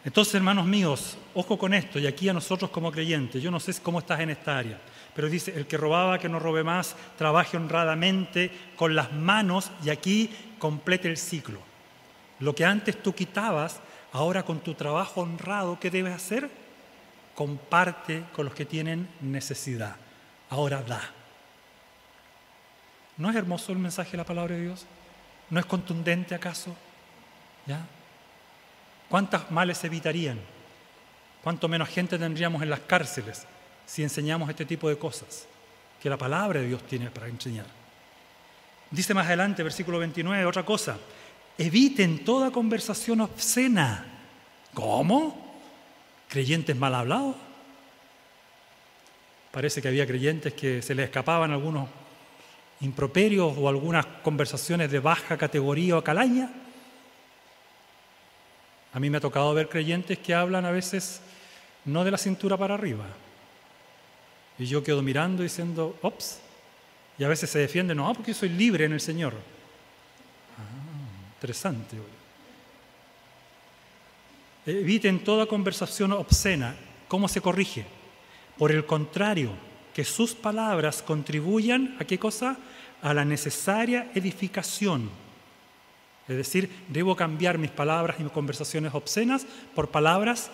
Entonces, 0.05 0.35
hermanos 0.35 0.65
míos, 0.65 1.17
ojo 1.33 1.57
con 1.57 1.73
esto, 1.73 1.99
y 1.99 2.07
aquí 2.07 2.29
a 2.29 2.33
nosotros 2.33 2.71
como 2.71 2.91
creyentes, 2.91 3.43
yo 3.43 3.51
no 3.51 3.59
sé 3.59 3.73
cómo 3.81 3.99
estás 3.99 4.21
en 4.21 4.29
esta 4.29 4.57
área, 4.57 4.79
pero 5.13 5.27
dice, 5.27 5.53
el 5.55 5.67
que 5.67 5.75
robaba, 5.75 6.19
que 6.19 6.29
no 6.29 6.39
robe 6.39 6.63
más, 6.63 6.95
trabaje 7.17 7.57
honradamente 7.57 8.51
con 8.77 8.95
las 8.95 9.11
manos, 9.11 9.71
y 9.83 9.89
aquí 9.89 10.29
complete 10.57 11.09
el 11.09 11.17
ciclo. 11.17 11.59
Lo 12.39 12.55
que 12.55 12.63
antes 12.63 13.03
tú 13.03 13.13
quitabas, 13.13 13.81
ahora 14.13 14.43
con 14.43 14.61
tu 14.61 14.73
trabajo 14.73 15.21
honrado, 15.21 15.77
¿qué 15.79 15.91
debes 15.91 16.13
hacer? 16.13 16.49
Comparte 17.35 18.23
con 18.33 18.45
los 18.45 18.55
que 18.55 18.65
tienen 18.65 19.09
necesidad. 19.19 19.97
Ahora 20.49 20.81
da. 20.81 21.01
¿No 23.17 23.29
es 23.29 23.35
hermoso 23.35 23.73
el 23.73 23.79
mensaje 23.79 24.11
de 24.11 24.17
la 24.17 24.23
palabra 24.23 24.55
de 24.55 24.61
Dios? 24.61 24.85
¿No 25.49 25.59
es 25.59 25.65
contundente 25.65 26.33
acaso? 26.33 26.73
¿Ya? 27.65 27.85
¿Cuántas 29.09 29.49
males 29.51 29.83
evitarían? 29.83 30.39
¿Cuánto 31.43 31.67
menos 31.67 31.89
gente 31.89 32.17
tendríamos 32.17 32.61
en 32.61 32.69
las 32.69 32.81
cárceles 32.81 33.45
si 33.85 34.03
enseñamos 34.03 34.49
este 34.49 34.65
tipo 34.65 34.87
de 34.87 34.97
cosas 34.97 35.47
que 36.01 36.09
la 36.09 36.17
palabra 36.17 36.61
de 36.61 36.67
Dios 36.67 36.83
tiene 36.83 37.09
para 37.09 37.27
enseñar? 37.27 37.65
Dice 38.91 39.13
más 39.13 39.27
adelante, 39.27 39.63
versículo 39.63 39.99
29, 39.99 40.45
otra 40.45 40.63
cosa. 40.63 40.97
Eviten 41.57 42.23
toda 42.23 42.51
conversación 42.51 43.21
obscena. 43.21 44.05
¿Cómo? 44.73 45.59
¿Creyentes 46.27 46.75
mal 46.75 46.95
hablados? 46.95 47.35
Parece 49.51 49.81
que 49.81 49.87
había 49.87 50.05
creyentes 50.05 50.53
que 50.53 50.81
se 50.81 50.93
les 50.93 51.05
escapaban 51.05 51.51
algunos 51.51 51.89
improperios 52.81 53.53
o 53.57 53.67
algunas 53.67 54.05
conversaciones 54.23 54.91
de 54.91 54.99
baja 54.99 55.37
categoría 55.37 55.97
o 55.97 56.03
calaña. 56.03 56.51
A 58.93 58.99
mí 58.99 59.09
me 59.09 59.17
ha 59.17 59.21
tocado 59.21 59.53
ver 59.53 59.69
creyentes 59.69 60.17
que 60.19 60.33
hablan 60.33 60.65
a 60.65 60.71
veces 60.71 61.21
no 61.85 62.03
de 62.03 62.11
la 62.11 62.17
cintura 62.17 62.57
para 62.57 62.73
arriba. 62.73 63.05
Y 64.57 64.65
yo 64.65 64.83
quedo 64.83 65.01
mirando 65.01 65.43
diciendo, 65.43 65.97
ops, 66.01 66.39
y 67.17 67.23
a 67.23 67.27
veces 67.27 67.49
se 67.49 67.59
defienden, 67.59 67.97
no, 67.97 68.13
porque 68.13 68.33
soy 68.33 68.49
libre 68.49 68.85
en 68.85 68.93
el 68.93 69.01
Señor. 69.01 69.33
Ah, 70.57 71.33
interesante. 71.35 71.97
Eviten 74.65 75.23
toda 75.23 75.45
conversación 75.45 76.11
obscena. 76.13 76.75
¿Cómo 77.07 77.27
se 77.27 77.41
corrige? 77.41 77.85
Por 78.57 78.71
el 78.71 78.85
contrario, 78.85 79.51
que 79.93 80.05
sus 80.05 80.33
palabras 80.33 81.01
contribuyan 81.01 81.97
a 81.99 82.05
qué 82.05 82.17
cosa? 82.17 82.57
A 83.01 83.13
la 83.13 83.25
necesaria 83.25 84.11
edificación. 84.13 85.09
Es 86.29 86.37
decir, 86.37 86.69
debo 86.87 87.15
cambiar 87.15 87.57
mis 87.57 87.71
palabras 87.71 88.17
y 88.19 88.23
mis 88.23 88.31
conversaciones 88.31 88.93
obscenas 88.93 89.47
por 89.73 89.89
palabras 89.89 90.51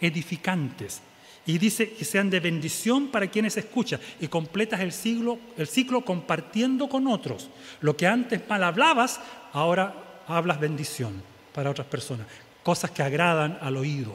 edificantes. 0.00 1.00
Y 1.46 1.58
dice 1.58 1.92
que 1.92 2.04
sean 2.04 2.28
de 2.28 2.40
bendición 2.40 3.06
para 3.06 3.28
quienes 3.28 3.56
escuchan. 3.56 4.00
Y 4.20 4.26
completas 4.26 4.80
el, 4.80 4.90
siglo, 4.90 5.38
el 5.56 5.68
ciclo 5.68 6.04
compartiendo 6.04 6.88
con 6.88 7.06
otros. 7.06 7.50
Lo 7.80 7.96
que 7.96 8.08
antes 8.08 8.40
mal 8.48 8.64
hablabas, 8.64 9.20
ahora 9.52 10.22
hablas 10.26 10.58
bendición 10.58 11.22
para 11.54 11.70
otras 11.70 11.86
personas. 11.86 12.26
Cosas 12.64 12.90
que 12.90 13.04
agradan 13.04 13.58
al 13.60 13.76
oído. 13.76 14.12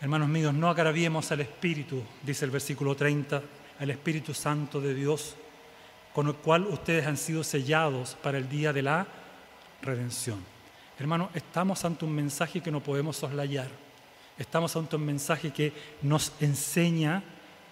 Hermanos 0.00 0.28
míos, 0.28 0.54
no 0.54 0.68
agraviemos 0.68 1.30
al 1.30 1.42
Espíritu, 1.42 2.02
dice 2.22 2.46
el 2.46 2.50
versículo 2.50 2.96
30, 2.96 3.42
al 3.80 3.90
Espíritu 3.90 4.34
Santo 4.34 4.80
de 4.80 4.94
Dios, 4.94 5.34
con 6.14 6.28
el 6.28 6.34
cual 6.34 6.66
ustedes 6.66 7.06
han 7.06 7.16
sido 7.16 7.42
sellados 7.42 8.14
para 8.22 8.36
el 8.36 8.48
día 8.48 8.74
de 8.74 8.82
la 8.82 9.06
redención. 9.80 10.38
Hermanos, 10.98 11.30
estamos 11.32 11.82
ante 11.86 12.04
un 12.04 12.14
mensaje 12.14 12.60
que 12.60 12.70
no 12.70 12.82
podemos 12.82 13.16
soslayar. 13.16 13.68
Estamos 14.38 14.76
ante 14.76 14.96
un 14.96 15.06
mensaje 15.06 15.50
que 15.50 15.72
nos 16.02 16.32
enseña, 16.40 17.22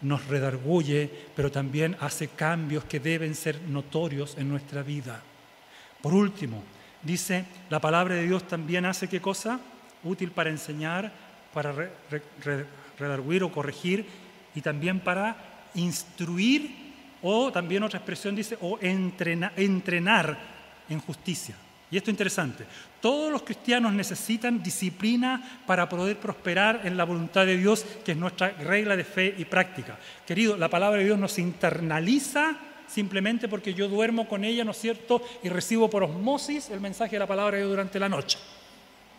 nos 0.01 0.27
redarguye, 0.29 1.11
pero 1.37 1.53
también 1.53 1.95
hace 2.01 2.29
cambios 2.29 2.85
que 2.85 3.01
deben 3.01 3.35
ser 3.35 3.61
notorios 3.63 4.35
en 4.39 4.49
nuestra 4.49 4.83
vida. 4.83 5.23
Por 6.01 6.15
último, 6.15 6.63
dice, 7.03 7.45
la 7.69 7.81
palabra 7.81 8.15
de 8.15 8.25
Dios 8.25 8.49
también 8.49 8.87
hace 8.87 9.09
qué 9.09 9.21
cosa? 9.21 9.61
Útil 10.05 10.31
para 10.31 10.49
enseñar, 10.49 11.13
para 11.53 11.75
redarguir 12.99 13.45
o 13.45 13.53
corregir 13.53 14.07
y 14.55 14.63
también 14.63 15.01
para 15.01 15.58
instruir 15.75 16.89
o 17.23 17.51
también 17.53 17.83
otra 17.83 17.99
expresión 17.99 18.37
dice 18.37 18.57
o 18.61 18.79
entrenar 18.81 20.39
en 20.89 21.01
justicia. 21.01 21.55
Y 21.91 21.97
esto 21.97 22.11
es 22.11 22.15
interesante. 22.15 22.65
Todos 23.01 23.33
los 23.33 23.43
cristianos 23.43 23.93
necesitan 23.93 24.63
disciplina 24.63 25.63
para 25.67 25.89
poder 25.89 26.19
prosperar 26.19 26.83
en 26.85 26.97
la 26.97 27.05
voluntad 27.05 27.47
de 27.47 27.57
Dios, 27.57 27.85
que 28.05 28.13
es 28.13 28.19
nuestra 28.19 28.51
regla 28.51 28.95
de 28.95 29.05
fe 29.05 29.35
y 29.39 29.45
práctica. 29.47 29.99
Querido, 30.27 30.57
la 30.57 30.69
palabra 30.69 30.99
de 30.99 31.07
Dios 31.07 31.19
no 31.19 31.29
se 31.29 31.41
internaliza 31.41 32.57
simplemente 32.87 33.49
porque 33.49 33.75
yo 33.75 33.89
duermo 33.89 34.29
con 34.29 34.45
ella, 34.45 34.65
¿no 34.65 34.73
es 34.73 34.79
cierto? 34.79 35.23
Y 35.43 35.49
recibo 35.49 35.89
por 35.89 36.03
osmosis 36.03 36.71
el 36.71 36.81
mensaje 36.81 37.13
de 37.13 37.21
la 37.21 37.27
palabra 37.27 37.57
de 37.57 37.63
Dios 37.63 37.71
durante 37.71 37.99
la 37.99 38.09
noche. 38.09 38.39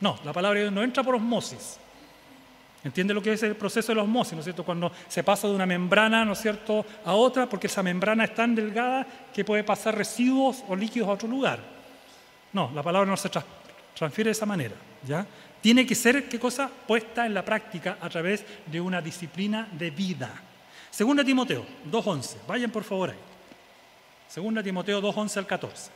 No, 0.02 0.20
la 0.24 0.34
palabra 0.34 0.60
de 0.60 0.66
Dios 0.66 0.74
no 0.74 0.84
entra 0.84 1.04
por 1.04 1.16
osmosis. 1.16 1.80
¿Entiende 2.84 3.14
lo 3.14 3.22
que 3.22 3.34
es 3.34 3.44
el 3.44 3.56
proceso 3.56 3.90
de 3.90 3.96
la 3.98 4.04
osmosis, 4.04 4.34
¿no 4.34 4.40
es 4.40 4.46
cierto? 4.46 4.64
Cuando 4.64 4.92
se 5.08 5.22
pasa 5.24 5.48
de 5.48 5.54
una 5.54 5.66
membrana, 5.66 6.24
¿no 6.24 6.32
es 6.32 6.40
cierto?, 6.40 6.86
a 7.04 7.14
otra, 7.14 7.48
porque 7.48 7.68
esa 7.68 7.84
membrana 7.84 8.24
es 8.24 8.34
tan 8.34 8.56
delgada 8.56 9.06
que 9.34 9.44
puede 9.44 9.66
pasar 9.66 9.98
residuos 9.98 10.64
o 10.68 10.76
líquidos 10.76 11.10
a 11.10 11.14
otro 11.14 11.28
lugar. 11.28 11.60
No, 12.54 12.72
la 12.74 12.82
palabra 12.82 13.10
no 13.10 13.18
se 13.18 13.30
transfiere 13.94 14.30
de 14.30 14.32
esa 14.32 14.46
manera, 14.46 14.76
¿ya? 15.06 15.26
Tiene 15.62 15.86
que 15.86 15.94
ser, 15.94 16.30
¿qué 16.30 16.40
cosa? 16.40 16.70
Puesta 16.88 17.26
en 17.26 17.34
la 17.34 17.44
práctica 17.44 17.98
a 18.00 18.08
través 18.08 18.46
de 18.66 18.80
una 18.80 19.02
disciplina 19.02 19.68
de 19.74 19.92
vida. 19.92 20.32
Segunda 20.90 21.24
Timoteo 21.24 21.66
2.11, 21.92 22.38
vayan 22.48 22.72
por 22.72 22.86
favor 22.86 23.10
ahí. 23.10 23.18
Segunda 24.30 24.64
Timoteo 24.64 25.02
2.11 25.02 25.38
al 25.38 25.46
14. 25.48 25.92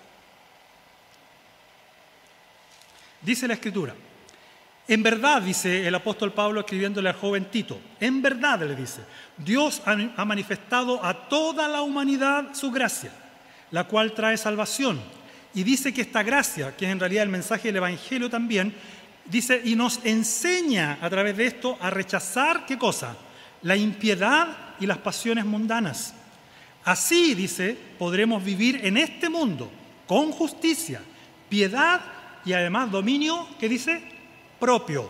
Dice 3.22 3.48
la 3.48 3.54
escritura, 3.54 3.96
en 4.88 5.02
verdad, 5.02 5.42
dice 5.42 5.88
el 5.88 5.96
apóstol 5.96 6.34
Pablo 6.34 6.60
escribiéndole 6.60 7.10
al 7.10 7.16
joven 7.16 7.46
Tito, 7.46 7.80
en 8.00 8.22
verdad 8.22 8.60
le 8.64 8.76
dice, 8.76 9.02
Dios 9.38 9.82
ha 9.86 10.26
manifestado 10.26 11.04
a 11.04 11.30
toda 11.30 11.70
la 11.70 11.82
humanidad 11.82 12.54
su 12.54 12.70
gracia, 12.70 13.12
la 13.72 13.86
cual 13.86 14.14
trae 14.14 14.38
salvación. 14.38 15.00
Y 15.56 15.64
dice 15.64 15.94
que 15.94 16.02
esta 16.02 16.24
gracia, 16.24 16.76
que 16.76 16.86
es 16.86 16.92
en 16.92 17.00
realidad 17.00 17.24
el 17.24 17.30
mensaje 17.30 17.70
del 17.70 17.78
Evangelio 17.78 18.30
también, 18.30 18.74
dice, 19.26 19.62
y 19.64 19.76
nos 19.76 20.00
enseña 20.04 20.98
a 21.02 21.10
través 21.10 21.38
de 21.38 21.46
esto 21.46 21.78
a 21.80 21.90
rechazar, 21.90 22.66
¿qué 22.66 22.78
cosa? 22.78 23.16
La 23.62 23.78
impiedad 23.78 24.76
y 24.80 24.86
las 24.86 24.98
pasiones 24.98 25.46
mundanas. 25.46 26.14
Así, 26.84 27.34
dice, 27.36 27.78
podremos 27.98 28.44
vivir 28.44 28.82
en 28.84 28.98
este 28.98 29.30
mundo 29.30 29.72
con 30.08 30.32
justicia, 30.32 31.02
piedad 31.48 32.02
y 32.44 32.52
además 32.52 32.92
dominio, 32.92 33.48
¿qué 33.58 33.70
dice? 33.70 34.13
Propio. 34.64 35.10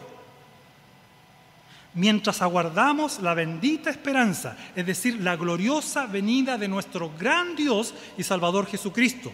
Mientras 1.93 2.41
aguardamos 2.41 3.19
la 3.19 3.35
bendita 3.35 3.91
esperanza, 3.91 4.57
es 4.75 4.83
decir, 4.83 5.21
la 5.21 5.35
gloriosa 5.35 6.07
venida 6.07 6.57
de 6.57 6.67
nuestro 6.67 7.11
gran 7.19 7.55
Dios 7.55 7.93
y 8.17 8.23
Salvador 8.23 8.65
Jesucristo. 8.65 9.31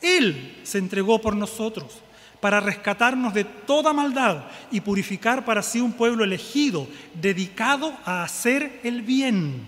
Él 0.00 0.60
se 0.62 0.78
entregó 0.78 1.20
por 1.20 1.34
nosotros 1.34 1.98
para 2.38 2.60
rescatarnos 2.60 3.34
de 3.34 3.42
toda 3.42 3.92
maldad 3.92 4.44
y 4.70 4.82
purificar 4.82 5.44
para 5.44 5.62
sí 5.62 5.80
un 5.80 5.94
pueblo 5.94 6.22
elegido, 6.22 6.86
dedicado 7.14 7.92
a 8.04 8.22
hacer 8.22 8.78
el 8.84 9.02
bien. 9.02 9.66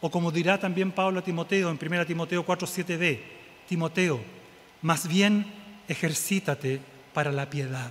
O 0.00 0.10
como 0.10 0.32
dirá 0.32 0.58
también 0.58 0.90
Pablo 0.90 1.20
a 1.20 1.22
Timoteo 1.22 1.70
en 1.70 1.78
1 1.80 2.04
Timoteo 2.04 2.44
4:7b, 2.44 3.20
Timoteo, 3.68 4.20
más 4.82 5.06
bien 5.06 5.46
ejercítate 5.86 6.97
para 7.18 7.32
la 7.32 7.50
piedad. 7.50 7.90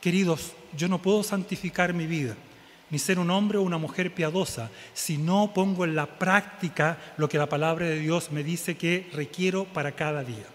Queridos, 0.00 0.52
yo 0.76 0.86
no 0.86 1.02
puedo 1.02 1.24
santificar 1.24 1.92
mi 1.92 2.06
vida, 2.06 2.36
ni 2.88 2.96
ser 2.96 3.18
un 3.18 3.28
hombre 3.32 3.58
o 3.58 3.62
una 3.62 3.78
mujer 3.78 4.14
piadosa, 4.14 4.70
si 4.94 5.18
no 5.18 5.50
pongo 5.52 5.84
en 5.84 5.96
la 5.96 6.06
práctica 6.06 6.98
lo 7.16 7.28
que 7.28 7.36
la 7.36 7.48
palabra 7.48 7.86
de 7.86 7.98
Dios 7.98 8.30
me 8.30 8.44
dice 8.44 8.76
que 8.76 9.10
requiero 9.12 9.64
para 9.64 9.90
cada 9.90 10.22
día. 10.22 10.46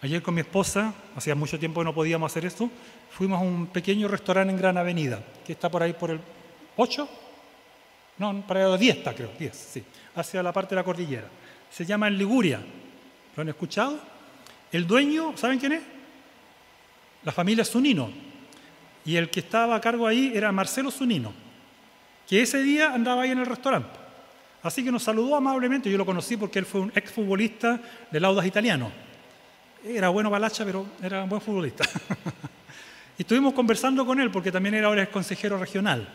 Ayer 0.00 0.22
con 0.22 0.32
mi 0.32 0.40
esposa, 0.40 0.94
hacía 1.14 1.34
mucho 1.34 1.58
tiempo 1.58 1.82
que 1.82 1.84
no 1.84 1.94
podíamos 1.94 2.32
hacer 2.32 2.46
esto, 2.46 2.70
fuimos 3.10 3.38
a 3.38 3.44
un 3.44 3.66
pequeño 3.66 4.08
restaurante 4.08 4.50
en 4.50 4.58
Gran 4.58 4.78
Avenida, 4.78 5.22
que 5.44 5.52
está 5.52 5.70
por 5.70 5.82
ahí 5.82 5.92
por 5.92 6.10
el 6.10 6.20
8, 6.78 7.06
no, 8.16 8.40
para 8.46 8.72
el 8.72 8.80
10 8.80 8.96
está 8.96 9.12
creo, 9.12 9.30
10, 9.38 9.54
sí, 9.54 9.84
hacia 10.14 10.42
la 10.42 10.54
parte 10.54 10.70
de 10.70 10.76
la 10.76 10.84
cordillera. 10.84 11.28
Se 11.70 11.84
llama 11.84 12.08
en 12.08 12.16
Liguria. 12.16 12.62
¿Lo 13.36 13.42
han 13.42 13.48
escuchado? 13.50 14.00
El 14.72 14.86
dueño, 14.86 15.36
¿saben 15.36 15.58
quién 15.58 15.72
es? 15.72 15.99
La 17.22 17.32
familia 17.32 17.64
Zunino. 17.64 18.10
Y 19.04 19.16
el 19.16 19.30
que 19.30 19.40
estaba 19.40 19.76
a 19.76 19.80
cargo 19.80 20.06
ahí 20.06 20.32
era 20.34 20.52
Marcelo 20.52 20.90
Zunino, 20.90 21.32
que 22.28 22.42
ese 22.42 22.62
día 22.62 22.92
andaba 22.92 23.22
ahí 23.22 23.30
en 23.30 23.38
el 23.38 23.46
restaurante. 23.46 23.98
Así 24.62 24.84
que 24.84 24.92
nos 24.92 25.02
saludó 25.02 25.36
amablemente, 25.36 25.90
yo 25.90 25.96
lo 25.96 26.04
conocí 26.04 26.36
porque 26.36 26.58
él 26.58 26.66
fue 26.66 26.82
un 26.82 26.92
exfutbolista 26.94 27.80
del 28.10 28.24
Audas 28.24 28.44
italiano. 28.44 28.90
Era 29.82 30.10
bueno 30.10 30.28
balacha, 30.28 30.64
pero 30.64 30.86
era 31.02 31.24
un 31.24 31.30
buen 31.30 31.40
futbolista. 31.40 31.84
y 33.18 33.22
estuvimos 33.22 33.54
conversando 33.54 34.04
con 34.04 34.20
él 34.20 34.30
porque 34.30 34.52
también 34.52 34.74
era 34.74 34.88
ahora 34.88 35.00
el 35.00 35.08
consejero 35.08 35.56
regional. 35.56 36.06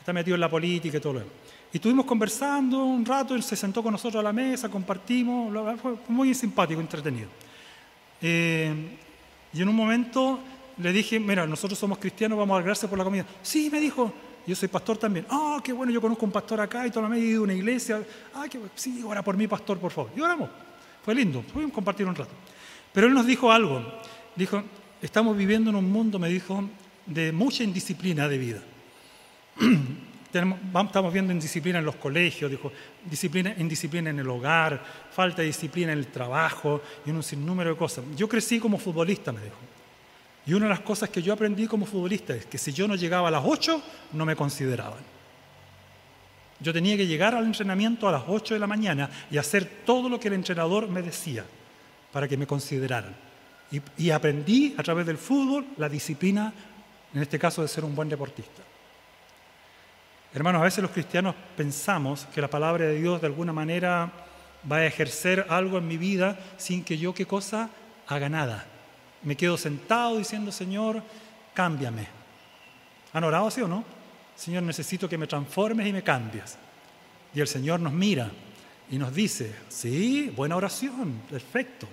Está 0.00 0.14
metido 0.14 0.36
en 0.36 0.40
la 0.40 0.48
política 0.48 0.96
y 0.96 1.00
todo 1.00 1.12
lo 1.14 1.18
demás. 1.18 1.34
Y 1.72 1.76
estuvimos 1.76 2.06
conversando 2.06 2.84
un 2.84 3.04
rato, 3.04 3.34
él 3.34 3.42
se 3.42 3.56
sentó 3.56 3.82
con 3.82 3.92
nosotros 3.92 4.20
a 4.20 4.22
la 4.22 4.32
mesa, 4.32 4.70
compartimos, 4.70 5.52
fue 5.78 5.96
muy 6.08 6.32
simpático, 6.34 6.80
entretenido. 6.80 7.28
Eh, 8.22 8.96
y 9.56 9.62
en 9.62 9.68
un 9.68 9.76
momento 9.76 10.38
le 10.76 10.92
dije, 10.92 11.18
mira, 11.18 11.46
nosotros 11.46 11.78
somos 11.78 11.98
cristianos, 11.98 12.36
vamos 12.36 12.54
a 12.54 12.58
dar 12.58 12.64
gracias 12.64 12.88
por 12.88 12.98
la 12.98 13.04
comida. 13.04 13.24
Sí, 13.42 13.70
me 13.70 13.80
dijo, 13.80 14.12
yo 14.46 14.54
soy 14.54 14.68
pastor 14.68 14.98
también. 14.98 15.26
Ah, 15.30 15.58
qué 15.64 15.72
bueno, 15.72 15.90
yo 15.90 16.00
conozco 16.00 16.26
un 16.26 16.32
pastor 16.32 16.60
acá 16.60 16.86
y 16.86 16.90
toda 16.90 17.04
la 17.04 17.08
media 17.08 17.30
de 17.30 17.38
una 17.38 17.54
iglesia. 17.54 18.02
Ah, 18.34 18.44
qué 18.50 18.60
sí, 18.74 19.02
ora 19.02 19.22
por 19.22 19.36
mí, 19.36 19.46
pastor, 19.46 19.78
por 19.78 19.90
favor. 19.90 20.10
Y 20.14 20.20
oramos. 20.20 20.50
Fue 21.02 21.14
lindo, 21.14 21.40
pudimos 21.40 21.72
compartir 21.72 22.06
un 22.06 22.14
rato. 22.14 22.32
Pero 22.92 23.06
él 23.06 23.14
nos 23.14 23.26
dijo 23.26 23.50
algo. 23.50 23.82
Dijo, 24.34 24.62
estamos 25.00 25.36
viviendo 25.36 25.70
en 25.70 25.76
un 25.76 25.90
mundo, 25.90 26.18
me 26.18 26.28
dijo, 26.28 26.68
de 27.06 27.32
mucha 27.32 27.64
indisciplina 27.64 28.28
de 28.28 28.38
vida. 28.38 28.62
estamos 30.38 31.12
viendo 31.12 31.32
indisciplina 31.32 31.78
en 31.78 31.84
los 31.84 31.96
colegios, 31.96 32.50
dijo, 32.50 32.72
disciplina, 33.04 33.54
indisciplina 33.58 34.10
en 34.10 34.18
el 34.18 34.28
hogar, 34.28 34.82
falta 35.10 35.42
de 35.42 35.48
disciplina 35.48 35.92
en 35.92 35.98
el 35.98 36.06
trabajo 36.08 36.82
y 37.04 37.10
un 37.10 37.22
sinnúmero 37.22 37.70
de 37.70 37.76
cosas. 37.76 38.04
Yo 38.16 38.28
crecí 38.28 38.58
como 38.58 38.78
futbolista, 38.78 39.32
me 39.32 39.42
dijo. 39.42 39.56
Y 40.46 40.54
una 40.54 40.66
de 40.66 40.70
las 40.70 40.80
cosas 40.80 41.10
que 41.10 41.20
yo 41.20 41.32
aprendí 41.32 41.66
como 41.66 41.86
futbolista 41.86 42.34
es 42.34 42.46
que 42.46 42.56
si 42.56 42.72
yo 42.72 42.86
no 42.86 42.94
llegaba 42.94 43.28
a 43.28 43.30
las 43.32 43.42
8, 43.44 43.82
no 44.12 44.24
me 44.24 44.36
consideraban. 44.36 45.00
Yo 46.60 46.72
tenía 46.72 46.96
que 46.96 47.06
llegar 47.06 47.34
al 47.34 47.44
entrenamiento 47.44 48.08
a 48.08 48.12
las 48.12 48.22
8 48.26 48.54
de 48.54 48.60
la 48.60 48.66
mañana 48.66 49.10
y 49.30 49.38
hacer 49.38 49.82
todo 49.84 50.08
lo 50.08 50.18
que 50.18 50.28
el 50.28 50.34
entrenador 50.34 50.88
me 50.88 51.02
decía 51.02 51.44
para 52.12 52.28
que 52.28 52.36
me 52.36 52.46
consideraran. 52.46 53.14
Y 53.98 54.10
aprendí 54.10 54.74
a 54.78 54.82
través 54.82 55.04
del 55.06 55.18
fútbol 55.18 55.66
la 55.76 55.88
disciplina, 55.88 56.52
en 57.12 57.20
este 57.20 57.38
caso 57.38 57.62
de 57.62 57.68
ser 57.68 57.84
un 57.84 57.96
buen 57.96 58.08
deportista. 58.08 58.62
Hermanos, 60.36 60.60
a 60.60 60.64
veces 60.64 60.82
los 60.82 60.90
cristianos 60.90 61.34
pensamos 61.56 62.28
que 62.34 62.42
la 62.42 62.50
palabra 62.50 62.84
de 62.84 63.00
Dios 63.00 63.22
de 63.22 63.26
alguna 63.26 63.54
manera 63.54 64.12
va 64.70 64.76
a 64.76 64.84
ejercer 64.84 65.46
algo 65.48 65.78
en 65.78 65.88
mi 65.88 65.96
vida 65.96 66.38
sin 66.58 66.84
que 66.84 66.98
yo 66.98 67.14
qué 67.14 67.24
cosa 67.24 67.70
haga 68.06 68.28
nada. 68.28 68.66
Me 69.22 69.34
quedo 69.34 69.56
sentado 69.56 70.18
diciendo, 70.18 70.52
Señor, 70.52 71.02
cámbiame. 71.54 72.06
¿Han 73.14 73.24
orado 73.24 73.46
así 73.46 73.62
o 73.62 73.66
no? 73.66 73.82
Señor, 74.34 74.64
necesito 74.64 75.08
que 75.08 75.16
me 75.16 75.26
transformes 75.26 75.86
y 75.86 75.92
me 75.94 76.02
cambies. 76.02 76.58
Y 77.34 77.40
el 77.40 77.48
Señor 77.48 77.80
nos 77.80 77.94
mira 77.94 78.30
y 78.90 78.98
nos 78.98 79.14
dice, 79.14 79.56
sí, 79.70 80.30
buena 80.36 80.56
oración, 80.56 81.22
perfecto. 81.30 81.88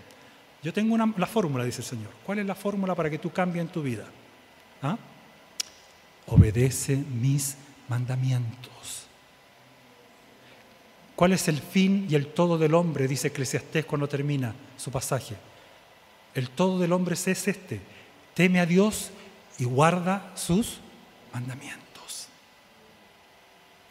Yo 0.61 0.73
tengo 0.73 0.95
una, 0.95 1.13
la 1.15 1.27
fórmula, 1.27 1.63
dice 1.63 1.79
el 1.79 1.87
Señor. 1.87 2.09
¿Cuál 2.25 2.39
es 2.39 2.45
la 2.45 2.55
fórmula 2.55 2.93
para 2.93 3.09
que 3.09 3.19
tú 3.19 3.31
cambies 3.31 3.63
en 3.63 3.71
tu 3.71 3.81
vida? 3.81 4.03
¿Ah? 4.81 4.97
Obedece 6.27 6.97
mis 6.97 7.62
mandamientos. 7.93 9.05
¿Cuál 11.15 11.33
es 11.33 11.47
el 11.47 11.59
fin 11.59 12.07
y 12.09 12.15
el 12.15 12.25
todo 12.33 12.57
del 12.57 12.73
hombre? 12.73 13.07
Dice 13.07 13.27
Eclesiastés 13.27 13.85
cuando 13.85 14.07
termina 14.09 14.55
su 14.77 14.89
pasaje. 14.89 15.35
El 16.33 16.49
todo 16.49 16.79
del 16.79 16.91
hombre 16.91 17.13
es 17.13 17.27
este. 17.27 17.81
Teme 18.33 18.59
a 18.59 18.65
Dios 18.65 19.11
y 19.59 19.65
guarda 19.65 20.31
sus 20.33 20.79
mandamientos. 21.31 22.29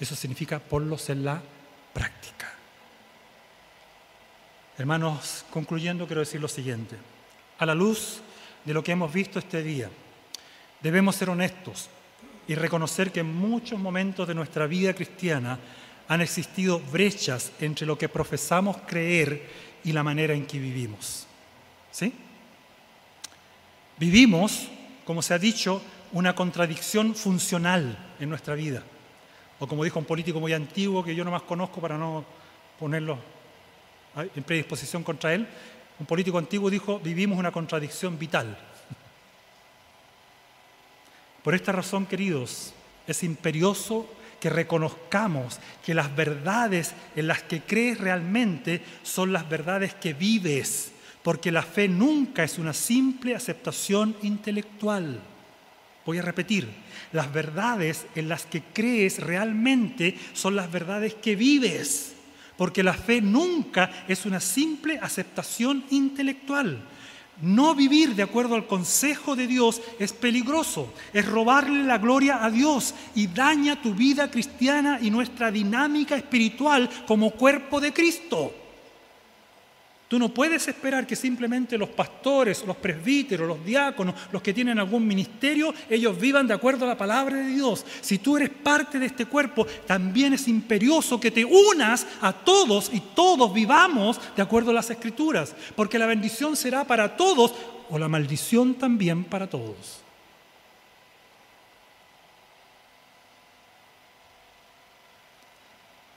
Eso 0.00 0.16
significa 0.16 0.58
ponlos 0.58 1.08
en 1.08 1.24
la 1.24 1.40
práctica. 1.92 2.52
Hermanos, 4.78 5.44
concluyendo, 5.52 6.08
quiero 6.08 6.22
decir 6.22 6.40
lo 6.40 6.48
siguiente. 6.48 6.96
A 7.56 7.66
la 7.66 7.74
luz 7.76 8.20
de 8.64 8.74
lo 8.74 8.82
que 8.82 8.90
hemos 8.90 9.12
visto 9.12 9.38
este 9.38 9.62
día, 9.62 9.88
debemos 10.80 11.14
ser 11.14 11.30
honestos 11.30 11.88
y 12.48 12.54
reconocer 12.54 13.12
que 13.12 13.20
en 13.20 13.34
muchos 13.34 13.78
momentos 13.78 14.26
de 14.26 14.34
nuestra 14.34 14.66
vida 14.66 14.94
cristiana 14.94 15.58
han 16.08 16.20
existido 16.20 16.80
brechas 16.80 17.52
entre 17.60 17.86
lo 17.86 17.96
que 17.96 18.08
profesamos 18.08 18.78
creer 18.86 19.48
y 19.84 19.92
la 19.92 20.02
manera 20.02 20.34
en 20.34 20.46
que 20.46 20.58
vivimos. 20.58 21.26
¿Sí? 21.90 22.12
Vivimos, 23.98 24.68
como 25.04 25.22
se 25.22 25.34
ha 25.34 25.38
dicho, 25.38 25.80
una 26.12 26.34
contradicción 26.34 27.14
funcional 27.14 28.14
en 28.18 28.28
nuestra 28.28 28.54
vida. 28.54 28.82
O 29.58 29.66
como 29.66 29.84
dijo 29.84 29.98
un 29.98 30.04
político 30.04 30.40
muy 30.40 30.52
antiguo 30.52 31.04
que 31.04 31.14
yo 31.14 31.24
no 31.24 31.30
más 31.30 31.42
conozco 31.42 31.80
para 31.80 31.96
no 31.96 32.24
ponerlo 32.78 33.18
en 34.34 34.42
predisposición 34.42 35.04
contra 35.04 35.32
él, 35.32 35.46
un 35.98 36.06
político 36.06 36.38
antiguo 36.38 36.68
dijo, 36.68 36.98
vivimos 36.98 37.38
una 37.38 37.52
contradicción 37.52 38.18
vital. 38.18 38.58
Por 41.42 41.54
esta 41.54 41.72
razón, 41.72 42.06
queridos, 42.06 42.72
es 43.06 43.24
imperioso 43.24 44.08
que 44.40 44.50
reconozcamos 44.50 45.58
que 45.84 45.94
las 45.94 46.14
verdades 46.14 46.94
en 47.14 47.26
las 47.26 47.42
que 47.42 47.60
crees 47.60 47.98
realmente 47.98 48.82
son 49.02 49.32
las 49.32 49.48
verdades 49.48 49.94
que 49.94 50.14
vives, 50.14 50.92
porque 51.22 51.52
la 51.52 51.62
fe 51.62 51.88
nunca 51.88 52.42
es 52.42 52.58
una 52.58 52.72
simple 52.72 53.34
aceptación 53.34 54.16
intelectual. 54.22 55.20
Voy 56.04 56.18
a 56.18 56.22
repetir, 56.22 56.68
las 57.12 57.32
verdades 57.32 58.06
en 58.16 58.28
las 58.28 58.44
que 58.46 58.62
crees 58.72 59.20
realmente 59.20 60.18
son 60.32 60.56
las 60.56 60.70
verdades 60.70 61.14
que 61.14 61.36
vives, 61.36 62.14
porque 62.56 62.82
la 62.82 62.94
fe 62.94 63.20
nunca 63.20 64.04
es 64.08 64.26
una 64.26 64.40
simple 64.40 64.98
aceptación 65.00 65.84
intelectual. 65.90 66.82
No 67.40 67.74
vivir 67.74 68.14
de 68.14 68.22
acuerdo 68.22 68.54
al 68.54 68.66
consejo 68.66 69.34
de 69.34 69.46
Dios 69.46 69.80
es 69.98 70.12
peligroso, 70.12 70.92
es 71.12 71.26
robarle 71.26 71.82
la 71.82 71.98
gloria 71.98 72.44
a 72.44 72.50
Dios 72.50 72.94
y 73.14 73.26
daña 73.26 73.80
tu 73.80 73.94
vida 73.94 74.30
cristiana 74.30 74.98
y 75.00 75.10
nuestra 75.10 75.50
dinámica 75.50 76.14
espiritual 76.14 76.88
como 77.06 77.30
cuerpo 77.30 77.80
de 77.80 77.92
Cristo. 77.92 78.54
Tú 80.12 80.18
no 80.18 80.28
puedes 80.28 80.68
esperar 80.68 81.06
que 81.06 81.16
simplemente 81.16 81.78
los 81.78 81.88
pastores, 81.88 82.64
los 82.66 82.76
presbíteros, 82.76 83.48
los 83.48 83.64
diáconos, 83.64 84.14
los 84.30 84.42
que 84.42 84.52
tienen 84.52 84.78
algún 84.78 85.06
ministerio, 85.06 85.72
ellos 85.88 86.20
vivan 86.20 86.46
de 86.46 86.52
acuerdo 86.52 86.84
a 86.84 86.88
la 86.88 86.98
palabra 86.98 87.36
de 87.36 87.46
Dios. 87.46 87.82
Si 88.02 88.18
tú 88.18 88.36
eres 88.36 88.50
parte 88.50 88.98
de 88.98 89.06
este 89.06 89.24
cuerpo, 89.24 89.66
también 89.86 90.34
es 90.34 90.48
imperioso 90.48 91.18
que 91.18 91.30
te 91.30 91.46
unas 91.46 92.06
a 92.20 92.30
todos 92.34 92.90
y 92.92 93.00
todos 93.14 93.54
vivamos 93.54 94.20
de 94.36 94.42
acuerdo 94.42 94.70
a 94.72 94.74
las 94.74 94.90
escrituras, 94.90 95.54
porque 95.74 95.98
la 95.98 96.04
bendición 96.04 96.56
será 96.56 96.84
para 96.84 97.16
todos 97.16 97.54
o 97.88 97.98
la 97.98 98.06
maldición 98.06 98.74
también 98.74 99.24
para 99.24 99.48
todos. 99.48 100.02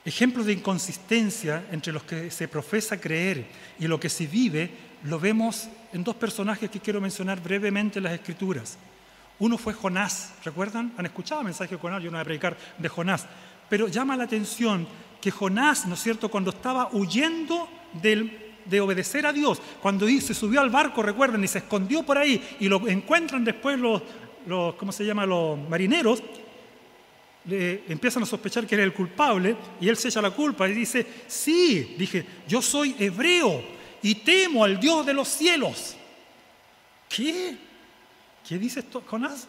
Ejemplos 0.05 0.45
de 0.45 0.53
inconsistencia 0.53 1.65
entre 1.71 1.91
los 1.91 2.03
que 2.03 2.29
se 2.29 2.47
profesa 2.47 3.01
creer 3.01 3.47
y 3.79 3.87
lo 3.87 3.99
que 3.99 4.09
se 4.09 4.27
vive 4.27 4.69
lo 5.03 5.19
vemos 5.19 5.67
en 5.93 6.03
dos 6.03 6.15
personajes 6.15 6.69
que 6.69 6.79
quiero 6.79 7.01
mencionar 7.01 7.41
brevemente 7.41 7.97
en 7.97 8.03
las 8.03 8.13
Escrituras. 8.13 8.77
Uno 9.39 9.57
fue 9.57 9.73
Jonás, 9.73 10.33
¿recuerdan? 10.43 10.93
¿Han 10.97 11.07
escuchado 11.07 11.41
el 11.41 11.45
mensaje 11.45 11.75
de 11.75 11.81
Jonás? 11.81 12.03
Yo 12.03 12.11
no 12.11 12.17
voy 12.17 12.21
a 12.21 12.25
predicar 12.25 12.55
de 12.77 12.87
Jonás. 12.87 13.25
Pero 13.67 13.87
llama 13.87 14.15
la 14.15 14.25
atención 14.25 14.87
que 15.19 15.31
Jonás, 15.31 15.87
¿no 15.87 15.95
es 15.95 16.03
cierto?, 16.03 16.29
cuando 16.29 16.51
estaba 16.51 16.89
huyendo 16.93 17.67
de 18.01 18.79
obedecer 18.79 19.25
a 19.25 19.33
Dios, 19.33 19.59
cuando 19.81 20.07
se 20.07 20.35
subió 20.35 20.61
al 20.61 20.69
barco, 20.69 21.01
recuerdan, 21.01 21.43
y 21.43 21.47
se 21.47 21.57
escondió 21.59 22.03
por 22.03 22.19
ahí, 22.19 22.57
y 22.59 22.69
lo 22.69 22.87
encuentran 22.87 23.43
después 23.43 23.79
los, 23.79 24.03
los 24.45 24.75
¿cómo 24.75 24.91
se 24.91 25.03
llama?, 25.03 25.25
los 25.25 25.57
marineros, 25.67 26.21
le 27.47 27.83
empiezan 27.87 28.23
a 28.23 28.25
sospechar 28.25 28.65
que 28.65 28.75
era 28.75 28.83
el 28.83 28.93
culpable 28.93 29.55
y 29.79 29.87
él 29.87 29.97
se 29.97 30.07
echa 30.07 30.21
la 30.21 30.31
culpa 30.31 30.67
y 30.67 30.73
dice, 30.73 31.05
sí, 31.27 31.95
dije, 31.97 32.25
yo 32.47 32.61
soy 32.61 32.95
hebreo 32.99 33.63
y 34.01 34.15
temo 34.15 34.63
al 34.63 34.79
Dios 34.79 35.05
de 35.05 35.13
los 35.13 35.27
cielos. 35.27 35.95
¿Qué? 37.07 37.57
¿Qué 38.47 38.57
dice 38.57 38.79
esto, 38.79 39.03
Jonás? 39.05 39.47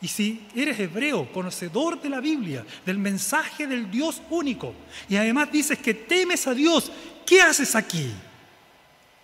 Y 0.00 0.08
si 0.08 0.46
eres 0.54 0.78
hebreo, 0.80 1.30
conocedor 1.32 2.00
de 2.00 2.10
la 2.10 2.20
Biblia, 2.20 2.66
del 2.84 2.98
mensaje 2.98 3.66
del 3.66 3.90
Dios 3.90 4.20
único, 4.30 4.74
y 5.08 5.16
además 5.16 5.50
dices 5.52 5.78
que 5.78 5.94
temes 5.94 6.46
a 6.46 6.54
Dios, 6.54 6.90
¿qué 7.24 7.40
haces 7.40 7.74
aquí? 7.74 8.10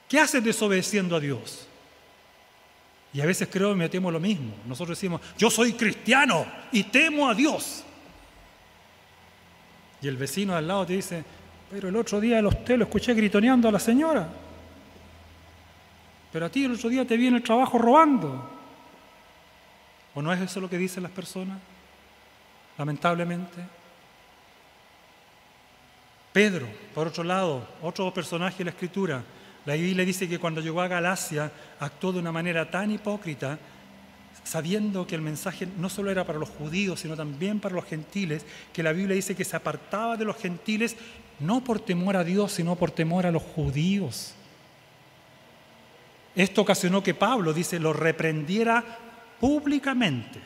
¿Qué 0.09 0.19
haces 0.21 0.43
desobedeciendo 0.43 1.17
a 1.17 1.21
Dios? 1.21 1.68
Y 3.13 3.21
a 3.21 3.27
veces 3.27 3.49
creo 3.51 3.71
que 3.71 3.77
me 3.77 3.89
temo 3.89 4.11
lo 4.11 4.21
mismo. 4.21 4.53
Nosotros 4.67 4.99
decimos, 4.99 5.21
yo 5.37 5.51
soy 5.51 5.73
cristiano 5.73 6.47
y 6.73 6.85
temo 6.85 7.29
a 7.29 7.35
Dios. 7.35 7.85
Y 10.01 10.09
el 10.09 10.17
vecino 10.17 10.55
al 10.55 10.69
lado 10.69 10.87
te 10.87 10.93
dice, 10.95 11.25
pero 11.71 11.89
el 11.89 11.97
otro 11.97 12.21
día 12.21 12.47
usted 12.47 12.77
lo 12.77 12.85
escuché 12.85 13.15
gritoneando 13.15 13.69
a 13.69 13.73
la 13.73 13.79
señora. 13.79 14.29
Pero 16.33 16.47
a 16.47 16.49
ti 16.51 16.65
el 16.65 16.73
otro 16.73 16.89
día 16.91 17.07
te 17.07 17.17
viene 17.17 17.39
el 17.39 17.43
trabajo 17.43 17.79
robando. 17.79 18.51
¿O 20.15 20.23
no 20.23 20.33
es 20.33 20.41
eso 20.41 20.61
lo 20.61 20.69
que 20.69 20.79
dicen 20.79 21.03
las 21.03 21.13
personas? 21.13 21.59
Lamentablemente. 22.77 23.63
Pedro, 26.33 26.67
por 26.95 27.09
otro 27.09 27.25
lado, 27.25 27.67
otro 27.83 28.13
personaje 28.13 28.59
de 28.59 28.65
la 28.65 28.71
escritura, 28.71 29.25
la 29.69 29.75
Biblia 29.75 30.03
dice 30.03 30.27
que 30.27 30.39
cuando 30.39 30.63
llegó 30.63 30.81
a 30.81 30.89
Galacia 30.89 31.53
actuó 31.79 32.11
de 32.11 32.21
una 32.21 32.33
manera 32.33 32.71
tan 32.71 32.91
hipócrita, 32.91 33.59
sabiendo 34.43 35.07
que 35.07 35.15
el 35.15 35.21
mensaje 35.21 35.69
no 35.77 35.91
solo 35.91 36.11
era 36.11 36.25
para 36.25 36.39
los 36.39 36.49
judíos, 36.49 37.01
sino 37.01 37.15
también 37.15 37.61
para 37.61 37.75
los 37.75 37.85
gentiles, 37.85 38.47
que 38.73 38.83
la 38.83 38.93
Biblia 38.93 39.15
dice 39.15 39.37
que 39.37 39.45
se 39.45 39.57
apartaba 39.57 40.17
de 40.17 40.25
los 40.25 40.37
gentiles 40.39 40.97
no 41.41 41.63
por 41.63 41.81
temor 41.81 42.17
a 42.17 42.25
Dios, 42.25 42.53
sino 42.53 42.77
por 42.77 42.93
temor 42.93 43.27
a 43.27 43.31
los 43.31 43.43
judíos. 43.43 44.33
Esto 46.35 46.63
ocasionó 46.63 47.03
que 47.03 47.13
Pablo, 47.13 47.53
dice, 47.53 47.79
lo 47.79 47.93
reprendiera 47.93 48.83
públicamente, 49.39 50.41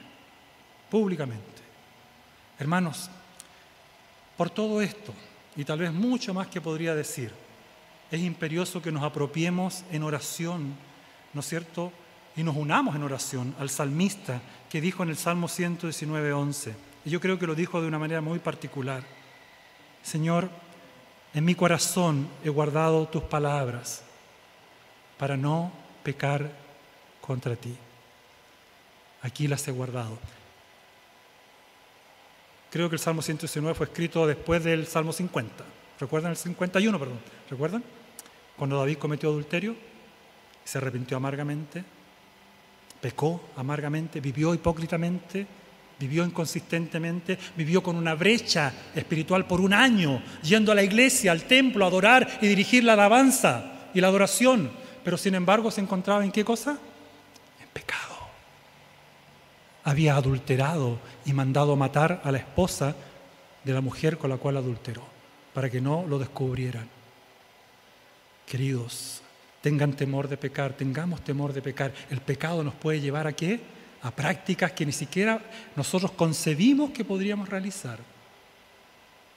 públicamente. 0.91 1.63
Hermanos, 2.59 3.09
por 4.37 4.51
todo 4.51 4.83
esto, 4.83 5.15
y 5.55 5.65
tal 5.65 5.79
vez 5.79 5.93
mucho 5.93 6.35
más 6.35 6.49
que 6.49 6.61
podría 6.61 6.97
decir, 6.97 7.31
es 8.13 8.21
imperioso 8.21 8.83
que 8.83 8.93
nos 8.93 9.03
apropiemos 9.03 9.85
en 9.91 10.03
oración, 10.03 10.75
¿no 11.33 11.41
es 11.41 11.47
cierto? 11.49 11.91
Y 12.37 12.43
nos 12.43 12.57
unamos 12.57 12.95
en 12.95 13.03
oración 13.03 13.55
al 13.59 13.71
salmista 13.71 14.43
que 14.69 14.83
dijo 14.83 15.03
en 15.03 15.09
el 15.09 15.17
Salmo 15.17 15.49
119, 15.49 16.31
11. 16.31 16.75
Y 17.07 17.11
yo 17.11 17.21
creo 17.21 17.39
que 17.39 17.47
lo 17.47 17.55
dijo 17.55 17.81
de 17.81 17.89
una 17.89 17.99
manera 17.99 18.21
muy 18.21 18.39
particular. 18.39 19.03
Señor, 20.03 20.51
en 21.33 21.47
mi 21.47 21.55
corazón 21.55 22.29
he 22.45 22.51
guardado 22.51 23.09
tus 23.09 23.23
palabras 23.23 24.03
para 25.17 25.39
no 25.39 25.73
pecar 26.03 26.53
contra 27.23 27.57
ti. 27.57 27.75
Aquí 29.23 29.49
las 29.49 29.67
he 29.69 29.71
guardado. 29.73 30.19
Creo 32.71 32.91
que 32.91 32.97
el 32.97 33.01
Salmo 33.01 33.23
119 33.23 33.75
fue 33.75 33.87
escrito 33.87 34.27
después 34.27 34.63
del 34.63 34.87
Salmo 34.87 35.15
50. 35.15 35.65
¿Recuerdan 35.99 36.33
el 36.33 36.37
51, 36.37 36.99
perdón? 36.99 37.19
¿Recuerdan? 37.49 38.02
Cuando 38.63 38.79
David 38.79 38.99
cometió 38.99 39.29
adulterio, 39.29 39.75
se 40.63 40.79
arrepintió 40.79 41.17
amargamente, 41.17 41.83
pecó 43.01 43.49
amargamente, 43.57 44.21
vivió 44.21 44.55
hipócritamente, 44.55 45.45
vivió 45.99 46.25
inconsistentemente, 46.25 47.37
vivió 47.57 47.83
con 47.83 47.97
una 47.97 48.15
brecha 48.15 48.73
espiritual 48.95 49.47
por 49.47 49.61
un 49.61 49.73
año, 49.73 50.23
yendo 50.45 50.71
a 50.71 50.77
la 50.77 50.85
iglesia, 50.85 51.33
al 51.33 51.43
templo, 51.43 51.85
a 51.85 51.89
adorar 51.89 52.39
y 52.41 52.47
dirigir 52.47 52.85
la 52.85 52.93
alabanza 52.93 53.89
y 53.95 54.01
la 54.01 54.07
adoración. 54.07 54.71
Pero 55.03 55.17
sin 55.17 55.35
embargo 55.35 55.69
se 55.73 55.81
encontraba 55.81 56.25
en 56.25 56.31
qué 56.31 56.45
cosa? 56.45 56.79
En 57.61 57.69
pecado. 57.73 58.15
Había 59.83 60.15
adulterado 60.15 61.01
y 61.25 61.33
mandado 61.33 61.75
matar 61.75 62.21
a 62.23 62.31
la 62.31 62.39
esposa 62.39 62.95
de 63.65 63.73
la 63.73 63.81
mujer 63.81 64.19
con 64.19 64.31
la 64.31 64.37
cual 64.37 64.57
adulteró, 64.57 65.03
para 65.53 65.69
que 65.69 65.81
no 65.81 66.07
lo 66.07 66.21
descubrieran. 66.21 67.02
Queridos, 68.47 69.23
tengan 69.61 69.95
temor 69.95 70.29
de 70.29 70.37
pecar, 70.37 70.75
tengamos 70.75 71.23
temor 71.23 71.53
de 71.53 71.63
pecar. 71.63 71.93
El 72.11 72.21
pecado 72.21 72.63
nos 72.63 72.75
puede 72.75 73.01
llevar 73.01 73.27
a 73.27 73.33
qué? 73.33 73.61
A 74.03 74.11
prácticas 74.11 74.73
que 74.73 74.85
ni 74.85 74.93
siquiera 74.93 75.41
nosotros 75.77 76.13
concebimos 76.13 76.91
que 76.91 77.05
podríamos 77.05 77.49
realizar. 77.49 77.99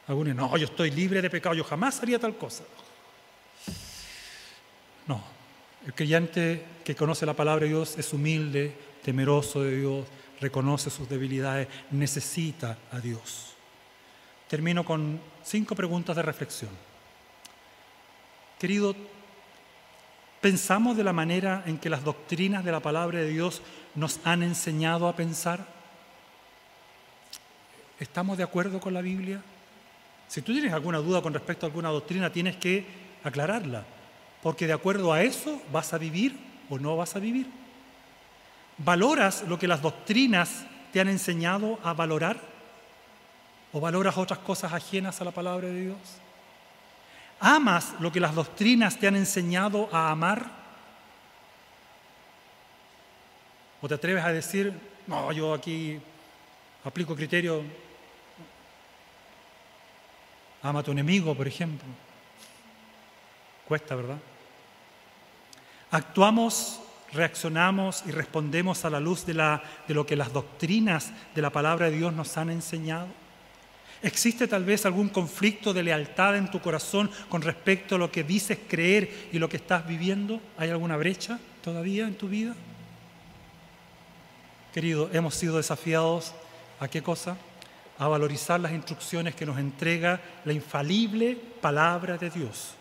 Algunos, 0.08 0.36
no, 0.36 0.58
yo 0.58 0.66
estoy 0.66 0.92
libre 0.92 1.22
de 1.22 1.30
pecado, 1.30 1.56
yo 1.56 1.64
jamás 1.64 2.02
haría 2.02 2.20
tal 2.20 2.36
cosa. 2.38 2.64
No, 5.08 5.24
el 5.86 5.94
creyente 5.94 6.66
que 6.84 6.96
conoce 6.96 7.26
la 7.26 7.34
palabra 7.34 7.64
de 7.64 7.70
Dios 7.70 7.98
es 7.98 8.12
humilde, 8.14 8.76
temeroso 9.04 9.62
de 9.62 9.78
Dios, 9.78 10.06
reconoce 10.42 10.90
sus 10.90 11.08
debilidades, 11.08 11.68
necesita 11.92 12.78
a 12.92 13.00
Dios. 13.00 13.54
Termino 14.48 14.84
con 14.84 15.20
cinco 15.44 15.76
preguntas 15.76 16.16
de 16.16 16.22
reflexión. 16.22 16.95
Querido, 18.60 18.96
¿pensamos 20.40 20.96
de 20.96 21.04
la 21.04 21.12
manera 21.12 21.64
en 21.66 21.78
que 21.78 21.90
las 21.90 22.04
doctrinas 22.04 22.64
de 22.64 22.72
la 22.72 22.80
palabra 22.80 23.20
de 23.20 23.28
Dios 23.28 23.62
nos 23.96 24.20
han 24.24 24.44
enseñado 24.44 25.08
a 25.08 25.16
pensar? 25.16 25.66
¿Estamos 28.00 28.38
de 28.38 28.44
acuerdo 28.44 28.80
con 28.80 28.94
la 28.94 29.02
Biblia? 29.02 29.42
Si 30.28 30.42
tú 30.42 30.54
tienes 30.54 30.74
alguna 30.74 31.00
duda 31.00 31.22
con 31.22 31.34
respecto 31.34 31.66
a 31.66 31.70
alguna 31.70 31.90
doctrina, 31.90 32.32
tienes 32.32 32.56
que 32.56 32.86
aclararla, 33.24 33.84
porque 34.42 34.68
de 34.68 34.74
acuerdo 34.74 35.12
a 35.12 35.22
eso 35.22 35.62
vas 35.72 35.94
a 35.94 35.98
vivir 35.98 36.38
o 36.70 36.80
no 36.80 36.96
vas 36.96 37.16
a 37.16 37.20
vivir. 37.20 37.48
¿Valoras 38.78 39.44
lo 39.48 39.60
que 39.60 39.68
las 39.68 39.82
doctrinas 39.82 40.66
te 40.92 41.02
han 41.02 41.08
enseñado 41.08 41.80
a 41.84 41.94
valorar? 41.94 42.40
¿O 43.74 43.80
valoras 43.82 44.18
otras 44.18 44.40
cosas 44.40 44.72
ajenas 44.72 45.20
a 45.20 45.26
la 45.26 45.32
palabra 45.32 45.68
de 45.68 45.82
Dios? 45.82 45.98
¿Amas 47.40 47.94
lo 48.00 48.12
que 48.12 48.20
las 48.20 48.34
doctrinas 48.34 48.98
te 48.98 49.08
han 49.08 49.16
enseñado 49.16 49.90
a 49.92 50.10
amar? 50.12 50.50
¿O 53.82 53.88
te 53.88 53.94
atreves 53.94 54.24
a 54.24 54.32
decir, 54.32 54.74
no, 55.06 55.32
yo 55.32 55.54
aquí 55.54 56.00
aplico 56.84 57.16
criterio, 57.16 57.64
ama 60.64 60.80
a 60.80 60.84
tu 60.84 60.92
enemigo, 60.92 61.36
por 61.36 61.48
ejemplo? 61.48 61.88
Cuesta, 63.68 63.96
¿verdad? 63.96 64.18
¿Actuamos 65.92 66.82
reaccionamos 67.12 68.04
y 68.06 68.12
respondemos 68.12 68.86
a 68.86 68.90
la 68.90 69.00
luz 69.00 69.26
de, 69.26 69.34
de 69.34 69.94
lo 69.94 70.06
que 70.06 70.16
las 70.16 70.34
doctrinas 70.34 71.12
de 71.34 71.42
la 71.42 71.50
palabra 71.50 71.90
de 71.90 71.98
Dios 71.98 72.14
nos 72.14 72.38
han 72.38 72.50
enseñado? 72.50 73.08
¿Existe 74.06 74.48
tal 74.48 74.64
vez 74.64 74.86
algún 74.86 75.10
conflicto 75.10 75.74
de 75.74 75.82
lealtad 75.82 76.38
en 76.38 76.52
tu 76.52 76.62
corazón 76.62 77.10
con 77.28 77.42
respecto 77.42 77.96
a 77.96 77.98
lo 77.98 78.12
que 78.12 78.24
dices 78.24 78.60
creer 78.70 79.30
y 79.32 79.40
lo 79.40 79.50
que 79.50 79.58
estás 79.58 79.88
viviendo? 79.88 80.40
¿Hay 80.60 80.70
alguna 80.70 80.96
brecha 80.96 81.40
todavía 81.64 82.06
en 82.08 82.14
tu 82.14 82.30
vida? 82.30 82.54
Querido, 84.72 85.10
hemos 85.12 85.34
sido 85.34 85.58
desafiados 85.58 86.36
a 86.80 86.88
qué 86.88 87.02
cosa? 87.02 87.36
A 87.98 88.08
valorizar 88.08 88.60
las 88.60 88.74
instrucciones 88.74 89.34
que 89.34 89.48
nos 89.48 89.58
entrega 89.58 90.22
la 90.46 90.54
infalible 90.54 91.36
palabra 91.60 92.16
de 92.16 92.30
Dios. 92.30 92.76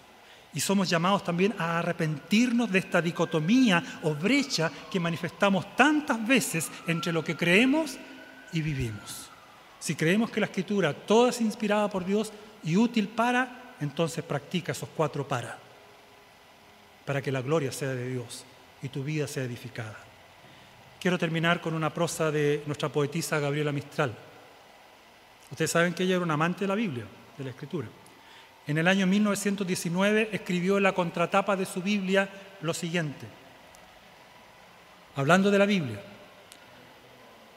Y 0.53 0.61
somos 0.61 0.91
llamados 0.91 1.25
también 1.25 1.55
a 1.59 1.79
arrepentirnos 1.79 2.71
de 2.71 2.81
esta 2.81 3.01
dicotomía 3.01 3.83
o 4.03 4.15
brecha 4.15 4.71
que 4.93 5.01
manifestamos 5.01 5.75
tantas 5.75 6.27
veces 6.27 6.71
entre 6.87 7.15
lo 7.15 7.25
que 7.25 7.35
creemos 7.35 7.97
y 8.53 8.61
vivimos. 8.61 9.31
Si 9.85 9.95
creemos 9.95 10.31
que 10.31 10.41
la 10.41 10.47
escritura 10.47 10.95
toda 10.95 11.29
es 11.29 11.43
inspirada 11.43 11.91
por 11.91 12.07
Dios 12.07 12.33
y 12.63 12.75
útil 12.75 13.07
para, 13.07 13.75
entonces 13.83 14.25
practica 14.25 14.73
esos 14.73 14.89
cuatro 14.97 15.29
para, 15.29 15.59
para 17.05 17.21
que 17.21 17.31
la 17.31 17.43
gloria 17.43 17.71
sea 17.71 17.91
de 17.91 18.09
Dios 18.09 18.47
y 18.81 18.89
tu 18.89 19.05
vida 19.05 19.27
sea 19.27 19.45
edificada. 19.45 19.99
Quiero 20.99 21.19
terminar 21.19 21.61
con 21.61 21.75
una 21.75 21.93
prosa 21.93 22.31
de 22.31 22.63
nuestra 22.65 22.89
poetisa 22.89 23.39
Gabriela 23.39 23.73
Mistral. 23.73 24.15
Ustedes 25.51 25.71
saben 25.71 25.93
que 25.93 26.05
ella 26.05 26.15
era 26.15 26.25
una 26.25 26.33
amante 26.33 26.61
de 26.61 26.69
la 26.69 26.77
Biblia, 26.77 27.05
de 27.37 27.45
la 27.45 27.51
escritura. 27.51 27.87
En 28.67 28.79
el 28.79 28.89
año 28.89 29.07
1919 29.07 30.31
escribió 30.33 30.79
en 30.79 30.85
la 30.85 30.95
contratapa 30.95 31.57
de 31.57 31.67
su 31.67 31.83
Biblia 31.83 32.27
lo 32.63 32.73
siguiente, 32.73 33.27
hablando 35.17 35.51
de 35.51 35.59
la 35.59 35.67
Biblia, 35.67 36.01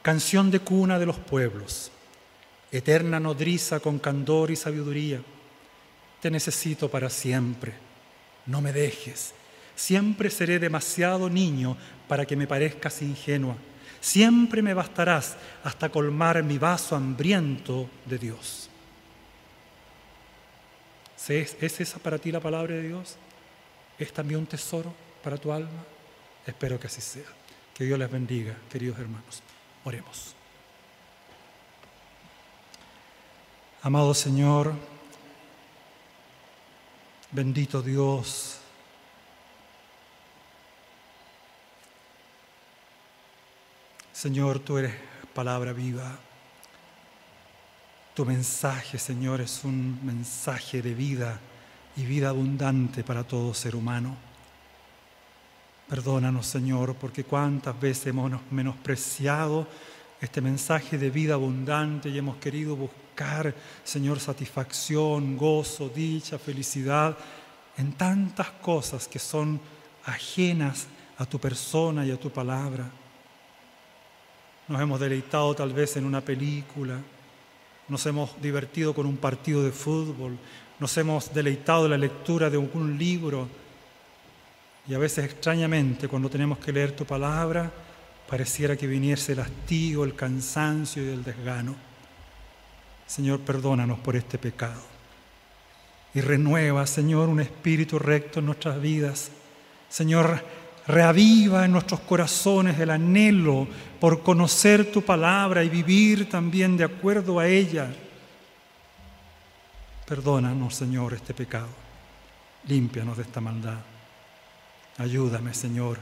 canción 0.01 0.51
de 0.51 0.59
cuna 0.59 0.99
de 0.99 1.05
los 1.05 1.15
pueblos, 1.15 1.93
eterna 2.71 3.19
nodriza 3.19 3.79
con 3.79 3.99
candor 3.99 4.51
y 4.51 4.55
sabiduría, 4.55 5.21
te 6.21 6.31
necesito 6.31 6.89
para 6.89 7.09
siempre, 7.09 7.73
no 8.45 8.61
me 8.61 8.73
dejes, 8.73 9.33
siempre 9.75 10.29
seré 10.29 10.59
demasiado 10.59 11.29
niño 11.29 11.77
para 12.07 12.25
que 12.25 12.35
me 12.35 12.47
parezcas 12.47 13.01
ingenua, 13.01 13.55
siempre 14.01 14.61
me 14.61 14.73
bastarás 14.73 15.37
hasta 15.63 15.89
colmar 15.89 16.43
mi 16.43 16.57
vaso 16.57 16.95
hambriento 16.95 17.89
de 18.05 18.17
Dios. 18.17 18.69
¿Es, 21.29 21.55
esa 21.61 21.99
para 21.99 22.17
ti 22.17 22.31
la 22.31 22.39
palabra 22.39 22.75
de 22.75 22.83
Dios? 22.83 23.17
¿Es 23.99 24.13
también 24.13 24.39
un 24.39 24.45
tesoro 24.45 24.93
para 25.23 25.37
tu 25.37 25.51
alma? 25.51 25.83
Espero 26.45 26.79
que 26.79 26.87
así 26.87 27.01
sea. 27.01 27.25
Que 27.73 27.83
Dios 27.83 27.99
les 27.99 28.09
bendiga, 28.09 28.55
queridos 28.69 28.97
hermanos. 28.99 29.43
Oremos. 29.83 30.36
Amado 33.83 34.13
Señor, 34.13 34.73
bendito 37.31 37.81
Dios, 37.81 38.59
Señor, 44.11 44.57
tú 44.57 44.79
eres 44.79 44.95
palabra 45.35 45.73
viva. 45.73 46.17
Tu 48.15 48.25
mensaje, 48.25 48.97
Señor, 48.97 49.41
es 49.41 49.63
un 49.63 49.99
mensaje 50.03 50.81
de 50.81 50.95
vida 50.95 51.39
y 51.95 52.03
vida 52.03 52.29
abundante 52.29 53.03
para 53.03 53.23
todo 53.23 53.53
ser 53.53 53.75
humano. 53.75 54.17
Perdónanos, 55.87 56.47
Señor, 56.47 56.95
porque 56.95 57.25
cuántas 57.25 57.79
veces 57.79 58.07
hemos 58.07 58.31
menospreciado 58.49 59.67
este 60.19 60.41
mensaje 60.41 60.97
de 60.97 61.11
vida 61.11 61.35
abundante 61.35 62.09
y 62.09 62.17
hemos 62.17 62.37
querido 62.37 62.75
buscar, 62.75 63.06
Señor, 63.83 64.19
satisfacción, 64.19 65.37
gozo, 65.37 65.89
dicha, 65.89 66.37
felicidad 66.37 67.17
en 67.77 67.93
tantas 67.93 68.49
cosas 68.51 69.07
que 69.07 69.19
son 69.19 69.59
ajenas 70.05 70.87
a 71.17 71.25
tu 71.25 71.39
persona 71.39 72.05
y 72.05 72.11
a 72.11 72.19
tu 72.19 72.29
palabra. 72.29 72.89
Nos 74.67 74.81
hemos 74.81 74.99
deleitado 74.99 75.55
tal 75.55 75.73
vez 75.73 75.95
en 75.97 76.05
una 76.05 76.21
película, 76.21 76.99
nos 77.87 78.05
hemos 78.05 78.39
divertido 78.41 78.93
con 78.93 79.05
un 79.05 79.17
partido 79.17 79.63
de 79.63 79.71
fútbol, 79.71 80.37
nos 80.79 80.97
hemos 80.97 81.33
deleitado 81.33 81.85
en 81.85 81.91
la 81.91 81.97
lectura 81.97 82.49
de 82.49 82.57
un 82.57 82.97
libro 82.97 83.47
y 84.87 84.93
a 84.93 84.99
veces 84.99 85.25
extrañamente 85.25 86.07
cuando 86.07 86.29
tenemos 86.29 86.59
que 86.59 86.71
leer 86.71 86.95
tu 86.95 87.05
palabra 87.05 87.71
pareciera 88.29 88.75
que 88.75 88.87
viniese 88.87 89.33
el 89.33 89.39
hastío, 89.39 90.03
el 90.03 90.15
cansancio 90.15 91.03
y 91.03 91.09
el 91.09 91.23
desgano. 91.23 91.75
Señor, 93.07 93.39
perdónanos 93.39 93.99
por 93.99 94.15
este 94.15 94.37
pecado 94.37 94.97
y 96.17 96.21
renueva, 96.21 96.87
Señor, 96.87 97.29
un 97.29 97.39
espíritu 97.39 97.99
recto 97.99 98.39
en 98.39 98.47
nuestras 98.47 98.81
vidas. 98.81 99.29
Señor, 99.87 100.43
reaviva 100.87 101.63
en 101.63 101.71
nuestros 101.71 101.99
corazones 101.99 102.79
el 102.79 102.89
anhelo 102.89 103.67
por 103.99 104.23
conocer 104.23 104.91
tu 104.91 105.03
palabra 105.03 105.63
y 105.63 105.69
vivir 105.69 106.27
también 106.27 106.75
de 106.75 106.85
acuerdo 106.85 107.39
a 107.39 107.47
ella. 107.47 107.93
Perdónanos, 110.07 110.73
Señor, 110.73 111.13
este 111.13 111.35
pecado. 111.35 111.67
Límpianos 112.67 113.17
de 113.17 113.23
esta 113.23 113.39
maldad. 113.39 113.77
Ayúdame, 114.97 115.53
Señor, 115.53 115.99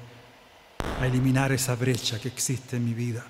a 1.02 1.06
eliminar 1.06 1.52
esa 1.52 1.76
brecha 1.76 2.20
que 2.20 2.30
existe 2.30 2.78
en 2.78 2.86
mi 2.86 2.94
vida 2.94 3.26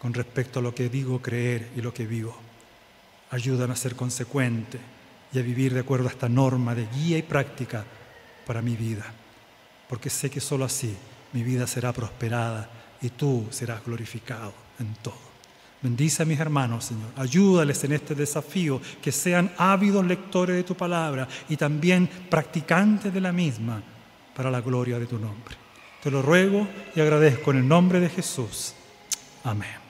con 0.00 0.14
respecto 0.14 0.60
a 0.60 0.62
lo 0.62 0.74
que 0.74 0.88
digo 0.88 1.20
creer 1.20 1.70
y 1.76 1.82
lo 1.82 1.92
que 1.92 2.06
vivo. 2.06 2.45
Ayúdame 3.30 3.72
a 3.72 3.76
ser 3.76 3.96
consecuente 3.96 4.78
y 5.32 5.38
a 5.38 5.42
vivir 5.42 5.74
de 5.74 5.80
acuerdo 5.80 6.08
a 6.08 6.12
esta 6.12 6.28
norma 6.28 6.74
de 6.74 6.86
guía 6.86 7.18
y 7.18 7.22
práctica 7.22 7.84
para 8.46 8.62
mi 8.62 8.76
vida 8.76 9.04
porque 9.88 10.10
sé 10.10 10.30
que 10.30 10.40
solo 10.40 10.64
así 10.64 10.94
mi 11.32 11.42
vida 11.42 11.66
será 11.66 11.92
prosperada 11.92 12.68
y 13.00 13.10
tú 13.10 13.46
serás 13.50 13.84
glorificado 13.84 14.52
en 14.78 14.94
todo. 14.96 15.26
Bendice 15.82 16.22
a 16.22 16.26
mis 16.26 16.40
hermanos, 16.40 16.86
Señor. 16.86 17.10
Ayúdales 17.16 17.84
en 17.84 17.92
este 17.92 18.14
desafío, 18.14 18.80
que 19.02 19.12
sean 19.12 19.52
ávidos 19.58 20.04
lectores 20.04 20.56
de 20.56 20.64
tu 20.64 20.74
palabra 20.74 21.28
y 21.48 21.56
también 21.56 22.08
practicantes 22.30 23.12
de 23.12 23.20
la 23.20 23.32
misma 23.32 23.82
para 24.34 24.50
la 24.50 24.60
gloria 24.60 24.98
de 24.98 25.06
tu 25.06 25.18
nombre. 25.18 25.54
Te 26.02 26.10
lo 26.10 26.22
ruego 26.22 26.66
y 26.94 27.00
agradezco 27.00 27.50
en 27.50 27.58
el 27.58 27.68
nombre 27.68 28.00
de 28.00 28.08
Jesús. 28.08 28.74
Amén. 29.44 29.85